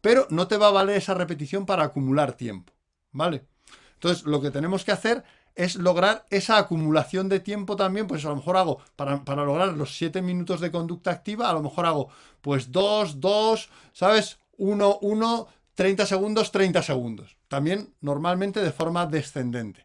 Pero 0.00 0.26
no 0.30 0.48
te 0.48 0.58
va 0.58 0.68
a 0.68 0.72
valer 0.72 0.96
esa 0.96 1.14
repetición 1.14 1.64
para 1.64 1.84
acumular 1.84 2.34
tiempo. 2.34 2.72
¿Vale? 3.12 3.46
Entonces, 3.94 4.24
lo 4.24 4.42
que 4.42 4.50
tenemos 4.50 4.84
que 4.84 4.92
hacer 4.92 5.24
es 5.54 5.76
lograr 5.76 6.26
esa 6.30 6.58
acumulación 6.58 7.28
de 7.28 7.40
tiempo 7.40 7.76
también, 7.76 8.06
pues 8.06 8.24
a 8.24 8.28
lo 8.28 8.36
mejor 8.36 8.56
hago, 8.56 8.80
para, 8.96 9.44
lograr 9.44 9.68
los 9.68 9.96
7 9.96 10.20
minutos 10.20 10.60
de 10.60 10.70
conducta 10.70 11.10
activa, 11.10 11.48
a 11.48 11.52
lo 11.52 11.62
mejor 11.62 11.86
hago 11.86 12.08
pues 12.40 12.72
2, 12.72 13.20
2, 13.20 13.70
¿sabes? 13.92 14.38
1, 14.58 14.98
1, 15.00 15.48
30 15.74 16.06
segundos, 16.06 16.52
30 16.52 16.82
segundos. 16.82 17.36
También 17.48 17.94
normalmente 18.00 18.60
de 18.60 18.72
forma 18.72 19.06
descendente. 19.06 19.84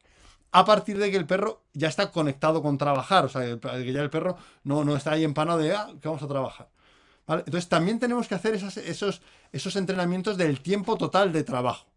A 0.52 0.66
partir 0.66 0.98
de 0.98 1.12
que 1.12 1.18
el 1.18 1.28
perro 1.28 1.64
ya 1.74 1.88
está 1.88 2.12
conectado 2.12 2.62
con 2.62 2.78
trabajar, 2.78 3.26
o 3.26 3.30
sea, 3.30 3.42
que 3.60 3.94
ya 3.94 4.02
el 4.02 4.10
perro 4.10 4.38
no, 4.64 4.84
no 4.84 4.96
está 4.96 5.12
ahí 5.12 5.24
empanado 5.24 5.60
de, 5.60 5.74
ah, 5.74 5.90
que 6.02 6.08
vamos 6.08 6.24
a 6.24 6.28
trabajar. 6.28 6.70
Entonces 7.28 7.70
también 7.70 8.00
tenemos 8.00 8.28
que 8.28 8.36
hacer 8.36 8.56
esos, 8.56 9.22
esos 9.52 9.76
entrenamientos 9.76 10.38
del 10.38 10.62
tiempo 10.62 10.98
total 10.98 11.32
de 11.32 11.44
trabajo. 11.44 11.90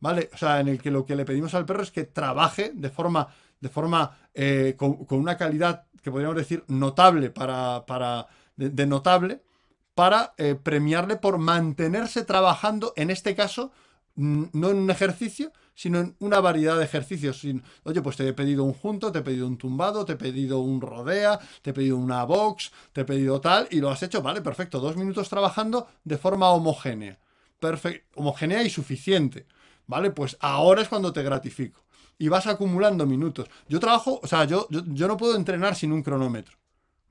¿vale? 0.00 0.30
O 0.32 0.36
sea, 0.36 0.60
en 0.60 0.68
el 0.68 0.80
que 0.80 0.90
lo 0.90 1.04
que 1.04 1.16
le 1.16 1.24
pedimos 1.24 1.54
al 1.54 1.66
perro 1.66 1.82
es 1.82 1.90
que 1.90 2.04
trabaje 2.04 2.72
de 2.74 2.90
forma, 2.90 3.28
de 3.60 3.68
forma 3.68 4.18
eh, 4.34 4.74
con, 4.76 5.06
una 5.10 5.36
calidad 5.36 5.86
que 6.02 6.10
podríamos 6.10 6.36
decir 6.36 6.64
notable 6.68 7.30
para, 7.30 7.84
para 7.86 8.26
de, 8.56 8.86
notable, 8.86 9.42
para 9.94 10.34
eh, 10.36 10.54
premiarle 10.54 11.16
por 11.16 11.38
mantenerse 11.38 12.24
trabajando, 12.24 12.92
en 12.96 13.10
este 13.10 13.34
caso, 13.34 13.72
no 14.14 14.70
en 14.70 14.76
un 14.76 14.90
ejercicio, 14.90 15.52
sino 15.78 16.00
en 16.00 16.16
una 16.18 16.40
variedad 16.40 16.76
de 16.76 16.84
ejercicios. 16.84 17.40
Oye, 17.84 18.02
pues 18.02 18.16
te 18.16 18.26
he 18.26 18.32
pedido 18.32 18.64
un 18.64 18.72
junto, 18.72 19.12
te 19.12 19.20
he 19.20 19.22
pedido 19.22 19.46
un 19.46 19.56
tumbado, 19.56 20.04
te 20.04 20.14
he 20.14 20.16
pedido 20.16 20.58
un 20.58 20.80
rodea, 20.80 21.38
te 21.62 21.70
he 21.70 21.72
pedido 21.72 21.96
una 21.96 22.24
box, 22.24 22.72
te 22.92 23.02
he 23.02 23.04
pedido 23.04 23.40
tal, 23.40 23.68
y 23.70 23.80
lo 23.80 23.88
has 23.88 24.02
hecho, 24.02 24.20
vale, 24.20 24.42
perfecto, 24.42 24.80
dos 24.80 24.96
minutos 24.96 25.28
trabajando 25.28 25.86
de 26.02 26.18
forma 26.18 26.50
homogénea. 26.50 27.20
Perfecto, 27.60 28.20
homogénea 28.20 28.64
y 28.64 28.70
suficiente. 28.70 29.46
¿vale? 29.88 30.12
Pues 30.12 30.36
ahora 30.40 30.82
es 30.82 30.88
cuando 30.88 31.12
te 31.12 31.24
gratifico. 31.24 31.80
Y 32.18 32.28
vas 32.28 32.46
acumulando 32.46 33.06
minutos. 33.06 33.48
Yo 33.68 33.80
trabajo, 33.80 34.20
o 34.22 34.26
sea, 34.26 34.44
yo, 34.44 34.66
yo, 34.70 35.08
no 35.08 35.16
puedo 35.16 35.36
entrenar 35.36 35.74
sin 35.74 35.92
un 35.92 36.02
cronómetro, 36.02 36.56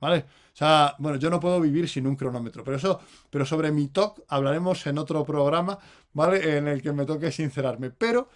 ¿vale? 0.00 0.26
O 0.52 0.56
sea, 0.58 0.94
bueno, 0.98 1.18
yo 1.18 1.30
no 1.30 1.40
puedo 1.40 1.60
vivir 1.60 1.88
sin 1.88 2.06
un 2.06 2.14
cronómetro, 2.14 2.62
pero 2.62 2.76
eso, 2.76 3.00
pero 3.30 3.46
sobre 3.46 3.72
mi 3.72 3.88
talk 3.88 4.22
hablaremos 4.28 4.86
en 4.86 4.98
otro 4.98 5.24
programa, 5.24 5.78
¿vale? 6.12 6.58
En 6.58 6.68
el 6.68 6.82
que 6.82 6.92
me 6.92 7.06
toque 7.06 7.32
sincerarme. 7.32 7.90
Pero 7.90 8.28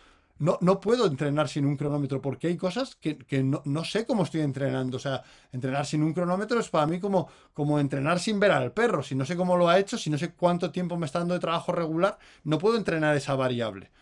no, 0.43 0.59
no 0.61 0.81
puedo 0.81 1.07
entrenar 1.07 1.49
sin 1.49 1.65
un 1.65 1.77
cronómetro 1.77 2.21
porque 2.21 2.49
hay 2.49 2.57
cosas 2.57 2.97
que, 2.97 3.17
no, 3.45 3.85
sé 3.85 4.05
cómo 4.05 4.25
estoy 4.25 4.41
entrenando. 4.41 4.97
O 4.97 5.01
sea, 5.01 5.23
entrenar 5.53 5.87
sin 5.87 6.03
un 6.03 6.13
cronómetro 6.13 6.59
es 6.59 6.69
para 6.69 6.85
mí 6.85 6.99
como, 6.99 7.29
como 7.53 7.79
entrenar 7.79 8.19
sin 8.19 8.41
ver 8.41 8.51
al 8.51 8.73
perro. 8.73 9.05
Si 9.05 9.15
no 9.15 9.25
sé 9.25 9.37
cómo 9.37 9.57
lo 9.57 9.69
ha 9.69 9.79
hecho, 9.79 9.97
si 9.97 10.11
no 10.11 10.19
sé 10.19 10.33
cuánto 10.33 10.73
tiempo 10.73 10.97
me 10.97 11.07
está 11.07 11.21
dando 11.21 11.35
de 11.35 11.41
trabajo 11.41 11.71
regular, 11.71 12.19
no 12.43 12.59
puedo 12.59 12.77
entrenar 12.77 13.17
esa 13.17 13.37
variable. 13.37 13.93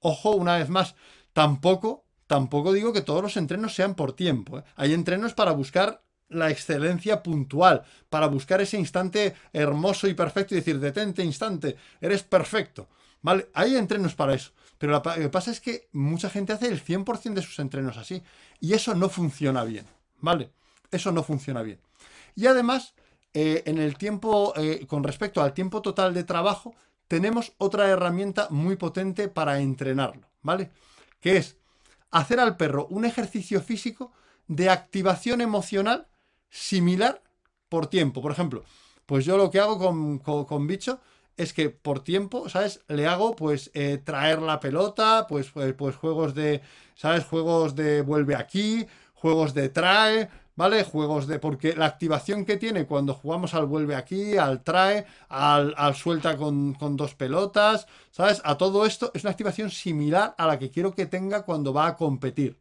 Ojo, 0.00 0.32
una 0.32 0.56
vez 0.56 0.68
más, 0.70 0.96
tampoco, 1.32 2.04
tampoco 2.26 2.72
digo 2.72 2.92
que 2.92 3.02
todos 3.02 3.22
los 3.22 3.36
entrenos 3.36 3.72
sean 3.72 3.94
por 3.94 4.12
tiempo. 4.12 4.58
¿eh? 4.58 4.64
Hay 4.74 4.92
entrenos 4.92 5.34
para 5.34 5.52
buscar 5.52 6.02
la 6.28 6.50
excelencia 6.50 7.22
puntual, 7.22 7.84
para 8.08 8.26
buscar 8.26 8.60
ese 8.60 8.76
instante 8.76 9.36
hermoso 9.52 10.08
y 10.08 10.14
perfecto 10.14 10.54
y 10.54 10.58
decir, 10.58 10.80
detente 10.80 11.22
instante, 11.22 11.76
eres 12.00 12.24
perfecto. 12.24 12.88
¿Vale? 13.22 13.50
Hay 13.54 13.76
entrenos 13.76 14.16
para 14.16 14.34
eso. 14.34 14.50
Pero 14.78 14.92
lo 14.92 15.02
que 15.02 15.28
pasa 15.28 15.50
es 15.50 15.60
que 15.60 15.88
mucha 15.92 16.30
gente 16.30 16.52
hace 16.52 16.68
el 16.68 16.82
100% 16.82 17.34
de 17.34 17.42
sus 17.42 17.58
entrenos 17.58 17.96
así. 17.96 18.22
Y 18.60 18.74
eso 18.74 18.94
no 18.94 19.08
funciona 19.08 19.64
bien. 19.64 19.86
¿Vale? 20.20 20.50
Eso 20.90 21.12
no 21.12 21.22
funciona 21.22 21.62
bien. 21.62 21.80
Y 22.34 22.46
además, 22.46 22.94
eh, 23.32 23.62
en 23.66 23.78
el 23.78 23.96
tiempo, 23.96 24.52
eh, 24.56 24.86
con 24.86 25.04
respecto 25.04 25.42
al 25.42 25.54
tiempo 25.54 25.82
total 25.82 26.14
de 26.14 26.24
trabajo, 26.24 26.74
tenemos 27.08 27.52
otra 27.58 27.88
herramienta 27.88 28.48
muy 28.50 28.76
potente 28.76 29.28
para 29.28 29.60
entrenarlo, 29.60 30.26
¿vale? 30.42 30.70
Que 31.20 31.36
es 31.36 31.56
hacer 32.10 32.40
al 32.40 32.56
perro 32.56 32.86
un 32.90 33.04
ejercicio 33.04 33.60
físico 33.60 34.12
de 34.48 34.70
activación 34.70 35.40
emocional 35.40 36.06
similar 36.50 37.22
por 37.68 37.88
tiempo. 37.88 38.22
Por 38.22 38.32
ejemplo, 38.32 38.64
pues 39.06 39.24
yo 39.24 39.36
lo 39.36 39.50
que 39.50 39.60
hago 39.60 39.78
con, 40.46 40.66
bicho 40.66 41.00
es 41.36 41.52
que 41.52 41.70
por 41.70 42.02
tiempo, 42.02 42.48
¿sabes? 42.48 42.80
Le 42.88 43.06
hago 43.06 43.36
pues 43.36 43.70
eh, 43.74 43.98
traer 44.02 44.40
la 44.40 44.60
pelota, 44.60 45.26
pues, 45.28 45.50
pues, 45.50 45.74
pues 45.74 45.96
juegos 45.96 46.34
de, 46.34 46.62
¿sabes? 46.94 47.24
Juegos 47.24 47.74
de 47.74 48.02
vuelve 48.02 48.34
aquí, 48.34 48.86
juegos 49.14 49.54
de 49.54 49.68
trae, 49.68 50.28
¿vale? 50.56 50.82
Juegos 50.84 51.26
de. 51.26 51.38
Porque 51.38 51.74
la 51.76 51.86
activación 51.86 52.44
que 52.44 52.56
tiene 52.56 52.86
cuando 52.86 53.14
jugamos 53.14 53.54
al 53.54 53.66
vuelve 53.66 53.94
aquí, 53.94 54.36
al 54.36 54.62
trae, 54.62 55.06
al, 55.28 55.94
suelta 55.94 56.36
con, 56.36 56.76
dos 56.96 57.14
pelotas, 57.14 57.86
¿sabes? 58.10 58.40
A 58.44 58.56
todo 58.56 58.86
esto 58.86 59.10
es 59.14 59.24
una 59.24 59.30
activación 59.30 59.70
similar 59.70 60.34
a 60.38 60.46
la 60.46 60.58
que 60.58 60.70
quiero 60.70 60.94
que 60.94 61.06
tenga 61.06 61.42
cuando 61.42 61.72
va 61.72 61.86
a 61.86 61.96
competir. 61.96 62.58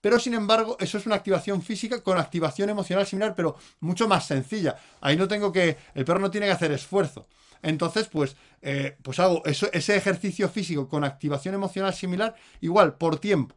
Pero 0.00 0.18
sin 0.18 0.34
embargo, 0.34 0.76
eso 0.80 0.96
es 0.96 1.06
una 1.06 1.16
activación 1.16 1.60
física 1.62 2.02
con 2.02 2.16
activación 2.16 2.70
emocional 2.70 3.06
similar, 3.06 3.34
pero 3.34 3.56
mucho 3.80 4.08
más 4.08 4.26
sencilla. 4.26 4.76
Ahí 5.00 5.16
no 5.16 5.28
tengo 5.28 5.52
que. 5.52 5.76
El 5.94 6.04
perro 6.04 6.20
no 6.20 6.30
tiene 6.30 6.46
que 6.46 6.52
hacer 6.52 6.72
esfuerzo. 6.72 7.26
Entonces, 7.62 8.08
pues, 8.08 8.36
eh, 8.62 8.96
pues 9.02 9.18
hago 9.18 9.42
ese 9.44 9.96
ejercicio 9.96 10.48
físico 10.48 10.88
con 10.88 11.04
activación 11.04 11.54
emocional 11.54 11.94
similar, 11.94 12.34
igual, 12.60 12.96
por 12.96 13.18
tiempo. 13.18 13.56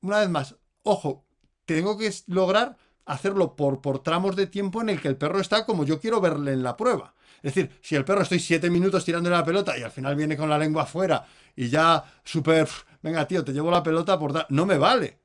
Una 0.00 0.20
vez 0.20 0.28
más, 0.28 0.56
ojo, 0.82 1.24
tengo 1.64 1.98
que 1.98 2.12
lograr 2.26 2.76
hacerlo 3.04 3.56
por, 3.56 3.80
por 3.80 4.02
tramos 4.02 4.36
de 4.36 4.46
tiempo 4.46 4.80
en 4.82 4.90
el 4.90 5.00
que 5.00 5.08
el 5.08 5.16
perro 5.16 5.40
está 5.40 5.64
como 5.64 5.84
yo 5.84 5.98
quiero 5.98 6.20
verle 6.20 6.52
en 6.52 6.62
la 6.62 6.76
prueba. 6.76 7.14
Es 7.42 7.54
decir, 7.54 7.70
si 7.80 7.96
el 7.96 8.04
perro 8.04 8.22
estoy 8.22 8.38
siete 8.38 8.70
minutos 8.70 9.04
tirándole 9.04 9.36
la 9.36 9.44
pelota 9.44 9.76
y 9.78 9.82
al 9.82 9.90
final 9.90 10.14
viene 10.14 10.36
con 10.36 10.50
la 10.50 10.58
lengua 10.58 10.82
afuera 10.82 11.24
y 11.56 11.68
ya 11.68 12.04
súper, 12.24 12.68
venga 13.02 13.26
tío, 13.26 13.44
te 13.44 13.52
llevo 13.52 13.70
la 13.70 13.82
pelota 13.82 14.18
por 14.18 14.32
dar, 14.32 14.46
no 14.50 14.66
me 14.66 14.76
vale, 14.76 15.18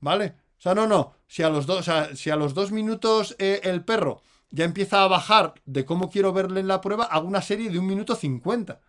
¿vale? 0.00 0.34
O 0.58 0.60
sea, 0.60 0.74
no, 0.74 0.86
no, 0.86 1.14
si 1.26 1.42
a 1.42 1.50
los 1.50 1.66
dos, 1.66 1.86
si 2.14 2.30
a 2.30 2.36
los 2.36 2.54
dos 2.54 2.72
minutos 2.72 3.36
eh, 3.38 3.60
el 3.64 3.84
perro 3.84 4.22
ya 4.56 4.64
empieza 4.64 5.02
a 5.02 5.08
bajar 5.08 5.54
de 5.66 5.84
cómo 5.84 6.10
quiero 6.10 6.32
verle 6.32 6.60
en 6.60 6.68
la 6.68 6.80
prueba, 6.80 7.04
hago 7.04 7.28
una 7.28 7.42
serie 7.42 7.70
de 7.70 7.78
un 7.78 7.86
minuto 7.86 8.16
cincuenta. 8.16 8.80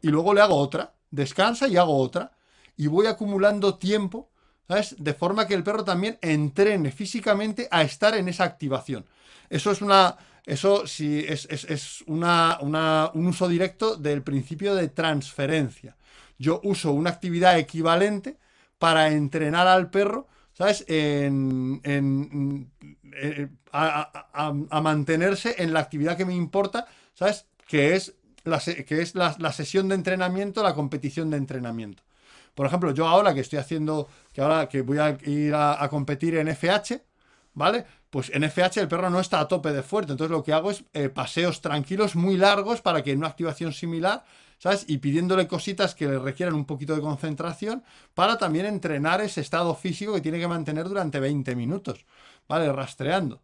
Y 0.00 0.08
luego 0.08 0.34
le 0.34 0.40
hago 0.40 0.56
otra, 0.56 0.94
descansa 1.10 1.68
y 1.68 1.76
hago 1.76 1.96
otra. 1.96 2.32
Y 2.76 2.88
voy 2.88 3.06
acumulando 3.06 3.76
tiempo 3.76 4.30
¿sabes? 4.68 4.96
De 4.98 5.14
forma 5.14 5.46
que 5.46 5.54
el 5.54 5.62
perro 5.62 5.84
también 5.84 6.18
entrene 6.22 6.90
físicamente 6.90 7.68
a 7.70 7.82
estar 7.82 8.14
en 8.14 8.28
esa 8.28 8.44
activación. 8.44 9.06
Eso 9.50 9.70
es 9.70 9.82
una. 9.82 10.16
Eso 10.46 10.86
sí 10.86 11.24
es, 11.26 12.04
una, 12.06 12.58
un 12.60 13.26
uso 13.26 13.48
directo 13.48 13.96
del 13.96 14.22
principio 14.22 14.74
de 14.74 14.88
transferencia. 14.88 15.96
Yo 16.38 16.60
uso 16.64 16.92
una 16.92 17.08
actividad 17.08 17.58
equivalente 17.58 18.36
para 18.78 19.08
entrenar 19.08 19.66
al 19.66 19.88
perro, 19.88 20.28
¿sabes? 20.54 20.84
En, 20.88 22.70
a, 23.72 24.80
mantenerse 24.82 25.56
en 25.58 25.72
la 25.72 25.80
actividad 25.80 26.16
que 26.16 26.24
me 26.24 26.34
importa, 26.34 26.86
¿sabes? 27.12 27.46
Que 27.68 27.94
es, 27.94 28.14
la, 28.44 28.58
que 28.60 29.02
es 29.02 29.14
la 29.14 29.52
sesión 29.52 29.88
de 29.88 29.94
entrenamiento, 29.94 30.62
la 30.62 30.74
competición 30.74 31.30
de 31.30 31.36
entrenamiento. 31.36 32.02
Por 32.54 32.66
ejemplo, 32.66 32.92
yo 32.92 33.06
ahora 33.06 33.34
que 33.34 33.40
estoy 33.40 33.58
haciendo, 33.58 34.08
que 34.32 34.40
ahora 34.40 34.68
que 34.68 34.82
voy 34.82 34.98
a 34.98 35.18
ir 35.24 35.54
a, 35.54 35.86
competir 35.88 36.36
en 36.36 36.48
FH, 36.48 37.02
¿vale? 37.54 37.84
Pues 38.10 38.30
en 38.32 38.44
FH 38.48 38.80
el 38.80 38.88
perro 38.88 39.10
no 39.10 39.20
está 39.20 39.40
a 39.40 39.48
tope 39.48 39.72
de 39.72 39.82
fuerte, 39.82 40.12
entonces 40.12 40.30
lo 40.30 40.44
que 40.44 40.52
hago 40.52 40.70
es 40.70 40.84
eh, 40.92 41.08
paseos 41.08 41.60
tranquilos 41.60 42.14
muy 42.14 42.36
largos 42.36 42.80
para 42.80 43.02
que 43.02 43.10
en 43.10 43.18
una 43.18 43.28
activación 43.28 43.72
similar 43.72 44.24
Y 44.86 44.98
pidiéndole 44.98 45.46
cositas 45.46 45.94
que 45.94 46.06
le 46.06 46.18
requieran 46.18 46.54
un 46.54 46.64
poquito 46.64 46.94
de 46.94 47.02
concentración 47.02 47.84
para 48.14 48.38
también 48.38 48.66
entrenar 48.66 49.20
ese 49.20 49.40
estado 49.40 49.74
físico 49.74 50.14
que 50.14 50.20
tiene 50.20 50.38
que 50.38 50.48
mantener 50.48 50.88
durante 50.88 51.20
20 51.20 51.54
minutos, 51.54 52.06
¿vale? 52.48 52.72
Rastreando. 52.72 53.42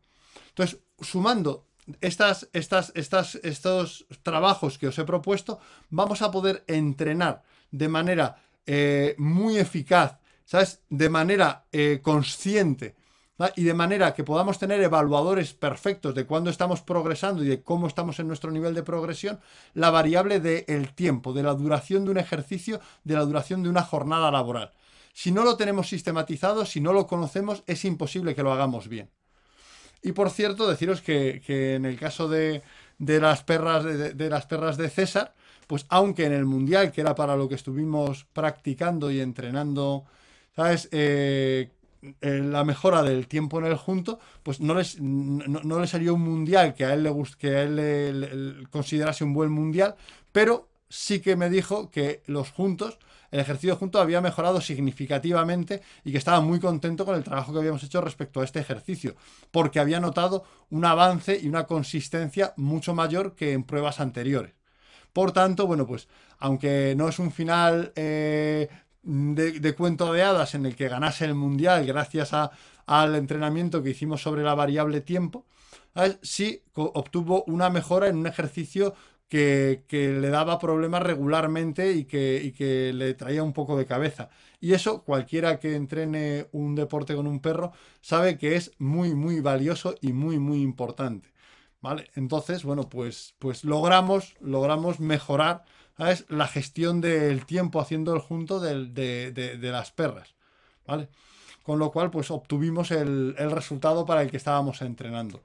Entonces, 0.49 0.81
sumando 1.01 1.67
estas, 2.01 2.49
estas, 2.53 2.93
estas, 2.95 3.35
estos 3.37 4.07
trabajos 4.23 4.79
que 4.79 4.89
os 4.89 4.99
he 4.99 5.05
propuesto, 5.05 5.61
vamos 5.91 6.23
a 6.23 6.31
poder 6.31 6.65
entrenar 6.67 7.43
de 7.71 7.89
manera 7.89 8.37
eh, 8.67 9.15
muy 9.19 9.59
eficaz, 9.59 10.19
¿sabes? 10.45 10.81
De 10.89 11.09
manera 11.09 11.67
eh, 11.73 12.01
consciente 12.03 12.97
y 13.57 13.65
de 13.65 13.75
manera 13.75 14.13
que 14.13 14.25
podamos 14.25 14.59
tener 14.59 14.83
evaluadores 14.83 15.55
perfectos 15.55 16.15
de 16.15 16.27
cuándo 16.27 16.51
estamos 16.51 16.83
progresando 16.83 17.43
y 17.43 17.49
de 17.49 17.63
cómo 17.63 17.87
estamos 17.87 18.19
en 18.21 18.29
nuestro 18.29 18.51
nivel 18.51 18.75
de 18.75 18.83
progresión, 18.83 19.41
la 19.73 19.91
variable 19.91 20.41
del 20.41 20.93
tiempo, 20.95 21.33
de 21.33 21.43
la 21.43 21.55
duración 21.55 22.05
de 22.05 22.11
un 22.11 22.19
ejercicio, 22.19 22.81
de 23.05 23.15
la 23.15 23.25
duración 23.25 23.63
de 23.63 23.71
una 23.71 23.83
jornada 23.83 24.31
laboral. 24.31 24.73
Si 25.13 25.33
no 25.33 25.45
lo 25.45 25.57
tenemos 25.57 25.89
sistematizado, 25.89 26.65
si 26.67 26.81
no 26.81 26.93
lo 26.93 27.07
conocemos, 27.07 27.63
es 27.67 27.85
imposible 27.85 28.35
que 28.35 28.43
lo 28.43 28.53
hagamos 28.53 28.89
bien. 28.89 29.11
Y 30.03 30.13
por 30.13 30.31
cierto, 30.31 30.69
deciros 30.69 31.01
que, 31.01 31.43
en 31.47 31.85
el 31.85 31.99
caso 31.99 32.29
de, 32.29 32.63
las 32.99 33.43
perras 33.43 33.85
de, 33.85 34.31
las 34.31 34.47
perras 34.47 34.77
de 34.77 34.89
César, 34.89 35.35
pues 35.67 35.87
aunque 35.89 36.25
en 36.25 36.33
el 36.33 36.47
Mundial, 36.47 36.93
que 36.93 37.01
era 37.01 37.15
para 37.15 37.37
lo 37.37 37.49
que 37.49 37.55
estuvimos 37.55 38.27
practicando 38.33 39.11
y 39.11 39.21
entrenando, 39.21 40.05
¿sabes? 40.57 40.89
Eh, 40.91 41.71
la 42.21 42.65
mejora 42.65 43.03
del 43.03 43.27
tiempo 43.27 43.59
en 43.59 43.67
el 43.67 43.77
junto, 43.77 44.19
pues 44.43 44.61
no, 44.61 44.75
les, 44.75 45.01
no, 45.01 45.81
le 45.81 45.87
salió 45.87 46.15
un 46.15 46.23
mundial 46.23 46.75
que 46.75 46.85
a 46.85 46.95
él, 46.95 47.03
le, 47.03 47.13
que 47.39 47.57
a 47.57 47.63
él 47.63 48.69
considerase 48.71 49.25
un 49.25 49.35
buen 49.35 49.51
mundial, 49.51 49.97
pero 50.33 50.69
sí 50.89 51.21
que 51.21 51.37
me 51.37 51.51
dijo 51.51 51.91
que 51.91 52.23
los 52.27 52.51
juntos, 52.51 52.99
el 53.31 53.41
ejercicio 53.41 53.77
junto 53.77 54.01
había 54.01 54.21
mejorado 54.21 54.61
significativamente 54.61 55.83
y 56.05 56.13
que 56.13 56.19
estaba 56.19 56.41
muy 56.41 56.59
contento 56.59 57.05
con 57.05 57.15
el 57.15 57.25
trabajo 57.25 57.53
que 57.53 57.61
habíamos 57.61 57.83
hecho 57.85 58.01
respecto 58.01 58.41
a 58.41 58.45
este 58.45 58.61
ejercicio, 58.61 59.15
porque 59.51 59.79
había 59.79 60.01
notado 60.01 60.45
un 60.69 60.85
avance 60.85 61.39
y 61.41 61.49
una 61.49 61.67
consistencia 61.67 62.55
mucho 62.57 62.95
mayor 62.95 63.35
que 63.35 63.53
en 63.53 63.65
pruebas 63.65 64.01
anteriores. 64.01 64.55
Por 65.13 65.33
tanto, 65.33 65.67
bueno, 65.67 65.87
pues 65.87 66.09
aunque 66.39 66.95
no 66.97 67.09
es 67.09 67.19
un 67.19 67.33
final 67.33 67.93
eh, 67.97 68.69
de, 69.03 69.75
cuento 69.75 70.13
de 70.13 70.23
hadas 70.23 70.55
en 70.55 70.67
el 70.67 70.77
que 70.77 70.89
ganase 70.89 71.25
el 71.25 71.35
mundial 71.35 71.87
gracias 71.87 72.33
al 72.87 73.15
entrenamiento 73.15 73.83
que 73.83 73.91
hicimos 73.91 74.23
sobre 74.23 74.43
la 74.43 74.55
variable 74.55 75.01
tiempo, 75.01 75.47
sí 76.23 76.63
obtuvo 76.75 77.45
una 77.47 77.71
mejora 77.71 78.09
en 78.09 78.17
un 78.17 78.27
ejercicio 78.27 78.95
que, 79.29 79.85
le 79.91 80.29
daba 80.29 80.59
problemas 80.59 81.03
regularmente 81.03 81.93
y 81.93 82.05
que, 82.05 82.53
que, 82.57 82.93
le 82.93 83.15
traía 83.15 83.43
un 83.43 83.53
poco 83.53 83.79
de 83.79 83.87
cabeza. 83.87 84.29
Y 84.61 84.75
eso 84.75 85.05
cualquiera 85.05 85.59
que 85.61 85.77
entrene 85.77 86.49
un 86.53 86.75
deporte 86.75 87.15
con 87.15 87.27
un 87.27 87.41
perro 87.41 87.73
sabe 88.01 88.37
que 88.37 88.57
es 88.57 88.73
muy, 88.79 89.15
muy 89.15 89.41
valioso 89.41 89.95
y 90.01 90.13
muy, 90.13 90.39
muy 90.39 90.61
importante. 90.63 91.31
¿Vale? 91.81 92.11
Entonces, 92.15 92.63
bueno, 92.63 92.91
pues, 92.91 93.35
pues 93.39 93.65
logramos, 93.65 94.35
logramos 94.41 95.01
mejorar 95.01 95.65
es 96.09 96.25
la 96.29 96.49
gestión 96.49 97.01
del 97.01 97.45
tiempo 97.45 97.81
haciendo 97.81 98.15
el 98.15 98.21
junto 98.21 98.61
de, 98.61 99.59
las 99.61 99.91
perras, 99.91 100.35
¿vale? 100.87 101.09
Con 101.63 101.79
lo 101.79 101.93
cual, 101.93 102.11
pues 102.11 102.31
obtuvimos 102.31 102.91
el, 102.91 103.35
resultado 103.37 104.07
para 104.07 104.23
el 104.23 104.31
que 104.31 104.39
estábamos 104.39 104.81
entrenando. 104.83 105.43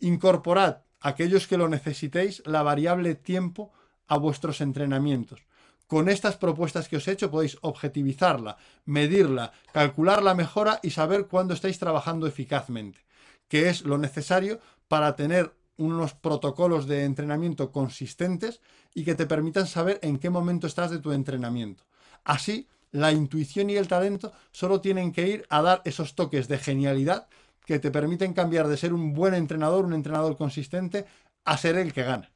Incorporad, 0.00 0.78
aquellos 1.00 1.46
que 1.46 1.58
lo 1.58 1.68
necesitéis, 1.68 2.42
la 2.46 2.62
variable 2.62 3.14
tiempo 3.16 3.70
a 4.06 4.16
vuestros 4.16 4.60
entrenamientos. 4.62 5.40
Con 5.86 6.08
estas 6.08 6.36
propuestas 6.36 6.88
que 6.88 6.96
os 6.96 7.08
he 7.08 7.12
hecho 7.12 7.30
podéis 7.30 7.58
objetivizarla, 7.60 8.56
medirla, 8.84 9.52
calcular 9.72 10.22
la 10.22 10.34
mejora 10.34 10.80
y 10.82 10.90
saber 10.90 11.26
cuándo 11.26 11.54
estáis 11.54 11.78
trabajando 11.78 12.26
eficazmente, 12.26 13.00
que 13.48 13.68
es 13.68 13.82
lo 13.82 13.98
necesario 13.98 14.60
para 14.88 15.16
tener 15.16 15.54
unos 15.78 16.12
protocolos 16.14 16.86
de 16.86 17.04
entrenamiento 17.04 17.72
consistentes 17.72 18.60
y 18.94 19.04
que 19.04 19.14
te 19.14 19.26
permitan 19.26 19.66
saber 19.66 19.98
en 20.02 20.18
qué 20.18 20.28
momento 20.28 20.66
estás 20.66 20.90
de 20.90 20.98
tu 20.98 21.12
entrenamiento. 21.12 21.84
Así, 22.24 22.68
la 22.90 23.12
intuición 23.12 23.70
y 23.70 23.76
el 23.76 23.88
talento 23.88 24.32
solo 24.52 24.80
tienen 24.80 25.12
que 25.12 25.28
ir 25.28 25.46
a 25.48 25.62
dar 25.62 25.82
esos 25.84 26.14
toques 26.14 26.48
de 26.48 26.58
genialidad 26.58 27.28
que 27.64 27.78
te 27.78 27.90
permiten 27.90 28.32
cambiar 28.32 28.66
de 28.66 28.76
ser 28.76 28.92
un 28.92 29.14
buen 29.14 29.34
entrenador, 29.34 29.84
un 29.84 29.92
entrenador 29.92 30.36
consistente, 30.36 31.06
a 31.44 31.56
ser 31.56 31.76
el 31.76 31.92
que 31.92 32.02
gana. 32.02 32.30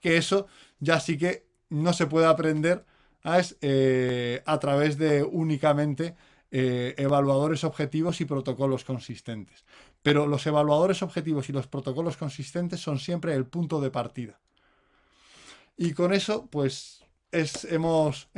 Que 0.00 0.16
eso 0.16 0.46
ya 0.78 1.00
sí 1.00 1.18
que 1.18 1.46
no 1.68 1.92
se 1.92 2.06
puede 2.06 2.26
aprender 2.26 2.84
eh, 3.60 4.42
a 4.46 4.58
través 4.58 4.98
de 4.98 5.22
únicamente 5.22 6.14
eh, 6.50 6.94
evaluadores 6.98 7.64
objetivos 7.64 8.20
y 8.20 8.24
protocolos 8.24 8.84
consistentes. 8.84 9.64
Pero 10.02 10.26
los 10.26 10.46
evaluadores 10.46 11.02
objetivos 11.02 11.48
y 11.48 11.52
los 11.52 11.66
protocolos 11.66 12.16
consistentes 12.16 12.80
son 12.80 12.98
siempre 12.98 13.34
el 13.34 13.46
punto 13.46 13.80
de 13.80 13.90
partida. 13.90 14.40
Y 15.76 15.92
con 15.92 16.12
eso, 16.12 16.46
pues 16.46 17.02
es, 17.30 17.64
hemos, 17.64 18.28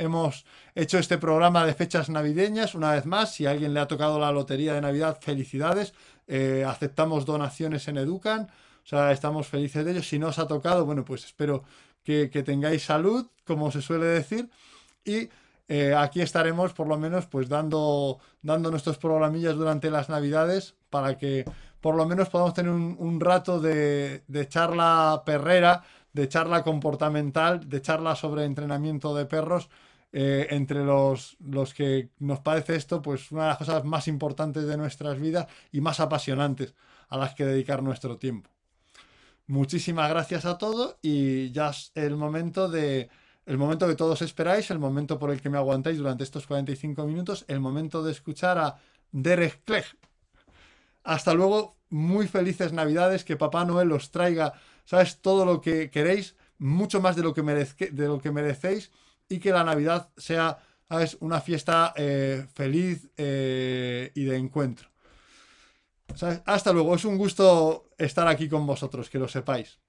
hecho 0.73 0.97
este 0.97 1.17
programa 1.17 1.65
de 1.65 1.73
fechas 1.73 2.09
navideñas. 2.09 2.75
Una 2.75 2.93
vez 2.93 3.05
más, 3.05 3.33
si 3.33 3.45
a 3.45 3.51
alguien 3.51 3.73
le 3.73 3.79
ha 3.79 3.87
tocado 3.87 4.19
la 4.19 4.31
lotería 4.31 4.73
de 4.73 4.81
Navidad, 4.81 5.19
felicidades. 5.21 5.93
Eh, 6.27 6.63
aceptamos 6.67 7.25
donaciones 7.25 7.87
en 7.87 7.97
Educan. 7.97 8.43
O 8.83 8.87
sea, 8.87 9.11
estamos 9.11 9.47
felices 9.47 9.83
de 9.83 9.91
ello. 9.91 10.03
Si 10.03 10.17
no 10.17 10.27
os 10.27 10.39
ha 10.39 10.47
tocado, 10.47 10.85
bueno, 10.85 11.03
pues 11.03 11.25
espero 11.25 11.63
que, 12.03 12.29
que 12.29 12.43
tengáis 12.43 12.83
salud, 12.83 13.27
como 13.43 13.71
se 13.71 13.81
suele 13.81 14.05
decir. 14.05 14.49
Y 15.03 15.29
eh, 15.67 15.95
aquí 15.95 16.21
estaremos 16.21 16.73
por 16.73 16.87
lo 16.87 16.97
menos 16.97 17.25
pues 17.25 17.49
dando, 17.49 18.19
dando 18.41 18.69
nuestros 18.69 18.97
programillas 18.97 19.55
durante 19.55 19.89
las 19.89 20.09
navidades 20.09 20.75
para 20.95 21.17
que 21.17 21.43
por 21.81 21.95
lo 21.95 22.05
menos 22.05 22.29
podamos 22.29 22.53
tener 22.53 22.71
un, 22.71 23.19
rato 23.19 23.59
de, 23.59 24.23
charla 24.47 25.23
perrera, 25.25 25.83
de 26.13 26.29
charla 26.29 26.63
comportamental, 26.63 27.67
de 27.67 27.81
charla 27.81 28.15
sobre 28.15 28.45
entrenamiento 28.45 29.13
de 29.13 29.25
perros. 29.25 29.69
Eh, 30.17 30.47
entre 30.51 30.85
los, 30.85 31.35
los 31.41 31.73
que 31.73 32.11
nos 32.19 32.39
parece 32.39 32.77
esto, 32.77 33.01
pues 33.01 33.33
una 33.33 33.41
de 33.43 33.47
las 33.49 33.57
cosas 33.57 33.83
más 33.83 34.07
importantes 34.07 34.65
de 34.65 34.77
nuestras 34.77 35.19
vidas 35.19 35.47
y 35.73 35.81
más 35.81 35.99
apasionantes 35.99 36.73
a 37.09 37.17
las 37.17 37.35
que 37.35 37.43
dedicar 37.43 37.83
nuestro 37.83 38.17
tiempo. 38.17 38.49
Muchísimas 39.47 40.09
gracias 40.09 40.45
a 40.45 40.57
todos 40.57 40.95
y 41.01 41.51
ya 41.51 41.71
es 41.71 41.91
el 41.95 42.15
momento 42.15 42.69
de, 42.69 43.09
el 43.45 43.57
momento 43.57 43.85
que 43.89 43.95
todos 43.95 44.21
esperáis, 44.21 44.71
el 44.71 44.79
momento 44.79 45.19
por 45.19 45.31
el 45.31 45.41
que 45.41 45.49
me 45.49 45.57
aguantáis 45.57 45.97
durante 45.97 46.23
estos 46.23 46.47
45 46.47 47.05
minutos, 47.05 47.43
el 47.49 47.59
momento 47.59 48.01
de 48.01 48.13
escuchar 48.13 48.57
a 48.57 48.77
Derek 49.11 49.65
Clegg. 49.65 49.85
Hasta 51.05 51.35
luego, 51.35 51.77
muy 51.89 52.27
felices 52.27 52.73
Navidades, 52.73 53.23
que 53.23 53.37
Papá 53.37 53.63
Noel 53.63 53.91
os 53.91 54.09
traiga, 54.09 54.53
¿sabes? 54.85 55.21
Todo 55.21 55.45
lo 55.45 55.61
que 55.61 55.91
queréis, 55.91 56.35
mucho 56.57 56.99
más 56.99 57.15
de 57.15 57.21
lo 57.21 57.33
que, 57.33 57.43
de 57.43 58.07
lo 58.07 58.19
que 58.19 58.31
merecéis, 58.31 58.91
y 59.29 59.39
que 59.39 59.51
la 59.51 59.63
Navidad 59.63 60.09
sea, 60.17 60.57
¿sabes? 60.89 61.15
Una 61.19 61.41
fiesta 61.41 61.93
eh, 61.95 62.47
feliz 62.53 63.07
eh, 63.17 64.11
y 64.15 64.23
de 64.23 64.35
encuentro. 64.35 64.89
Hasta 66.45 66.73
luego, 66.73 66.95
es 66.95 67.05
un 67.05 67.17
gusto 67.17 67.89
estar 67.97 68.27
aquí 68.27 68.49
con 68.49 68.65
vosotros, 68.65 69.07
que 69.07 69.19
lo 69.19 69.27
sepáis. 69.27 69.79